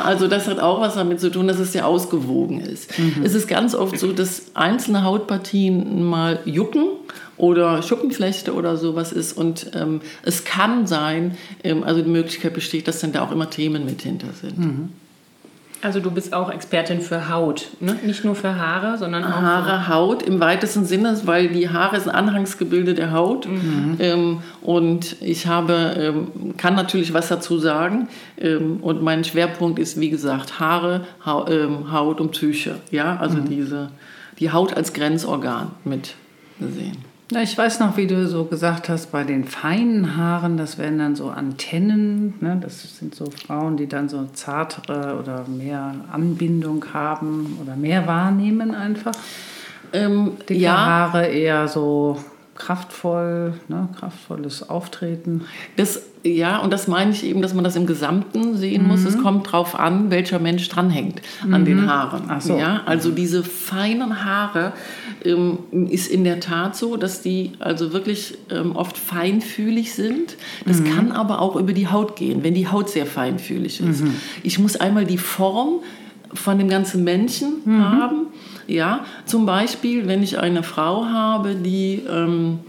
also 0.03 0.27
das 0.27 0.47
hat 0.47 0.59
auch 0.59 0.81
was 0.81 0.95
damit 0.95 1.19
zu 1.19 1.29
tun, 1.29 1.47
dass 1.47 1.59
es 1.59 1.73
sehr 1.73 1.87
ausgewogen 1.87 2.61
ist. 2.61 2.91
Es 3.23 3.33
ist 3.33 3.47
ganz 3.47 3.75
oft 3.75 3.99
so, 3.99 4.11
dass 4.13 4.51
einzelne 4.53 5.03
Hautpartien 5.03 6.03
mal 6.03 6.39
jucken 6.45 6.87
oder 7.37 7.81
Schuppenflechte 7.81 8.53
oder 8.53 8.77
sowas 8.77 9.11
ist 9.11 9.33
und 9.33 9.71
ähm, 9.75 10.01
es 10.23 10.45
kann 10.45 10.87
sein, 10.87 11.37
ähm, 11.63 11.83
also 11.83 12.01
die 12.01 12.09
Möglichkeit 12.09 12.53
besteht, 12.53 12.87
dass 12.87 12.99
dann 12.99 13.11
da 13.11 13.23
auch 13.23 13.31
immer 13.31 13.49
Themen 13.49 13.85
mit 13.85 14.01
hinter 14.01 14.29
sind. 14.39 14.57
Also 15.85 15.99
du 15.99 16.09
bist 16.09 16.33
auch 16.33 16.51
Expertin 16.51 16.99
für 16.99 17.29
Haut, 17.29 17.67
ne? 17.79 17.95
nicht 18.03 18.25
nur 18.25 18.33
für 18.33 18.55
Haare, 18.55 18.97
sondern 18.97 19.23
auch 19.23 19.39
Haare, 19.39 19.87
Haut 19.87 20.23
im 20.23 20.39
weitesten 20.39 20.83
Sinne, 20.83 21.15
weil 21.25 21.49
die 21.49 21.69
Haare 21.69 21.99
sind 21.99 22.09
Anhangsgebilde 22.09 22.95
der 22.95 23.11
Haut. 23.11 23.47
Ähm, 23.99 24.39
und 24.63 25.21
ich 25.21 25.45
habe, 25.45 25.95
ähm, 25.95 26.57
kann 26.57 26.73
natürlich 26.73 27.13
was 27.13 27.27
dazu 27.27 27.59
sagen. 27.59 28.07
Ähm, 28.39 28.79
und 28.81 29.03
mein 29.03 29.23
Schwerpunkt 29.23 29.77
ist, 29.77 29.99
wie 29.99 30.09
gesagt, 30.09 30.59
Haare, 30.59 31.01
Hau, 31.23 31.47
ähm, 31.47 31.91
Haut 31.91 32.19
und 32.19 32.31
Psyche. 32.31 32.77
Ja, 32.89 33.17
also 33.17 33.37
diese, 33.37 33.91
die 34.39 34.51
Haut 34.51 34.75
als 34.75 34.91
Grenzorgan 34.91 35.69
mit 35.83 36.15
gesehen. 36.59 36.97
Na, 37.31 37.41
ich 37.41 37.57
weiß 37.57 37.79
noch, 37.79 37.97
wie 37.97 38.05
du 38.05 38.27
so 38.27 38.45
gesagt 38.45 38.87
hast, 38.87 39.11
bei 39.11 39.23
den 39.23 39.45
feinen 39.45 40.15
Haaren, 40.15 40.57
das 40.57 40.77
wären 40.77 40.99
dann 40.99 41.15
so 41.15 41.29
Antennen. 41.29 42.35
Ne? 42.39 42.59
Das 42.61 42.99
sind 42.99 43.15
so 43.15 43.25
Frauen, 43.31 43.77
die 43.77 43.87
dann 43.87 44.09
so 44.09 44.25
zartere 44.33 45.17
oder 45.19 45.45
mehr 45.47 45.95
Anbindung 46.11 46.85
haben 46.93 47.57
oder 47.61 47.75
mehr 47.75 48.05
wahrnehmen 48.05 48.75
einfach. 48.75 49.13
Ähm, 49.91 50.33
Dicke 50.47 50.59
ja, 50.59 50.77
Haare 50.77 51.25
eher 51.25 51.67
so 51.67 52.23
kraftvoll, 52.53 53.55
ne? 53.69 53.89
kraftvolles 53.99 54.69
Auftreten. 54.69 55.45
Das, 55.77 56.03
ja, 56.25 56.57
und 56.59 56.73
das 56.73 56.87
meine 56.87 57.11
ich 57.11 57.23
eben, 57.23 57.41
dass 57.41 57.53
man 57.53 57.63
das 57.63 57.75
im 57.75 57.85
Gesamten 57.85 58.57
sehen 58.57 58.87
muss. 58.87 59.03
Es 59.05 59.17
kommt 59.21 59.51
drauf 59.51 59.77
an, 59.77 60.09
welcher 60.09 60.39
Mensch 60.39 60.67
dranhängt 60.69 61.21
an 61.51 61.65
den 61.65 61.89
Haaren. 61.89 62.23
Ach 62.27 62.41
so. 62.41 62.57
Ja, 62.57 62.81
also 62.85 63.11
diese 63.11 63.43
feinen 63.43 64.25
Haare 64.25 64.73
ähm, 65.23 65.59
ist 65.89 66.07
in 66.07 66.23
der 66.23 66.39
Tat 66.39 66.75
so, 66.75 66.97
dass 66.97 67.21
die 67.21 67.51
also 67.59 67.93
wirklich 67.93 68.37
ähm, 68.49 68.75
oft 68.75 68.97
feinfühlig 68.97 69.93
sind. 69.93 70.35
Das 70.65 70.83
kann 70.83 71.11
aber 71.11 71.41
auch 71.41 71.55
über 71.55 71.73
die 71.73 71.87
Haut 71.87 72.15
gehen, 72.15 72.43
wenn 72.43 72.53
die 72.53 72.67
Haut 72.67 72.89
sehr 72.89 73.05
feinfühlig 73.05 73.79
ist. 73.81 74.03
Ich 74.43 74.59
muss 74.59 74.75
einmal 74.75 75.05
die 75.05 75.17
Form 75.17 75.81
von 76.33 76.57
dem 76.57 76.67
ganzen 76.69 77.03
Menschen 77.03 77.61
haben. 77.67 78.27
Ja, 78.67 79.05
zum 79.25 79.45
Beispiel, 79.45 80.07
wenn 80.07 80.23
ich 80.23 80.39
eine 80.39 80.63
Frau 80.63 81.05
habe, 81.05 81.55
die 81.55 82.01
ähm, 82.09 82.59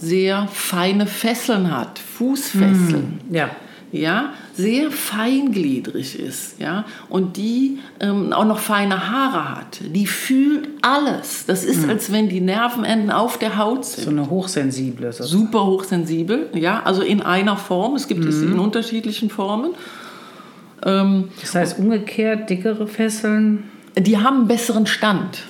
sehr 0.00 0.48
feine 0.50 1.06
Fesseln 1.06 1.70
hat, 1.76 1.98
Fußfesseln, 1.98 3.20
Ja. 3.30 3.50
ja, 3.92 4.32
sehr 4.54 4.90
feingliedrig 4.90 6.18
ist, 6.18 6.58
ja, 6.58 6.84
und 7.10 7.36
die 7.36 7.78
ähm, 8.00 8.32
auch 8.32 8.46
noch 8.46 8.58
feine 8.60 9.10
Haare 9.10 9.56
hat, 9.56 9.80
die 9.94 10.06
fühlt 10.06 10.68
alles. 10.80 11.44
Das 11.46 11.64
ist, 11.64 11.86
als 11.88 12.10
wenn 12.10 12.28
die 12.30 12.40
Nervenenden 12.40 13.10
auf 13.10 13.38
der 13.38 13.58
Haut 13.58 13.84
sind 13.84 14.04
So 14.04 14.10
eine 14.10 14.30
hochsensible. 14.30 15.12
So. 15.12 15.24
super 15.24 15.66
hochsensibel, 15.66 16.48
ja, 16.54 16.82
also 16.84 17.02
in 17.02 17.20
einer 17.20 17.56
Form. 17.58 17.94
Es 17.94 18.08
gibt 18.08 18.24
es 18.24 18.40
in 18.40 18.58
unterschiedlichen 18.58 19.28
Formen. 19.28 19.72
Ähm, 20.84 21.28
Das 21.42 21.54
heißt 21.54 21.78
umgekehrt, 21.78 22.48
dickere 22.48 22.86
Fesseln. 22.86 23.64
die 23.98 24.16
haben 24.18 24.38
einen 24.38 24.48
besseren 24.48 24.86
Stand. 24.86 25.42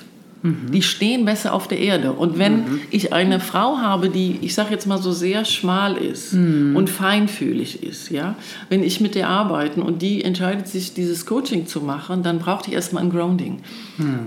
Die 0.43 0.81
stehen 0.81 1.23
besser 1.25 1.53
auf 1.53 1.67
der 1.67 1.79
Erde. 1.79 2.13
Und 2.13 2.39
wenn 2.39 2.79
ich 2.89 3.13
eine 3.13 3.39
Frau 3.39 3.77
habe, 3.77 4.09
die, 4.09 4.39
ich 4.41 4.55
sage 4.55 4.71
jetzt 4.71 4.87
mal 4.87 4.97
so 4.97 5.11
sehr 5.11 5.45
schmal 5.45 5.97
ist 5.97 6.33
und 6.33 6.89
feinfühlig 6.89 7.83
ist, 7.83 8.09
ja, 8.09 8.35
wenn 8.69 8.83
ich 8.83 9.01
mit 9.01 9.13
der 9.13 9.29
arbeiten 9.29 9.83
und 9.83 10.01
die 10.01 10.23
entscheidet 10.23 10.67
sich, 10.67 10.95
dieses 10.95 11.27
Coaching 11.27 11.67
zu 11.67 11.81
machen, 11.81 12.23
dann 12.23 12.39
braucht 12.39 12.65
die 12.65 12.73
erstmal 12.73 13.03
ein 13.03 13.11
Grounding. 13.11 13.59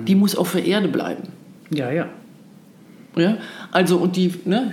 Die 0.06 0.14
muss 0.14 0.36
auf 0.36 0.52
der 0.52 0.64
Erde 0.64 0.86
bleiben. 0.88 1.24
Ja, 1.70 1.90
ja. 1.90 2.08
Ja? 3.16 3.38
Also, 3.72 3.96
und 3.98 4.16
die, 4.16 4.32
ne, 4.44 4.72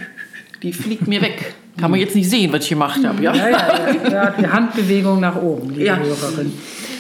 die 0.62 0.74
fliegt 0.74 1.08
mir 1.08 1.22
weg. 1.22 1.56
Kann 1.78 1.90
man 1.90 2.00
jetzt 2.00 2.16
nicht 2.16 2.30
sehen, 2.30 2.52
was 2.54 2.64
ich 2.64 2.70
gemacht 2.70 3.04
habe. 3.04 3.24
Ja? 3.24 3.34
Ja, 3.34 3.50
ja, 3.50 3.94
ja. 4.04 4.12
ja 4.12 4.32
die 4.32 4.48
Handbewegung 4.48 5.20
nach 5.20 5.42
oben, 5.42 5.70
liebe 5.70 5.86
Ja. 5.86 5.98
Hörerin. 5.98 6.52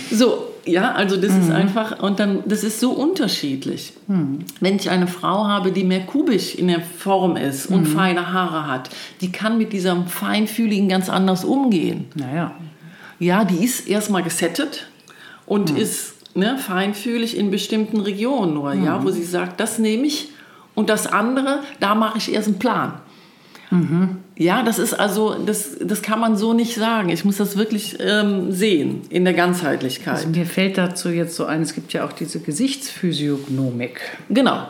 So, 0.10 0.51
ja, 0.66 0.92
also 0.92 1.18
das 1.18 1.36
ist 1.36 1.50
einfach, 1.50 2.00
und 2.00 2.20
dann, 2.20 2.44
das 2.46 2.64
ist 2.64 2.80
so 2.80 2.92
unterschiedlich. 2.92 3.94
Wenn 4.60 4.76
ich 4.76 4.90
eine 4.90 5.08
Frau 5.08 5.48
habe, 5.48 5.72
die 5.72 5.84
mehr 5.84 6.02
kubisch 6.02 6.56
in 6.56 6.68
der 6.68 6.82
Form 6.82 7.36
ist 7.36 7.68
und 7.68 7.86
feine 7.86 8.32
Haare 8.32 8.68
hat, 8.68 8.90
die 9.22 9.32
kann 9.32 9.58
mit 9.58 9.74
diesem 9.74 10.08
Feinfühligen 10.08 10.88
ganz 10.88 11.10
anders 11.10 11.44
umgehen. 11.44 12.06
Naja. 12.16 12.54
Ja, 13.20 13.44
die 13.44 13.64
ist 13.64 13.88
erstmal 13.88 14.24
gesettet 14.24 14.88
und 15.46 15.72
ist 15.78 16.36
ne, 16.36 16.58
feinfühlig 16.58 17.38
in 17.38 17.52
bestimmten 17.52 18.00
Regionen 18.00 18.54
nur, 18.54 18.74
ja, 18.74 19.04
wo 19.04 19.12
sie 19.12 19.24
sagt, 19.24 19.60
das 19.60 19.80
nehme 19.80 20.08
ich 20.08 20.30
und 20.76 20.90
das 20.90 21.08
andere, 21.08 21.60
da 21.80 21.96
mache 21.96 22.18
ich 22.18 22.34
erst 22.34 22.48
einen 22.48 22.60
Plan. 22.60 22.94
Ja, 24.42 24.64
das 24.64 24.80
ist 24.80 24.96
also, 24.96 25.36
das, 25.46 25.78
das 25.80 26.02
kann 26.02 26.20
man 26.20 26.36
so 26.36 26.54
nicht 26.54 26.74
sagen. 26.74 27.10
Ich 27.10 27.24
muss 27.24 27.38
das 27.38 27.58
wirklich 27.58 27.98
ähm, 28.00 28.52
sehen 28.52 29.02
in 29.10 29.24
der 29.24 29.36
Ganzheitlichkeit. 29.36 30.16
Also 30.16 30.30
mir 30.30 30.48
fällt 30.48 30.80
dazu 30.80 31.10
jetzt 31.10 31.36
so 31.36 31.46
ein, 31.46 31.62
es 31.62 31.76
gibt 31.76 31.94
ja 31.94 32.04
auch 32.06 32.12
diese 32.12 32.40
Gesichtsphysiognomik. 32.40 34.02
genau. 34.30 34.68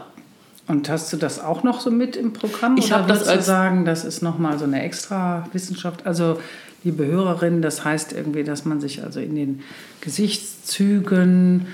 Und 0.67 0.89
hast 0.89 1.11
du 1.11 1.17
das 1.17 1.39
auch 1.43 1.63
noch 1.63 1.81
so 1.81 1.89
mit 1.91 2.15
im 2.15 2.33
Programm? 2.33 2.77
Ich 2.77 2.87
Oder 2.87 2.99
hab 2.99 3.07
das 3.07 3.27
als- 3.27 3.45
sagen, 3.45 3.83
das 3.85 4.05
ist 4.05 4.21
nochmal 4.21 4.57
so 4.59 4.65
eine 4.65 4.81
extra 4.83 5.47
Wissenschaft. 5.53 6.05
Also, 6.05 6.39
liebe 6.83 7.05
Hörerinnen, 7.05 7.61
das 7.61 7.83
heißt 7.83 8.13
irgendwie, 8.13 8.43
dass 8.43 8.63
man 8.65 8.79
sich 8.79 9.03
also 9.03 9.19
in 9.19 9.35
den 9.35 9.61
Gesichtszügen 10.01 11.67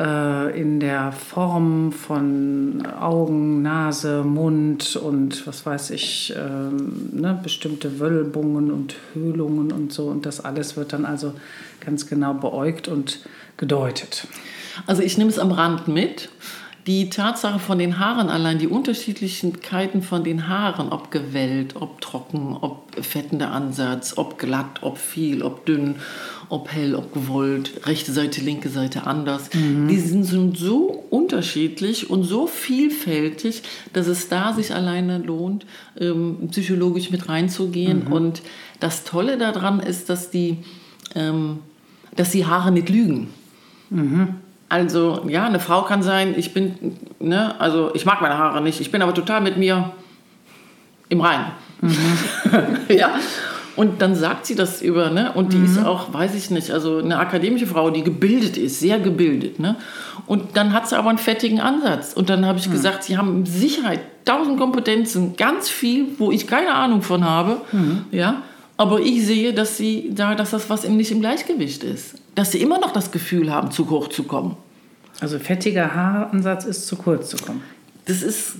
äh, 0.00 0.58
in 0.58 0.80
der 0.80 1.12
Form 1.12 1.92
von 1.92 2.86
Augen, 2.86 3.60
Nase, 3.60 4.24
Mund 4.24 4.96
und 4.96 5.46
was 5.46 5.66
weiß 5.66 5.90
ich, 5.90 6.34
ähm, 6.36 7.10
ne, 7.12 7.38
bestimmte 7.42 8.00
Wölbungen 8.00 8.70
und 8.70 8.94
Höhlungen 9.12 9.72
und 9.72 9.92
so. 9.92 10.06
Und 10.06 10.24
das 10.24 10.42
alles 10.42 10.76
wird 10.76 10.94
dann 10.94 11.04
also 11.04 11.34
ganz 11.80 12.06
genau 12.06 12.32
beäugt 12.34 12.88
und 12.88 13.20
gedeutet. 13.58 14.26
Also 14.86 15.02
ich 15.02 15.18
nehme 15.18 15.30
es 15.30 15.38
am 15.38 15.52
Rand 15.52 15.86
mit. 15.86 16.30
Die 16.86 17.10
Tatsache 17.10 17.58
von 17.58 17.78
den 17.78 17.98
Haaren 17.98 18.30
allein, 18.30 18.58
die 18.58 18.66
Unterschiedlichkeiten 18.66 20.02
von 20.02 20.24
den 20.24 20.48
Haaren, 20.48 20.88
ob 20.88 21.10
gewellt, 21.10 21.76
ob 21.76 22.00
trocken, 22.00 22.56
ob 22.58 22.86
fettender 23.04 23.52
Ansatz, 23.52 24.14
ob 24.16 24.38
glatt, 24.38 24.82
ob 24.82 24.96
viel, 24.96 25.42
ob 25.42 25.66
dünn, 25.66 25.96
ob 26.48 26.72
hell, 26.72 26.94
ob 26.94 27.12
gewollt, 27.12 27.86
rechte 27.86 28.12
Seite, 28.12 28.40
linke 28.40 28.70
Seite 28.70 29.06
anders, 29.06 29.50
die 29.88 29.98
sind 29.98 30.56
so 30.56 31.04
unterschiedlich 31.10 32.08
und 32.08 32.24
so 32.24 32.46
vielfältig, 32.46 33.62
dass 33.92 34.06
es 34.06 34.28
da 34.28 34.52
sich 34.54 34.74
alleine 34.74 35.18
lohnt, 35.18 35.66
ähm, 35.98 36.48
psychologisch 36.50 37.10
mit 37.10 37.28
reinzugehen. 37.28 38.06
Und 38.06 38.42
das 38.80 39.04
Tolle 39.04 39.38
daran 39.38 39.80
ist, 39.80 40.08
dass 40.08 40.30
die, 40.30 40.58
ähm, 41.14 41.58
dass 42.16 42.30
die 42.30 42.46
Haare 42.46 42.72
nicht 42.72 42.88
lügen. 42.88 43.28
Also, 44.70 45.26
ja, 45.28 45.44
eine 45.44 45.58
Frau 45.58 45.82
kann 45.82 46.02
sein, 46.02 46.34
ich 46.36 46.54
bin, 46.54 46.96
ne, 47.18 47.60
also 47.60 47.90
ich 47.92 48.06
mag 48.06 48.22
meine 48.22 48.38
Haare 48.38 48.62
nicht, 48.62 48.80
ich 48.80 48.92
bin 48.92 49.02
aber 49.02 49.12
total 49.12 49.40
mit 49.40 49.56
mir 49.56 49.92
im 51.08 51.20
Reinen. 51.20 51.46
ja. 52.88 53.10
Und 53.74 54.00
dann 54.00 54.14
sagt 54.14 54.46
sie 54.46 54.54
das 54.54 54.80
über, 54.82 55.10
ne? 55.10 55.32
Und 55.32 55.52
die 55.52 55.64
ist 55.64 55.84
auch, 55.84 56.12
weiß 56.12 56.34
ich 56.34 56.50
nicht, 56.50 56.70
also 56.70 56.98
eine 56.98 57.18
akademische 57.18 57.66
Frau, 57.66 57.90
die 57.90 58.02
gebildet 58.02 58.56
ist, 58.56 58.78
sehr 58.78 58.98
gebildet, 59.00 59.58
ne? 59.58 59.76
Und 60.26 60.56
dann 60.56 60.72
hat 60.72 60.88
sie 60.88 60.96
aber 60.96 61.08
einen 61.08 61.18
fettigen 61.18 61.60
Ansatz. 61.60 62.12
Und 62.12 62.30
dann 62.30 62.46
habe 62.46 62.58
ich 62.58 62.70
gesagt, 62.70 63.04
sie 63.04 63.16
haben 63.16 63.38
mit 63.38 63.48
Sicherheit 63.48 64.00
tausend 64.24 64.58
Kompetenzen, 64.58 65.34
ganz 65.36 65.68
viel, 65.68 66.06
wo 66.18 66.30
ich 66.30 66.46
keine 66.46 66.74
Ahnung 66.74 67.02
von 67.02 67.24
habe, 67.24 67.62
ja? 68.12 68.42
Aber 68.80 68.98
ich 69.00 69.26
sehe, 69.26 69.52
dass 69.52 69.76
sie 69.76 70.10
da, 70.10 70.34
dass 70.34 70.52
das 70.52 70.70
was 70.70 70.88
nicht 70.88 71.10
im 71.10 71.20
Gleichgewicht 71.20 71.84
ist. 71.84 72.14
Dass 72.34 72.52
sie 72.52 72.62
immer 72.62 72.80
noch 72.80 72.94
das 72.94 73.10
Gefühl 73.10 73.52
haben, 73.52 73.70
zu 73.70 73.90
hoch 73.90 74.08
zu 74.08 74.22
kommen. 74.22 74.56
Also 75.20 75.38
fettiger 75.38 75.94
Haaransatz 75.94 76.64
ist 76.64 76.86
zu 76.86 76.96
kurz 76.96 77.28
zu 77.28 77.36
kommen. 77.36 77.60
Das 78.06 78.22
ist, 78.22 78.52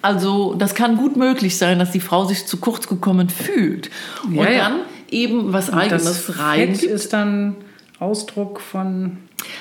also, 0.00 0.54
das 0.54 0.74
kann 0.74 0.96
gut 0.96 1.18
möglich 1.18 1.58
sein, 1.58 1.78
dass 1.78 1.90
die 1.90 2.00
Frau 2.00 2.24
sich 2.24 2.46
zu 2.46 2.56
kurz 2.56 2.88
gekommen 2.88 3.28
fühlt. 3.28 3.90
Und 4.24 4.36
Ja, 4.36 4.50
ja. 4.50 4.58
dann 4.70 4.80
eben 5.10 5.52
was 5.52 5.66
Das 5.66 5.74
Eigenes 5.74 6.38
rein. 6.38 6.74
Fett 6.74 6.90
ist 6.90 7.12
dann 7.12 7.56
Ausdruck 7.98 8.62
von 8.62 9.18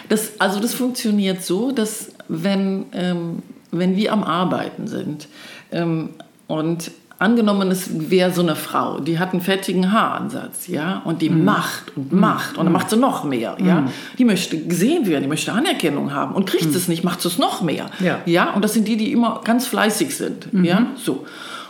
Das, 0.08 0.40
also 0.40 0.62
das 0.62 0.76
funktioniert 0.76 1.44
so, 1.44 1.74
dass 1.74 2.14
wenn, 2.30 2.86
ähm, 2.94 3.44
wenn 3.72 3.98
wir 3.98 4.14
am 4.14 4.24
Arbeiten 4.24 4.88
sind 4.88 5.28
ähm, 5.74 6.12
und 6.48 6.90
angenommen, 7.20 7.70
es 7.70 8.10
wäre 8.10 8.32
so 8.32 8.42
eine 8.42 8.56
Frau, 8.56 9.00
die 9.00 9.20
hat 9.20 9.34
einen 9.34 9.42
fettigen 9.42 9.92
Haaransatz, 9.92 10.68
ja, 10.68 11.02
und 11.06 11.22
die 11.22 11.30
macht 11.30 11.96
und 11.96 12.12
macht 12.14 12.58
und 12.58 12.66
dann 12.66 12.74
macht 12.74 12.90
sie 12.90 12.98
noch 12.98 13.24
mehr, 13.24 13.58
ja. 13.64 13.88
Die 14.18 14.26
möchte 14.26 14.58
gesehen 14.58 15.06
werden, 15.06 15.24
die 15.24 15.30
möchte 15.30 15.52
Anerkennung 15.52 16.14
haben 16.14 16.34
und 16.34 16.46
kriegt 16.46 16.74
es 16.74 16.88
nicht, 16.88 17.04
macht 17.04 17.24
es 17.26 17.38
noch 17.38 17.62
mehr, 17.62 17.88
Ja. 18.00 18.20
ja. 18.26 18.54
Und 18.54 18.64
das 18.64 18.74
sind 18.74 18.88
die, 18.88 18.98
die 18.98 19.12
immer 19.12 19.42
ganz 19.44 19.68
fleißig 19.68 20.16
sind, 20.16 20.48
ja, 20.64 20.88
so. 20.96 21.26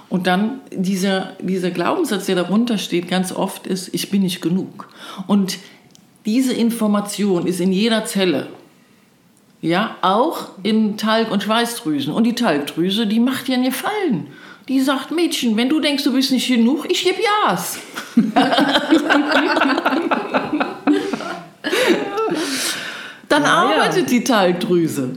Und 0.08 0.26
dann 0.26 0.62
dieser, 0.72 1.34
dieser 1.40 1.70
Glaubenssatz, 1.70 2.26
der 2.26 2.36
darunter 2.36 2.78
steht, 2.80 3.08
ganz 3.08 3.32
oft 3.32 3.68
ist, 3.68 3.94
ich 3.94 4.10
bin 4.10 4.24
nicht 4.24 4.42
genug. 4.42 4.88
Und 5.28 5.58
diese 6.26 6.54
Information 6.54 7.46
ist 7.46 7.60
in 7.60 7.72
jeder 7.72 8.06
Zelle. 8.06 8.48
Ja, 9.62 9.98
auch 10.02 10.50
in 10.64 10.98
Talg- 10.98 11.32
und 11.32 11.44
Schweißdrüsen. 11.44 12.14
Und 12.14 12.24
die 12.24 12.34
Talgdrüse, 12.34 13.06
die 13.06 13.20
macht 13.20 13.48
dir 13.48 13.56
einen 13.56 13.66
Gefallen. 13.66 14.28
Die 14.70 14.80
sagt, 14.80 15.12
Mädchen, 15.12 15.58
wenn 15.58 15.68
du 15.68 15.80
denkst, 15.80 16.04
du 16.04 16.14
bist 16.14 16.32
nicht 16.32 16.48
genug, 16.48 16.86
ich 16.90 17.04
gebe 17.04 17.18
Jas. 17.22 17.80
Dann 23.28 23.44
arbeitet 23.44 24.12
die 24.12 24.24
Talgdrüse. 24.24 25.10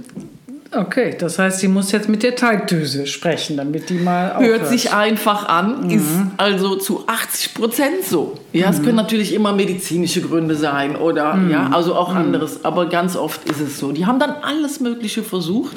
Okay, 0.74 1.14
das 1.18 1.38
heißt, 1.38 1.60
sie 1.60 1.68
muss 1.68 1.92
jetzt 1.92 2.08
mit 2.08 2.22
der 2.22 2.34
Talgdüse 2.34 3.06
sprechen, 3.06 3.58
damit 3.58 3.90
die 3.90 3.98
mal 3.98 4.32
aufhört. 4.32 4.60
Hört 4.60 4.68
sich 4.68 4.90
einfach 4.94 5.46
an, 5.46 5.90
ist 5.90 6.08
also 6.38 6.76
zu 6.76 7.06
80 7.06 7.52
Prozent 7.52 8.04
so. 8.08 8.38
Ja, 8.54 8.70
es 8.70 8.82
können 8.82 8.96
natürlich 8.96 9.34
immer 9.34 9.52
medizinische 9.52 10.22
Gründe 10.22 10.56
sein 10.56 10.96
oder 10.96 11.38
ja, 11.50 11.68
also 11.72 11.94
auch 11.94 12.14
anderes, 12.14 12.64
aber 12.64 12.88
ganz 12.88 13.16
oft 13.16 13.46
ist 13.50 13.60
es 13.60 13.78
so. 13.78 13.92
Die 13.92 14.06
haben 14.06 14.18
dann 14.18 14.30
alles 14.40 14.80
Mögliche 14.80 15.22
versucht, 15.22 15.76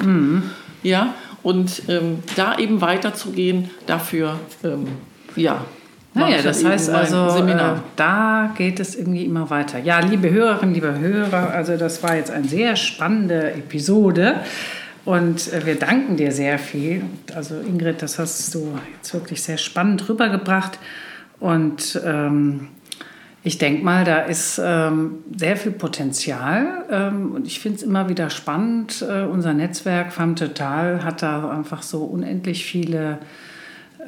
ja, 0.82 1.12
und 1.46 1.82
ähm, 1.88 2.24
da 2.34 2.58
eben 2.58 2.80
weiterzugehen, 2.80 3.70
dafür, 3.86 4.40
ähm, 4.64 4.88
ja. 5.36 5.64
Naja, 6.12 6.42
das 6.42 6.64
heißt 6.64 6.90
also, 6.90 7.46
äh, 7.46 7.74
da 7.94 8.52
geht 8.58 8.80
es 8.80 8.96
irgendwie 8.96 9.24
immer 9.24 9.48
weiter. 9.48 9.78
Ja, 9.78 10.00
liebe 10.00 10.28
Hörerinnen, 10.28 10.74
liebe 10.74 10.98
Hörer, 10.98 11.52
also 11.52 11.76
das 11.76 12.02
war 12.02 12.16
jetzt 12.16 12.32
eine 12.32 12.48
sehr 12.48 12.74
spannende 12.74 13.52
Episode 13.52 14.40
und 15.04 15.52
äh, 15.52 15.64
wir 15.64 15.76
danken 15.76 16.16
dir 16.16 16.32
sehr 16.32 16.58
viel. 16.58 17.04
Also 17.32 17.60
Ingrid, 17.60 18.02
das 18.02 18.18
hast 18.18 18.52
du 18.52 18.76
jetzt 18.96 19.14
wirklich 19.14 19.40
sehr 19.40 19.58
spannend 19.58 20.08
rübergebracht 20.08 20.80
und 21.38 22.00
ähm, 22.04 22.70
ich 23.46 23.58
denke 23.58 23.84
mal, 23.84 24.04
da 24.04 24.22
ist 24.22 24.60
ähm, 24.62 25.20
sehr 25.36 25.56
viel 25.56 25.70
Potenzial 25.70 26.84
ähm, 26.90 27.30
und 27.30 27.46
ich 27.46 27.60
finde 27.60 27.76
es 27.76 27.84
immer 27.84 28.08
wieder 28.08 28.28
spannend. 28.28 29.06
Äh, 29.08 29.22
unser 29.22 29.54
Netzwerk 29.54 30.12
FAM 30.12 30.34
Total 30.34 31.04
hat 31.04 31.22
da 31.22 31.48
einfach 31.48 31.82
so 31.82 32.02
unendlich 32.02 32.64
viele 32.64 33.18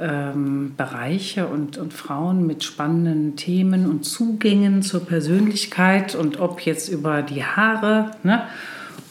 ähm, 0.01 0.75
Bereiche 0.77 1.47
und, 1.47 1.79
und 1.79 1.95
Frauen 1.95 2.49
mit 2.49 2.65
spannenden 2.65 3.37
Themen 3.37 3.89
und 3.89 4.05
Zugängen 4.05 4.83
zur 4.83 5.07
Persönlichkeit 5.07 6.17
und 6.17 6.41
ob 6.41 6.63
jetzt 6.63 6.89
über 6.89 7.23
die 7.23 7.45
Haare 7.45 8.11
ne, 8.25 8.43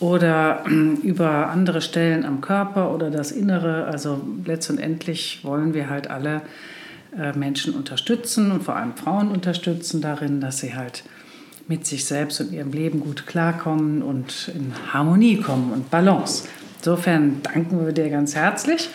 oder 0.01 0.65
über 1.03 1.47
andere 1.47 1.79
Stellen 1.79 2.25
am 2.25 2.41
Körper 2.41 2.93
oder 2.93 3.11
das 3.11 3.31
Innere. 3.31 3.85
Also 3.85 4.19
letztendlich 4.43 5.45
wollen 5.45 5.73
wir 5.73 5.89
halt 5.89 6.09
alle 6.09 6.35
äh, 6.35 6.76
Menschen 7.35 7.73
unterstützen 7.73 8.51
und 8.51 8.63
vor 8.63 8.75
allem 8.75 8.95
Frauen 8.95 9.29
unterstützen 9.29 10.01
darin, 10.01 10.41
dass 10.41 10.59
sie 10.59 10.75
halt 10.75 11.03
mit 11.67 11.85
sich 11.85 12.05
selbst 12.05 12.39
und 12.39 12.51
ihrem 12.51 12.71
Leben 12.71 12.99
gut 12.99 13.27
klarkommen 13.27 14.01
und 14.01 14.51
in 14.55 14.73
Harmonie 14.93 15.37
kommen 15.37 15.71
und 15.71 15.89
Balance. 15.89 16.45
Insofern 16.77 17.41
danken 17.43 17.85
wir 17.85 17.91
dir 17.91 18.09
ganz 18.09 18.35
herzlich. 18.35 18.89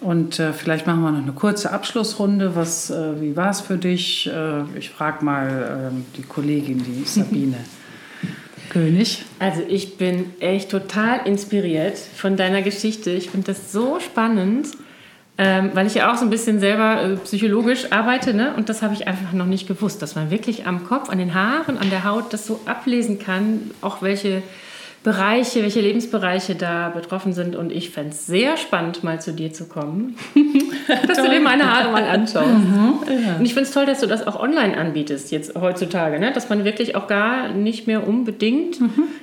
Und 0.00 0.38
äh, 0.38 0.52
vielleicht 0.52 0.86
machen 0.86 1.02
wir 1.02 1.10
noch 1.10 1.22
eine 1.22 1.32
kurze 1.32 1.72
Abschlussrunde. 1.72 2.54
Was, 2.54 2.90
äh, 2.90 3.20
wie 3.20 3.36
war 3.36 3.50
es 3.50 3.60
für 3.60 3.78
dich? 3.78 4.28
Äh, 4.28 4.62
ich 4.78 4.90
frage 4.90 5.24
mal 5.24 5.90
ähm, 5.92 6.04
die 6.16 6.22
Kollegin, 6.22 6.84
die 6.84 7.02
Sabine 7.06 7.56
König. 8.70 9.24
Also 9.38 9.62
ich 9.66 9.96
bin 9.96 10.26
echt 10.40 10.70
total 10.70 11.26
inspiriert 11.26 11.96
von 11.96 12.36
deiner 12.36 12.62
Geschichte. 12.62 13.10
Ich 13.10 13.30
finde 13.30 13.48
das 13.48 13.72
so 13.72 13.98
spannend, 13.98 14.68
ähm, 15.40 15.70
weil 15.74 15.86
ich 15.86 15.94
ja 15.94 16.12
auch 16.12 16.16
so 16.16 16.24
ein 16.24 16.30
bisschen 16.30 16.58
selber 16.58 17.00
äh, 17.00 17.16
psychologisch 17.18 17.92
arbeite. 17.92 18.34
Ne? 18.34 18.52
Und 18.56 18.68
das 18.68 18.82
habe 18.82 18.92
ich 18.94 19.06
einfach 19.06 19.32
noch 19.32 19.46
nicht 19.46 19.68
gewusst, 19.68 20.02
dass 20.02 20.16
man 20.16 20.32
wirklich 20.32 20.66
am 20.66 20.84
Kopf, 20.84 21.08
an 21.10 21.18
den 21.18 21.32
Haaren, 21.32 21.78
an 21.78 21.90
der 21.90 22.02
Haut 22.02 22.32
das 22.32 22.44
so 22.44 22.60
ablesen 22.66 23.20
kann, 23.20 23.70
auch 23.80 24.02
welche 24.02 24.42
Bereiche, 25.04 25.62
welche 25.62 25.80
Lebensbereiche 25.80 26.54
da 26.54 26.88
betroffen 26.88 27.32
sind. 27.32 27.54
Und 27.54 27.70
ich 27.70 27.90
fände 27.90 28.10
es 28.10 28.26
sehr 28.26 28.56
spannend, 28.56 29.04
mal 29.04 29.20
zu 29.20 29.32
dir 29.32 29.52
zu 29.52 29.66
kommen, 29.66 30.16
dass 31.06 31.18
du 31.18 31.28
dir 31.28 31.40
meine 31.40 31.72
Haare 31.72 31.92
mal 31.92 32.04
anschaust. 32.04 32.48
Und 33.38 33.44
ich 33.44 33.54
finde 33.54 33.68
es 33.68 33.70
toll, 33.72 33.86
dass 33.86 34.00
du 34.00 34.06
das 34.06 34.26
auch 34.26 34.38
online 34.40 34.76
anbietest, 34.76 35.30
jetzt 35.30 35.54
heutzutage, 35.54 36.18
ne? 36.18 36.32
dass 36.32 36.48
man 36.48 36.64
wirklich 36.64 36.96
auch 36.96 37.06
gar 37.06 37.48
nicht 37.48 37.86
mehr 37.86 38.06
unbedingt 38.06 38.78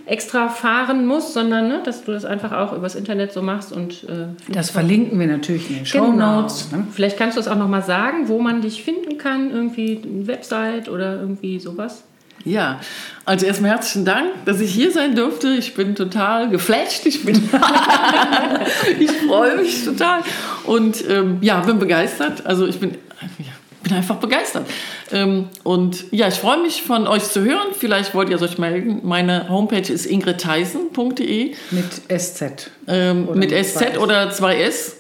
extra 0.06 0.48
fahren 0.48 1.06
muss, 1.06 1.34
sondern 1.34 1.68
ne? 1.68 1.82
dass 1.84 2.06
du 2.06 2.14
das 2.14 2.24
einfach 2.24 2.54
auch 2.54 2.74
übers 2.74 2.96
Internet 2.96 3.34
so 3.34 3.42
machst. 3.42 3.74
Und, 3.74 4.06
äh, 4.06 4.28
Das 4.52 4.70
verlinken 4.70 5.20
wir 5.20 5.28
natürlich 5.28 5.70
in 5.70 5.76
den 5.78 5.86
Show 5.86 6.12
Notes. 6.12 6.70
Genau. 6.72 6.84
Vielleicht 6.92 7.18
kannst 7.18 7.36
du 7.36 7.42
es 7.42 7.48
auch 7.48 7.58
noch 7.58 7.68
mal 7.68 7.84
sagen, 7.84 8.28
wo 8.30 8.40
man 8.40 8.62
dich 8.62 8.82
finden 8.84 9.18
kann, 9.18 9.52
irgendwie 9.52 10.02
eine 10.04 10.28
Website 10.28 10.90
oder 10.90 11.20
irgendwie 11.20 11.60
sowas. 11.60 12.04
Ja, 12.46 12.80
also 13.26 13.48
erstmal 13.48 13.72
herzlichen 13.72 14.06
Dank, 14.06 14.46
dass 14.46 14.62
ich 14.62 14.72
hier 14.72 14.92
sein 14.92 15.16
durfte. 15.16 15.50
Ich 15.50 15.74
bin 15.74 15.96
total 15.96 16.48
geflasht. 16.50 17.06
Ich 17.06 17.26
bin, 17.26 17.36
ich 19.00 19.12
freue 19.28 19.58
mich 19.58 19.84
total 19.84 20.22
und 20.66 21.04
ähm, 21.10 21.40
ja, 21.42 21.60
bin 21.62 21.80
begeistert. 21.80 22.46
Also 22.46 22.68
ich 22.68 22.80
bin, 22.80 22.92
ja, 23.40 23.52
bin 23.82 23.94
einfach 23.94 24.18
begeistert. 24.18 24.70
Ähm, 25.12 25.50
und 25.64 26.06
ja, 26.12 26.28
ich 26.28 26.36
freue 26.36 26.62
mich 26.62 26.84
von 26.84 27.08
euch 27.08 27.24
zu 27.24 27.44
hören. 27.44 27.70
Vielleicht 27.78 28.14
wollt 28.14 28.30
ihr 28.30 28.40
euch 28.40 28.60
melden. 28.60 29.02
Meine 29.04 29.50
Homepage 29.50 29.92
ist 29.92 30.06
ingridtheisen.de 30.06 31.56
Mit 31.72 32.22
SZ. 32.22 32.70
ähm, 32.88 33.26
mit 33.26 33.52
mit 33.52 33.66
SZ 33.66 33.82
2S. 33.82 33.98
oder 33.98 34.30
2S. 34.30 34.92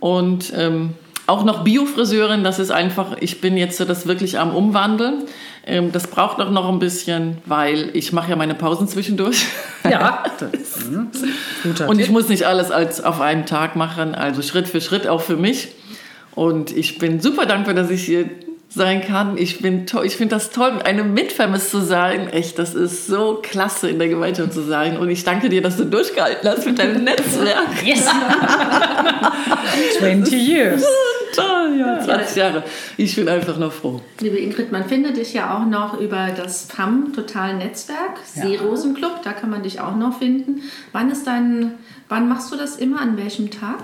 Und 0.00 0.52
ähm, 0.54 0.90
auch 1.26 1.44
noch 1.44 1.64
Biofriseurin, 1.64 2.44
das 2.44 2.58
ist 2.58 2.70
einfach, 2.70 3.16
ich 3.20 3.40
bin 3.40 3.56
jetzt 3.56 3.80
das 3.80 4.06
wirklich 4.06 4.38
am 4.38 4.54
Umwandeln. 4.54 5.22
Ähm, 5.64 5.92
das 5.92 6.08
braucht 6.08 6.40
auch 6.40 6.50
noch 6.50 6.68
ein 6.68 6.78
bisschen, 6.78 7.38
weil 7.46 7.90
ich 7.94 8.12
mache 8.12 8.30
ja 8.30 8.36
meine 8.36 8.54
Pausen 8.54 8.88
zwischendurch. 8.88 9.46
Ja, 9.84 10.24
guter 11.62 11.88
Und 11.88 12.00
ich 12.00 12.10
muss 12.10 12.28
nicht 12.28 12.44
alles 12.44 12.70
als 12.70 13.02
auf 13.02 13.20
einen 13.20 13.46
Tag 13.46 13.76
machen, 13.76 14.14
also 14.14 14.42
Schritt 14.42 14.68
für 14.68 14.80
Schritt 14.80 15.06
auch 15.06 15.20
für 15.20 15.36
mich. 15.36 15.68
Und 16.34 16.76
ich 16.76 16.98
bin 16.98 17.20
super 17.20 17.46
dankbar, 17.46 17.74
dass 17.74 17.90
ich 17.90 18.04
hier 18.04 18.28
sein 18.74 19.02
kann. 19.02 19.36
Ich 19.36 19.60
bin 19.60 19.84
ich 20.02 20.16
finde 20.16 20.34
das 20.34 20.50
toll, 20.50 20.72
mit 20.72 20.86
einem 20.86 21.12
Mitvermiss 21.14 21.70
zu 21.70 21.80
sein. 21.80 22.28
Echt, 22.28 22.58
das 22.58 22.74
ist 22.74 23.06
so 23.06 23.40
klasse, 23.42 23.90
in 23.90 23.98
der 23.98 24.08
Gemeinschaft 24.08 24.54
zu 24.54 24.62
sein. 24.62 24.96
Und 24.96 25.10
ich 25.10 25.24
danke 25.24 25.48
dir, 25.48 25.62
dass 25.62 25.76
du 25.76 25.84
durchgehalten 25.84 26.48
hast 26.48 26.66
mit 26.66 26.78
deinem 26.78 27.04
Netzwerk. 27.04 27.84
Yes! 27.84 28.08
20 29.98 30.32
years. 30.32 30.84
Toll, 31.34 31.76
ja, 31.78 32.00
20 32.00 32.36
Jahre. 32.36 32.62
Ich 32.96 33.16
bin 33.16 33.28
einfach 33.28 33.56
nur 33.58 33.70
froh. 33.70 34.00
Liebe 34.20 34.38
Ingrid, 34.38 34.70
man 34.72 34.86
findet 34.88 35.16
dich 35.16 35.32
ja 35.32 35.56
auch 35.56 35.66
noch 35.66 35.98
über 36.00 36.28
das 36.36 36.64
FAM 36.66 37.12
Total 37.14 37.56
Netzwerk, 37.56 38.18
Ja. 38.34 38.42
Seerosenclub, 38.42 39.22
da 39.22 39.32
kann 39.32 39.50
man 39.50 39.62
dich 39.62 39.80
auch 39.80 39.96
noch 39.96 40.18
finden. 40.18 40.62
Wann 40.92 41.10
ist 41.10 41.26
dein, 41.26 41.72
wann 42.08 42.28
machst 42.28 42.52
du 42.52 42.56
das 42.56 42.76
immer, 42.76 43.00
an 43.00 43.16
welchem 43.16 43.50
Tag? 43.50 43.78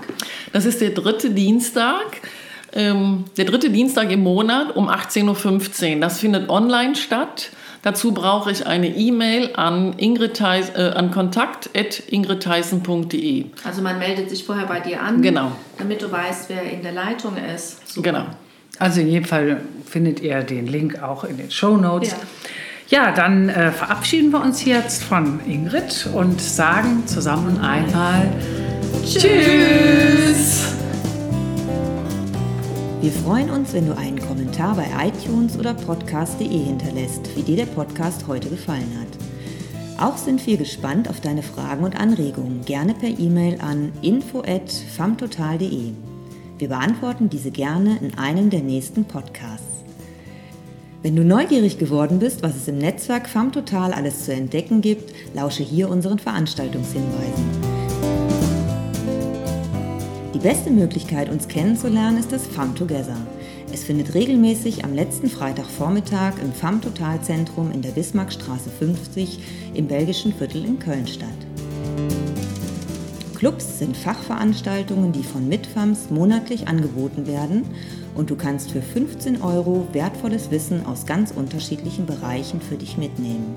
Das 0.53 0.65
ist 0.65 0.81
der 0.81 0.91
dritte 0.91 1.31
Dienstag. 1.31 2.21
Ähm, 2.71 3.25
der 3.35 3.45
dritte 3.45 3.71
Dienstag 3.71 4.11
im 4.11 4.21
Monat 4.21 4.75
um 4.75 4.87
18.15 4.89 5.95
Uhr. 5.95 6.01
Das 6.01 6.19
findet 6.19 6.49
online 6.49 6.95
statt. 6.95 7.49
Dazu 7.81 8.11
brauche 8.13 8.51
ich 8.51 8.67
eine 8.67 8.87
E-Mail 8.87 9.51
an, 9.55 9.93
Ingrid 9.97 10.35
Theis, 10.35 10.69
äh, 10.75 10.91
an 10.95 11.11
kontakt.ingridtheisen.de. 11.11 13.45
Also 13.63 13.81
man 13.81 13.99
meldet 13.99 14.29
sich 14.29 14.43
vorher 14.43 14.65
bei 14.65 14.81
dir 14.81 15.01
an, 15.01 15.21
Genau. 15.21 15.53
damit 15.77 16.01
du 16.01 16.11
weißt, 16.11 16.49
wer 16.49 16.63
in 16.63 16.81
der 16.83 16.91
Leitung 16.91 17.37
ist. 17.37 17.87
Super. 17.87 18.11
Genau. 18.11 18.25
Also 18.79 18.99
in 19.01 19.07
jedem 19.07 19.25
Fall 19.25 19.61
findet 19.85 20.19
ihr 20.21 20.41
den 20.43 20.67
Link 20.67 21.01
auch 21.01 21.23
in 21.23 21.37
den 21.37 21.51
Show 21.51 21.77
Notes. 21.77 22.15
Ja, 22.89 23.11
dann 23.11 23.47
äh, 23.49 23.71
verabschieden 23.71 24.31
wir 24.31 24.41
uns 24.41 24.65
jetzt 24.65 25.03
von 25.03 25.39
Ingrid 25.47 26.09
und 26.13 26.41
sagen 26.41 27.03
zusammen 27.05 27.59
einmal 27.61 28.27
Tschüss. 29.05 30.73
Wir 33.01 33.13
freuen 33.13 33.49
uns, 33.49 33.71
wenn 33.71 33.85
du 33.85 33.95
einen 33.95 34.19
Kommentar 34.19 34.75
bei 34.75 34.85
iTunes 35.07 35.57
oder 35.57 35.73
podcast.de 35.73 36.49
hinterlässt, 36.49 37.33
wie 37.37 37.43
dir 37.43 37.55
der 37.55 37.65
Podcast 37.65 38.27
heute 38.27 38.49
gefallen 38.49 38.91
hat. 38.99 39.07
Auch 40.05 40.17
sind 40.17 40.45
wir 40.45 40.57
gespannt 40.57 41.09
auf 41.09 41.21
deine 41.21 41.41
Fragen 41.41 41.85
und 41.85 41.97
Anregungen, 41.97 42.65
gerne 42.65 42.93
per 42.93 43.07
E-Mail 43.07 43.61
an 43.61 43.93
info@famtotal.de. 44.01 45.93
Wir 46.57 46.67
beantworten 46.67 47.29
diese 47.29 47.51
gerne 47.51 47.99
in 48.01 48.17
einem 48.17 48.49
der 48.49 48.63
nächsten 48.63 49.05
Podcasts. 49.05 49.85
Wenn 51.01 51.15
du 51.15 51.23
neugierig 51.23 51.77
geworden 51.77 52.19
bist, 52.19 52.43
was 52.43 52.57
es 52.57 52.67
im 52.67 52.79
Netzwerk 52.79 53.29
FAMTotal 53.29 53.93
alles 53.93 54.25
zu 54.25 54.33
entdecken 54.33 54.81
gibt, 54.81 55.13
lausche 55.33 55.63
hier 55.63 55.89
unseren 55.89 56.19
Veranstaltungshinweisen. 56.19 57.68
Die 60.39 60.47
beste 60.47 60.71
Möglichkeit, 60.71 61.27
uns 61.27 61.49
kennenzulernen, 61.49 62.17
ist 62.17 62.31
das 62.31 62.47
FAM 62.47 62.73
Together. 62.73 63.17
Es 63.73 63.83
findet 63.83 64.13
regelmäßig 64.13 64.85
am 64.85 64.93
letzten 64.93 65.29
Freitagvormittag 65.29 66.35
im 66.41 66.53
FAM 66.53 66.81
Total 66.81 67.21
Zentrum 67.21 67.73
in 67.73 67.81
der 67.81 67.89
Bismarckstraße 67.89 68.69
50 68.69 69.39
im 69.73 69.87
belgischen 69.89 70.33
Viertel 70.33 70.63
in 70.63 70.79
Köln 70.79 71.07
statt. 71.07 71.27
Clubs 73.35 73.79
sind 73.79 73.97
Fachveranstaltungen, 73.97 75.11
die 75.11 75.23
von 75.23 75.49
Mitfams 75.49 76.09
monatlich 76.09 76.69
angeboten 76.69 77.27
werden 77.27 77.65
und 78.15 78.29
du 78.29 78.37
kannst 78.37 78.71
für 78.71 78.81
15 78.81 79.41
Euro 79.41 79.87
wertvolles 79.91 80.51
Wissen 80.51 80.85
aus 80.85 81.05
ganz 81.05 81.31
unterschiedlichen 81.31 82.05
Bereichen 82.05 82.61
für 82.61 82.77
dich 82.77 82.97
mitnehmen. 82.97 83.55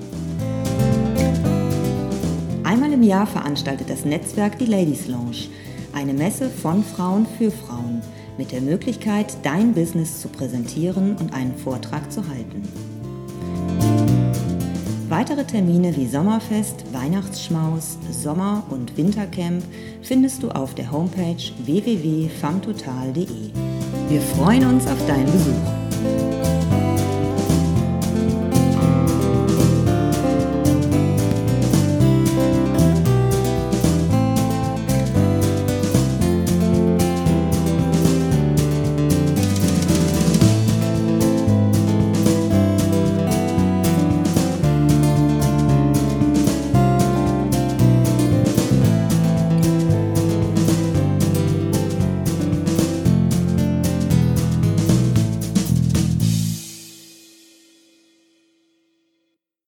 Einmal 2.65 2.91
im 2.91 3.03
Jahr 3.03 3.25
veranstaltet 3.25 3.89
das 3.89 4.03
Netzwerk 4.03 4.59
die 4.59 4.65
Ladies 4.65 5.07
Lounge, 5.07 5.47
eine 5.93 6.13
Messe 6.13 6.49
von 6.49 6.83
Frauen 6.83 7.25
für 7.37 7.51
Frauen, 7.51 8.01
mit 8.37 8.51
der 8.51 8.61
Möglichkeit, 8.61 9.37
dein 9.43 9.73
Business 9.73 10.21
zu 10.21 10.27
präsentieren 10.27 11.15
und 11.17 11.33
einen 11.33 11.55
Vortrag 11.55 12.11
zu 12.11 12.27
halten. 12.27 12.63
Weitere 15.09 15.45
Termine 15.45 15.95
wie 15.95 16.07
Sommerfest, 16.07 16.91
Weihnachtsschmaus, 16.91 17.99
Sommer- 18.11 18.63
und 18.71 18.97
Wintercamp 18.97 19.63
findest 20.01 20.41
du 20.41 20.49
auf 20.49 20.73
der 20.73 20.91
Homepage 20.91 21.37
www.famtotal.de. 21.65 23.51
Wir 24.09 24.21
freuen 24.21 24.65
uns 24.65 24.87
auf 24.87 25.05
deinen 25.05 25.31
Besuch. 25.31 25.82